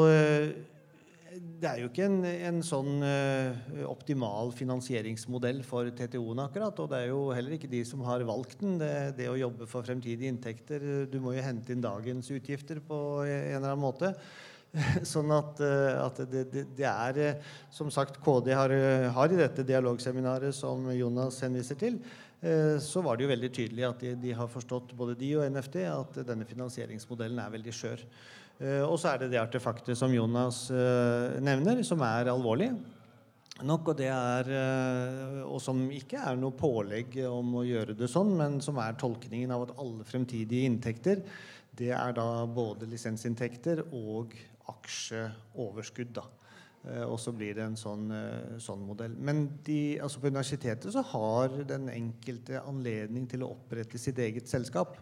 det 1.30 1.68
er 1.68 1.78
jo 1.78 1.88
ikke 1.90 2.06
en, 2.08 2.24
en 2.26 2.58
sånn 2.64 3.04
uh, 3.04 3.84
optimal 3.86 4.50
finansieringsmodell 4.56 5.60
for 5.66 5.90
TTO-en, 5.94 6.42
akkurat. 6.42 6.80
Og 6.82 6.88
det 6.90 7.02
er 7.04 7.10
jo 7.12 7.20
heller 7.36 7.54
ikke 7.54 7.70
de 7.70 7.84
som 7.86 8.02
har 8.06 8.24
valgt 8.26 8.64
den. 8.64 8.78
Det, 8.80 8.90
det, 9.20 9.28
å 9.30 9.38
jobbe 9.38 9.68
for 9.70 9.86
fremtidige 9.86 10.30
inntekter 10.32 10.86
Du 11.10 11.20
må 11.22 11.36
jo 11.36 11.44
hente 11.44 11.74
inn 11.74 11.84
dagens 11.84 12.32
utgifter 12.34 12.80
på 12.82 12.98
en 13.26 13.60
eller 13.60 13.68
annen 13.68 13.84
måte. 13.84 14.10
Sånn 15.12 15.30
at, 15.34 15.62
uh, 15.62 16.00
at 16.08 16.18
det, 16.32 16.48
det, 16.50 16.64
det, 16.78 16.88
er 16.90 17.22
uh, 17.22 17.54
Som 17.74 17.94
sagt, 17.94 18.18
KD 18.24 18.50
har, 18.56 18.74
har, 19.14 19.30
i 19.30 19.38
dette 19.38 19.66
dialogseminaret 19.66 20.56
som 20.56 20.90
Jonas 20.96 21.38
henviser 21.46 21.78
til, 21.78 22.02
så 22.80 23.02
var 23.04 23.18
det 23.18 23.26
jo 23.26 23.28
veldig 23.34 23.48
tydelig 23.52 23.82
at 23.84 24.00
de, 24.00 24.14
de 24.16 24.30
har 24.32 24.46
forstått, 24.48 24.94
både 24.96 25.12
de 25.20 25.26
og 25.36 25.42
NFD, 25.52 25.74
at 25.84 26.14
denne 26.24 26.46
finansieringsmodellen 26.48 27.36
er 27.36 27.50
veldig 27.52 27.74
skjør. 27.76 28.04
Eh, 28.61 28.82
og 28.84 28.98
så 29.00 29.14
er 29.14 29.22
det 29.22 29.30
det 29.32 29.40
artefaktet 29.40 29.96
som 29.96 30.12
Jonas 30.12 30.66
eh, 30.74 31.38
nevner, 31.40 31.80
som 31.86 32.02
er 32.04 32.28
alvorlig 32.28 32.68
nok, 33.61 33.90
og, 33.92 33.94
det 33.96 34.08
er, 34.08 34.50
eh, 34.56 35.38
og 35.44 35.61
som 35.64 35.80
ikke 35.92 36.20
er 36.28 36.36
noe 36.40 36.56
pålegg 36.56 37.16
om 37.28 37.58
å 37.61 37.64
gjøre 37.64 37.96
det 37.96 38.08
sånn, 38.08 38.34
men 38.36 38.58
som 38.64 38.80
er 38.80 38.98
tolkningen 39.00 39.52
av 39.52 39.66
at 39.66 39.72
alle 39.80 40.04
fremtidige 40.08 40.68
inntekter 40.68 41.24
det 41.76 41.92
er 41.96 42.12
da 42.16 42.44
både 42.50 42.88
lisensinntekter 42.90 43.82
og 43.96 44.34
aksjeoverskudd. 44.68 46.12
da. 46.18 46.26
Og 47.06 47.14
så 47.20 47.32
blir 47.36 47.54
det 47.56 47.62
en 47.62 47.76
sånn, 47.78 48.11
sånn 48.61 48.82
modell. 48.84 49.14
Men 49.16 49.44
de, 49.64 50.00
altså 50.02 50.20
på 50.20 50.28
universitetet 50.32 50.92
så 50.92 51.04
har 51.12 51.54
den 51.68 51.88
enkelte 51.92 52.61
anledning 52.61 53.28
til 53.30 53.44
å 53.46 53.52
opprette 53.54 54.00
sitt 54.00 54.18
eget 54.20 54.50
selskap 54.50 54.98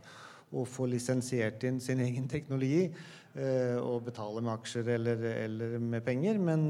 og 0.53 0.69
få 0.71 0.87
lisensiert 0.93 1.65
inn 1.67 1.81
sin 1.83 2.03
egen 2.05 2.29
teknologi 2.31 2.87
og 3.39 4.03
betale 4.03 4.41
med 4.43 4.51
aksjer 4.51 4.89
eller, 4.97 5.21
eller 5.45 5.75
med 5.79 6.03
penger. 6.03 6.41
Men 6.43 6.65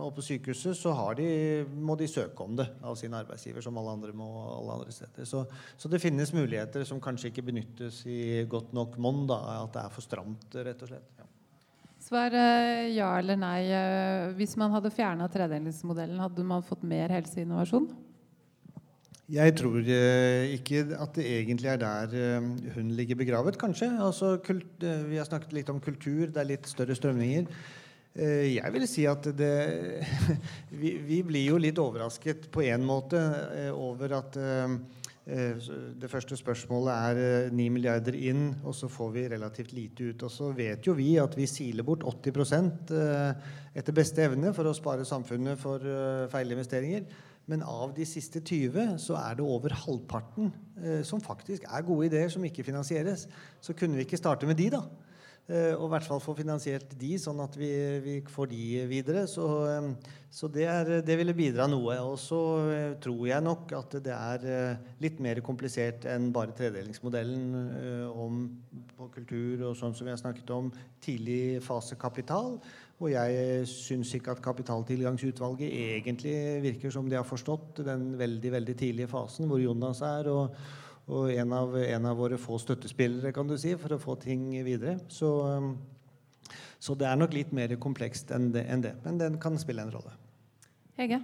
og 0.00 0.14
på 0.16 0.24
sykehuset 0.24 0.78
så 0.78 0.94
de, 1.18 1.26
må 1.68 1.96
de 2.00 2.08
søke 2.08 2.46
om 2.46 2.56
det 2.56 2.68
av 2.80 2.96
sin 2.96 3.12
arbeidsgiver, 3.18 3.64
som 3.64 3.76
alle 3.80 3.96
andre 3.98 4.14
må 4.16 4.28
alle 4.56 4.78
andre 4.78 4.94
steder. 4.94 5.28
Så, 5.28 5.44
så 5.76 5.90
det 5.92 6.00
finnes 6.00 6.32
muligheter 6.32 6.86
som 6.88 7.02
kanskje 7.02 7.32
ikke 7.32 7.44
benyttes 7.50 8.02
i 8.08 8.46
godt 8.48 8.72
nok 8.76 8.96
monn. 9.02 9.26
At 9.28 9.74
det 9.74 9.84
er 9.84 9.92
for 9.92 10.06
stramt, 10.06 10.48
rett 10.56 10.86
og 10.86 10.94
slett. 10.94 11.12
Ja. 11.20 11.28
Svar 12.02 12.34
eh, 12.34 12.88
ja 12.96 13.12
eller 13.20 13.38
nei. 13.38 13.58
Eh, 13.70 14.32
hvis 14.38 14.56
man 14.58 14.74
hadde 14.74 14.90
fjerna 14.94 15.28
tredelingsmodellen, 15.30 16.18
hadde 16.22 16.46
man 16.46 16.64
fått 16.66 16.82
mer 16.86 17.12
helseinnovasjon? 17.14 17.86
Jeg 19.32 19.54
tror 19.56 19.78
eh, 19.80 20.54
ikke 20.58 20.82
at 21.00 21.14
det 21.16 21.28
egentlig 21.38 21.70
er 21.72 21.78
der 21.80 22.40
hun 22.74 22.90
ligger 22.92 23.16
begravet, 23.22 23.58
kanskje. 23.60 23.88
Altså, 23.96 24.36
kult, 24.44 24.82
vi 25.08 25.16
har 25.16 25.28
snakket 25.28 25.54
litt 25.56 25.70
om 25.72 25.80
kultur, 25.80 26.26
det 26.26 26.42
er 26.42 26.50
litt 26.50 26.68
større 26.68 26.96
strømninger. 26.98 27.48
Jeg 28.12 28.72
vil 28.74 28.82
si 28.84 29.06
at 29.08 29.24
det 29.32 29.54
vi, 30.80 30.98
vi, 31.00 31.22
blir 31.24 31.46
jo 31.54 31.56
litt 31.56 31.78
overrasket 31.80 32.50
på 32.52 32.66
en 32.68 32.84
måte 32.84 33.22
over 33.72 34.18
at 34.18 34.36
Eh, 35.22 35.54
det 36.02 36.10
første 36.10 36.34
spørsmålet 36.36 36.92
er 36.92 37.50
9 37.54 37.62
eh, 37.62 37.70
milliarder 37.70 38.16
inn, 38.18 38.56
og 38.66 38.74
så 38.74 38.88
får 38.90 39.10
vi 39.14 39.28
relativt 39.30 39.72
lite 39.72 40.10
ut. 40.10 40.22
Og 40.26 40.30
så 40.34 40.50
vet 40.56 40.86
jo 40.86 40.96
vi 40.98 41.14
at 41.22 41.36
vi 41.38 41.46
siler 41.46 41.86
bort 41.86 42.02
80 42.02 42.40
eh, 42.98 43.52
etter 43.78 43.94
beste 43.94 44.24
evne 44.26 44.50
for 44.56 44.66
å 44.66 44.74
spare 44.74 45.06
samfunnet 45.06 45.60
for 45.60 45.78
feilinvesteringer. 46.32 47.06
Men 47.50 47.64
av 47.66 47.90
de 47.96 48.06
siste 48.06 48.40
20 48.40 48.98
så 49.02 49.16
er 49.18 49.38
det 49.38 49.44
over 49.44 49.74
halvparten 49.74 50.52
som 51.06 51.20
faktisk 51.22 51.64
er 51.66 51.84
gode 51.86 52.06
ideer 52.06 52.30
som 52.30 52.44
ikke 52.46 52.64
finansieres. 52.64 53.26
Så 53.60 53.74
kunne 53.74 53.98
vi 53.98 54.06
ikke 54.06 54.20
starte 54.20 54.46
med 54.46 54.60
de, 54.60 54.68
da? 54.72 54.84
Eh, 55.50 55.72
og 55.74 55.88
i 55.88 55.90
hvert 55.90 56.06
fall 56.06 56.20
få 56.22 56.36
finansiert 56.38 56.92
de, 57.00 57.16
sånn 57.18 57.40
at 57.42 57.56
vi, 57.58 57.68
vi 58.04 58.12
får 58.30 58.48
de 58.52 58.66
videre. 58.86 59.24
Så, 59.26 59.46
eh, 59.66 59.88
så 60.32 60.48
det, 60.52 60.68
er, 60.70 60.90
det, 61.02 61.16
ville 61.18 61.34
bidra 61.34 61.66
noe. 61.70 61.96
Og 62.06 62.14
så 62.22 62.38
eh, 62.70 62.92
tror 63.02 63.24
jeg 63.26 63.44
nok 63.44 63.74
at 63.74 63.96
det 64.06 64.14
er 64.14 64.78
litt 65.02 65.18
mer 65.24 65.42
komplisert 65.44 66.06
enn 66.08 66.30
bare 66.34 66.54
tredelingsmodellen 66.56 68.12
om 68.14 68.44
på 68.94 69.10
kultur 69.18 69.66
og 69.66 69.76
sånn 69.78 69.96
som 69.98 70.06
vi 70.06 70.14
har 70.14 70.20
snakket 70.20 70.54
om, 70.54 70.70
tidlig 71.02 71.58
fase 71.66 71.98
kapital. 71.98 72.60
Og 73.02 73.10
jeg 73.10 73.66
syns 73.66 74.12
ikke 74.14 74.36
at 74.36 74.42
kapitaltilgangsutvalget 74.44 75.72
egentlig 75.98 76.36
virker 76.62 76.94
som 76.94 77.08
de 77.10 77.18
har 77.18 77.26
forstått 77.26 77.82
den 77.86 78.12
veldig, 78.20 78.52
veldig 78.54 78.76
tidlige 78.78 79.10
fasen 79.10 79.50
hvor 79.50 79.60
Jonas 79.62 80.04
er. 80.06 80.30
og 80.30 80.56
og 81.10 81.32
en 81.34 81.52
av, 81.52 81.74
en 81.82 82.06
av, 82.06 82.16
våre 82.16 82.38
få 82.38 82.58
støttespillere 82.62 83.32
kan 83.34 83.48
du 83.48 83.56
si, 83.58 83.74
for 83.80 83.94
å 83.94 84.00
få 84.00 84.14
ting 84.22 84.44
videre. 84.64 85.00
Så, 85.10 85.30
så 86.78 86.94
det 86.98 87.08
er 87.08 87.18
nok 87.18 87.34
litt 87.34 87.52
mer 87.56 87.74
komplekst 87.82 88.30
enn 88.34 88.52
det, 88.54 88.62
enn 88.70 88.84
det, 88.84 88.94
men 89.04 89.18
den 89.20 89.38
kan 89.42 89.58
spille 89.60 89.82
en 89.82 89.92
rolle. 89.92 90.14
Hege? 90.98 91.18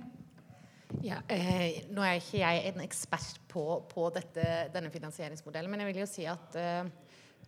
Ja, 1.05 1.21
eh, 1.29 1.85
nå 1.93 2.03
er 2.03 2.17
ikke 2.19 2.41
jeg 2.41 2.65
en 2.71 2.83
ekspert 2.83 3.43
på, 3.51 3.65
på 3.91 4.09
dette, 4.15 4.45
denne 4.75 4.91
finansieringsmodellen, 4.91 5.71
men 5.71 5.85
jeg 5.85 5.93
vil 5.93 6.03
jo 6.03 6.09
si 6.11 6.25
at 6.29 6.57
eh, 6.59 6.89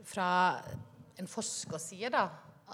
fra 0.06 0.30
en 1.20 1.28
forskerside 1.28 2.12
da, 2.12 2.26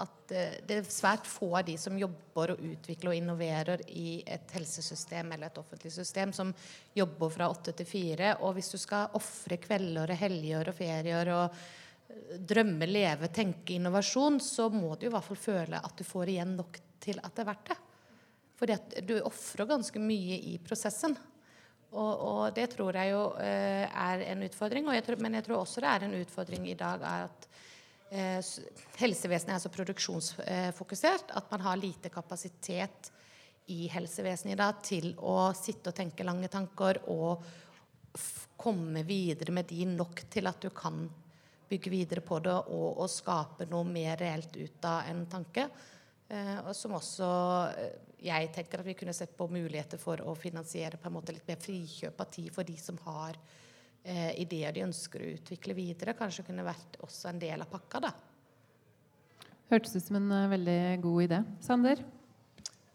at 0.03 0.33
eh, 0.35 0.59
det 0.67 0.79
er 0.81 0.91
svært 0.91 1.27
få 1.29 1.49
av 1.59 1.65
de 1.67 1.77
som 1.81 1.97
jobber 1.99 2.55
og 2.55 2.63
utvikler 2.71 3.13
og 3.13 3.19
innoverer 3.19 3.83
i 3.93 4.21
et 4.23 4.55
helsesystem 4.57 5.33
eller 5.35 5.51
et 5.51 5.61
offentlig 5.61 5.93
system, 5.95 6.35
som 6.37 6.53
jobber 6.97 7.33
fra 7.33 7.51
åtte 7.53 7.75
til 7.77 7.89
fire. 7.89 8.35
Og 8.45 8.57
hvis 8.57 8.73
du 8.75 8.79
skal 8.81 9.15
ofre 9.19 9.59
kvelder 9.63 10.13
og 10.13 10.23
helger 10.23 10.73
og 10.73 10.79
ferier 10.79 11.33
og 11.35 11.47
eh, 11.47 12.37
drømme, 12.55 12.89
leve, 12.91 13.31
tenke 13.35 13.77
innovasjon, 13.77 14.41
så 14.45 14.69
må 14.73 14.95
du 14.95 15.09
i 15.09 15.15
hvert 15.15 15.27
fall 15.27 15.41
føle 15.41 15.81
at 15.83 15.97
du 15.97 16.05
får 16.07 16.35
igjen 16.35 16.57
nok 16.59 16.83
til 17.07 17.23
at 17.23 17.33
det 17.33 17.45
er 17.45 17.51
verdt 17.53 17.73
det. 17.73 17.81
At 18.73 19.01
du 19.05 19.19
ofrer 19.21 19.69
ganske 19.69 20.01
mye 20.01 20.39
i 20.53 20.57
prosessen. 20.65 21.17
Og, 21.97 22.13
og, 22.21 22.41
det 22.57 22.71
tror 22.75 22.97
jeg 22.99 23.13
jo 23.13 23.23
eh, 23.41 23.85
er 23.87 24.25
en 24.33 24.45
utfordring. 24.47 24.89
Jeg 24.97 25.05
tror, 25.07 25.21
men 25.23 25.39
jeg 25.39 25.47
tror 25.47 25.63
også 25.63 25.85
det 25.85 25.93
er 25.93 26.07
en 26.07 26.19
utfordring 26.19 26.67
i 26.69 26.77
dag 26.79 27.05
er 27.05 27.29
at 27.29 27.49
Eh, 28.11 28.39
helsevesenet 29.01 29.57
er 29.57 29.63
så 29.63 29.71
produksjonsfokusert 29.75 31.33
at 31.35 31.51
man 31.51 31.65
har 31.65 31.79
lite 31.81 32.11
kapasitet 32.15 33.11
i 33.75 33.89
helsevesenet 33.91 34.55
i 34.55 34.59
dag 34.61 34.83
til 34.87 35.09
å 35.19 35.51
sitte 35.59 35.91
og 35.91 35.99
tenke 35.99 36.27
lange 36.27 36.47
tanker 36.47 37.01
og 37.11 37.43
komme 38.57 39.03
videre 39.05 39.53
med 39.53 39.67
de 39.69 39.89
nok 39.91 40.23
til 40.31 40.47
at 40.47 40.63
du 40.63 40.71
kan 40.71 41.03
bygge 41.67 41.91
videre 41.91 42.23
på 42.23 42.39
det 42.45 42.55
og, 42.55 43.03
og 43.03 43.11
skape 43.11 43.67
noe 43.67 43.85
mer 43.91 44.15
reelt 44.23 44.55
ut 44.55 44.87
av 44.87 45.11
en 45.11 45.27
tanke. 45.27 45.67
Eh, 46.31 46.73
som 46.79 46.95
også 46.95 47.29
eh, 47.75 47.93
jeg 48.27 48.55
tenker 48.55 48.81
at 48.81 48.87
vi 48.87 48.95
kunne 48.99 49.15
sett 49.19 49.35
på 49.37 49.51
muligheter 49.51 49.99
for 49.99 50.23
å 50.23 50.39
finansiere 50.39 50.99
på 50.99 51.11
en 51.11 51.19
måte 51.19 51.35
litt 51.35 51.47
mer 51.51 51.59
frikjøp 51.59 52.23
av 52.23 52.31
tid 52.39 52.55
for 52.55 52.67
de 52.67 52.79
som 52.79 53.03
har 53.11 53.35
eh, 53.35 53.66
ideer 54.39 54.71
de 54.77 54.85
ønsker 54.87 55.23
å 55.23 55.33
utvikle 55.35 55.75
videre, 55.75 56.15
kanskje 56.15 56.45
kunne 56.47 56.63
vært 56.67 56.99
også 57.03 57.33
en 57.33 57.41
del 57.43 57.65
av 57.65 57.71
pakka. 57.73 58.05
da. 58.05 58.13
Hørtes 59.67 59.97
ut 59.99 60.05
som 60.07 60.21
en 60.21 60.29
uh, 60.31 60.51
veldig 60.53 60.81
god 61.03 61.23
idé. 61.25 61.41
Sander? 61.67 62.03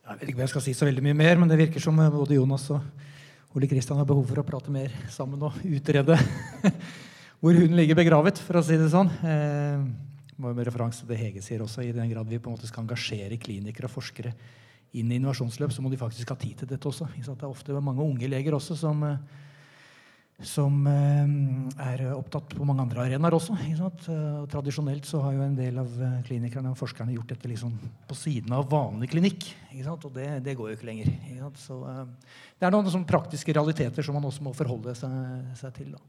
Jeg 0.02 0.20
vet 0.22 0.30
ikke 0.32 0.40
hva 0.40 0.46
jeg 0.46 0.52
skal 0.54 0.64
si 0.64 0.74
så 0.78 0.88
veldig 0.88 1.04
mye 1.04 1.18
mer, 1.20 1.40
men 1.42 1.52
det 1.52 1.58
virker 1.60 1.84
som 1.84 2.00
eh, 2.00 2.14
både 2.14 2.38
Jonas 2.38 2.70
og 2.72 3.56
Ole 3.56 3.68
Kristian 3.68 4.00
har 4.00 4.08
behov 4.08 4.24
for 4.30 4.40
å 4.40 4.46
prate 4.48 4.72
mer 4.72 4.94
sammen 5.12 5.44
og 5.44 5.58
utrede 5.68 6.16
hvor 7.44 7.60
hun 7.60 7.76
ligger 7.76 8.00
begravet, 8.00 8.40
for 8.40 8.60
å 8.60 8.64
si 8.64 8.80
det 8.80 8.88
sånn. 8.94 9.12
Eh, 9.28 9.84
med 10.42 10.64
referanse 10.66 11.04
til 11.04 11.12
det 11.12 11.20
Hege 11.20 11.44
sier 11.44 11.62
også, 11.62 11.84
I 11.84 11.94
den 11.94 12.10
grad 12.14 12.32
vi 12.32 12.40
på 12.40 12.50
en 12.50 12.56
måte 12.56 12.70
skal 12.72 12.86
engasjere 12.86 13.38
klinikere 13.42 13.92
og 13.92 13.94
forskere 13.94 14.32
inn 14.96 15.12
i 15.12 15.20
innovasjonsløp, 15.20 15.76
så 15.76 15.84
må 15.84 15.92
de 15.92 16.00
faktisk 16.00 16.32
ha 16.32 16.40
tid 16.40 16.64
til 16.64 16.72
dette 16.72 16.88
også. 16.88 17.12
Det 17.20 17.36
er 17.36 17.52
ofte 17.52 17.84
mange 17.84 18.04
unge 18.04 18.32
leger 18.32 18.56
også 18.56 18.80
som 18.80 19.04
eh, 19.08 19.20
som 20.48 20.86
eh, 20.90 21.34
er 21.86 22.04
opptatt 22.14 22.54
på 22.58 22.66
mange 22.68 22.84
andre 22.86 23.06
arenaer 23.06 23.36
også. 23.38 23.56
Og 23.86 24.48
tradisjonelt 24.52 25.08
så 25.08 25.22
har 25.26 25.36
jo 25.36 25.44
en 25.46 25.58
del 25.58 25.80
av 25.82 25.92
eh, 26.02 26.20
klinikerne 26.28 26.74
og 26.74 26.80
forskerne 26.80 27.16
gjort 27.16 27.34
dette 27.34 27.52
liksom 27.52 27.74
på 28.10 28.18
siden 28.18 28.56
av 28.58 28.70
vanlig 28.72 29.12
klinikk. 29.14 29.50
Og 29.82 30.08
det, 30.16 30.28
det, 30.46 30.56
går 30.58 30.72
jo 30.72 30.78
ikke 30.78 30.90
lenger. 30.90 31.12
Ikke 31.32 31.52
så 31.62 31.78
uh, 31.86 32.06
det 32.60 32.68
er 32.68 32.74
noen 32.74 32.90
sånn 32.94 33.08
praktiske 33.08 33.54
realiteter 33.56 34.06
som 34.06 34.18
man 34.18 34.28
også 34.28 34.46
må 34.46 34.54
forholde 34.58 34.94
seg, 34.98 35.14
seg 35.58 35.76
til. 35.78 35.96
Da. 35.96 36.02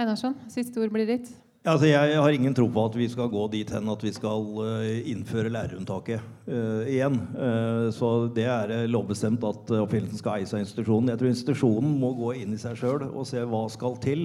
Einarsson, 0.00 0.36
siste 0.52 0.80
ord 0.80 0.94
blir 0.94 1.08
ditt. 1.08 1.32
Altså, 1.60 1.90
jeg 1.90 2.16
har 2.16 2.32
ingen 2.32 2.54
tro 2.56 2.64
på 2.72 2.82
at 2.88 2.94
vi 2.96 3.04
skal 3.12 3.28
gå 3.28 3.42
dit 3.52 3.68
hen 3.74 3.88
at 3.92 4.00
vi 4.00 4.12
skal 4.16 4.46
uh, 4.64 5.10
innføre 5.12 5.50
lærerunntaket 5.52 6.22
uh, 6.48 6.86
igjen. 6.88 7.18
Uh, 7.36 7.90
så 7.92 8.30
det 8.32 8.46
er 8.48 8.86
lovbestemt 8.88 9.44
at 9.44 9.74
oppfinnelsen 9.76 10.22
skal 10.22 10.38
eies 10.38 10.54
av 10.56 10.62
institusjonen. 10.62 11.12
Jeg 11.12 11.20
tror 11.20 11.32
institusjonen 11.34 11.92
må 12.00 12.14
gå 12.16 12.32
inn 12.40 12.56
i 12.56 12.60
seg 12.62 12.80
sjøl 12.80 13.04
og 13.10 13.28
se 13.28 13.44
hva 13.44 13.66
skal 13.76 14.00
til 14.00 14.24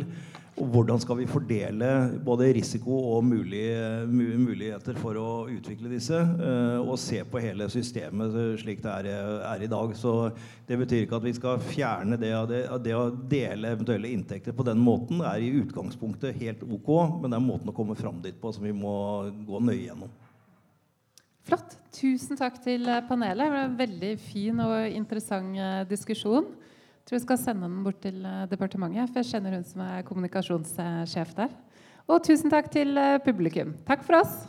og 0.56 0.70
hvordan 0.72 1.02
skal 1.04 1.18
vi 1.20 1.28
fordele 1.28 1.88
både 2.24 2.48
risiko 2.56 2.96
og 3.12 3.26
muligheter 3.28 4.96
for 5.02 5.18
å 5.20 5.30
utvikle 5.52 5.90
disse? 5.92 6.16
Eh, 6.16 6.78
og 6.80 6.96
se 7.02 7.20
på 7.28 7.42
hele 7.44 7.68
systemet 7.72 8.38
slik 8.62 8.80
det 8.86 8.94
er, 9.12 9.66
i 9.66 9.70
dag. 9.72 9.92
Så 10.00 10.32
det 10.68 10.80
betyr 10.80 11.04
ikke 11.04 11.20
at 11.20 11.28
vi 11.28 11.36
skal 11.36 11.60
fjerne 11.60 12.16
det. 12.22 12.32
Det, 12.48 12.96
å 12.96 13.10
dele 13.12 13.74
eventuelle 13.76 14.14
inntekter 14.16 14.56
på 14.56 14.64
den 14.68 14.80
måten 14.80 15.20
er 15.28 15.44
i 15.44 15.52
utgangspunktet 15.60 16.40
helt 16.40 16.64
ok, 16.64 16.92
men 17.20 17.34
det 17.34 17.42
er 17.42 17.50
måten 17.50 17.74
å 17.74 17.76
komme 17.76 17.98
fram 18.00 18.24
dit 18.24 18.40
på 18.40 18.54
som 18.56 18.64
vi 18.64 18.72
må 18.76 18.96
gå 19.48 19.60
nøye 19.60 19.90
gjennom. 19.90 20.14
Flott. 21.46 21.76
Tusen 21.96 22.40
takk 22.40 22.58
til 22.64 22.88
panelet. 23.10 23.44
Det 23.44 23.54
var 23.54 23.68
en 23.68 23.80
veldig 23.80 24.16
fin 24.24 24.64
og 24.64 24.78
interessant 24.88 25.60
eh, 25.60 25.84
diskusjon 25.92 26.48
tror 27.06 27.20
jeg 27.20 27.26
skal 27.26 27.38
sende 27.38 27.68
den 27.68 27.84
bort 27.86 28.02
til 28.02 28.24
eh, 28.26 28.46
departementet, 28.50 29.12
for 29.12 29.22
jeg 29.22 29.36
kjenner 29.36 29.58
hun 29.60 29.66
som 29.68 29.86
er 29.86 30.06
kommunikasjonssjef 30.08 31.34
der. 31.38 31.54
Og 32.10 32.22
tusen 32.26 32.54
takk 32.54 32.72
til 32.74 32.98
eh, 32.98 33.20
publikum. 33.26 33.76
Takk 33.86 34.06
for 34.06 34.22
oss. 34.24 34.40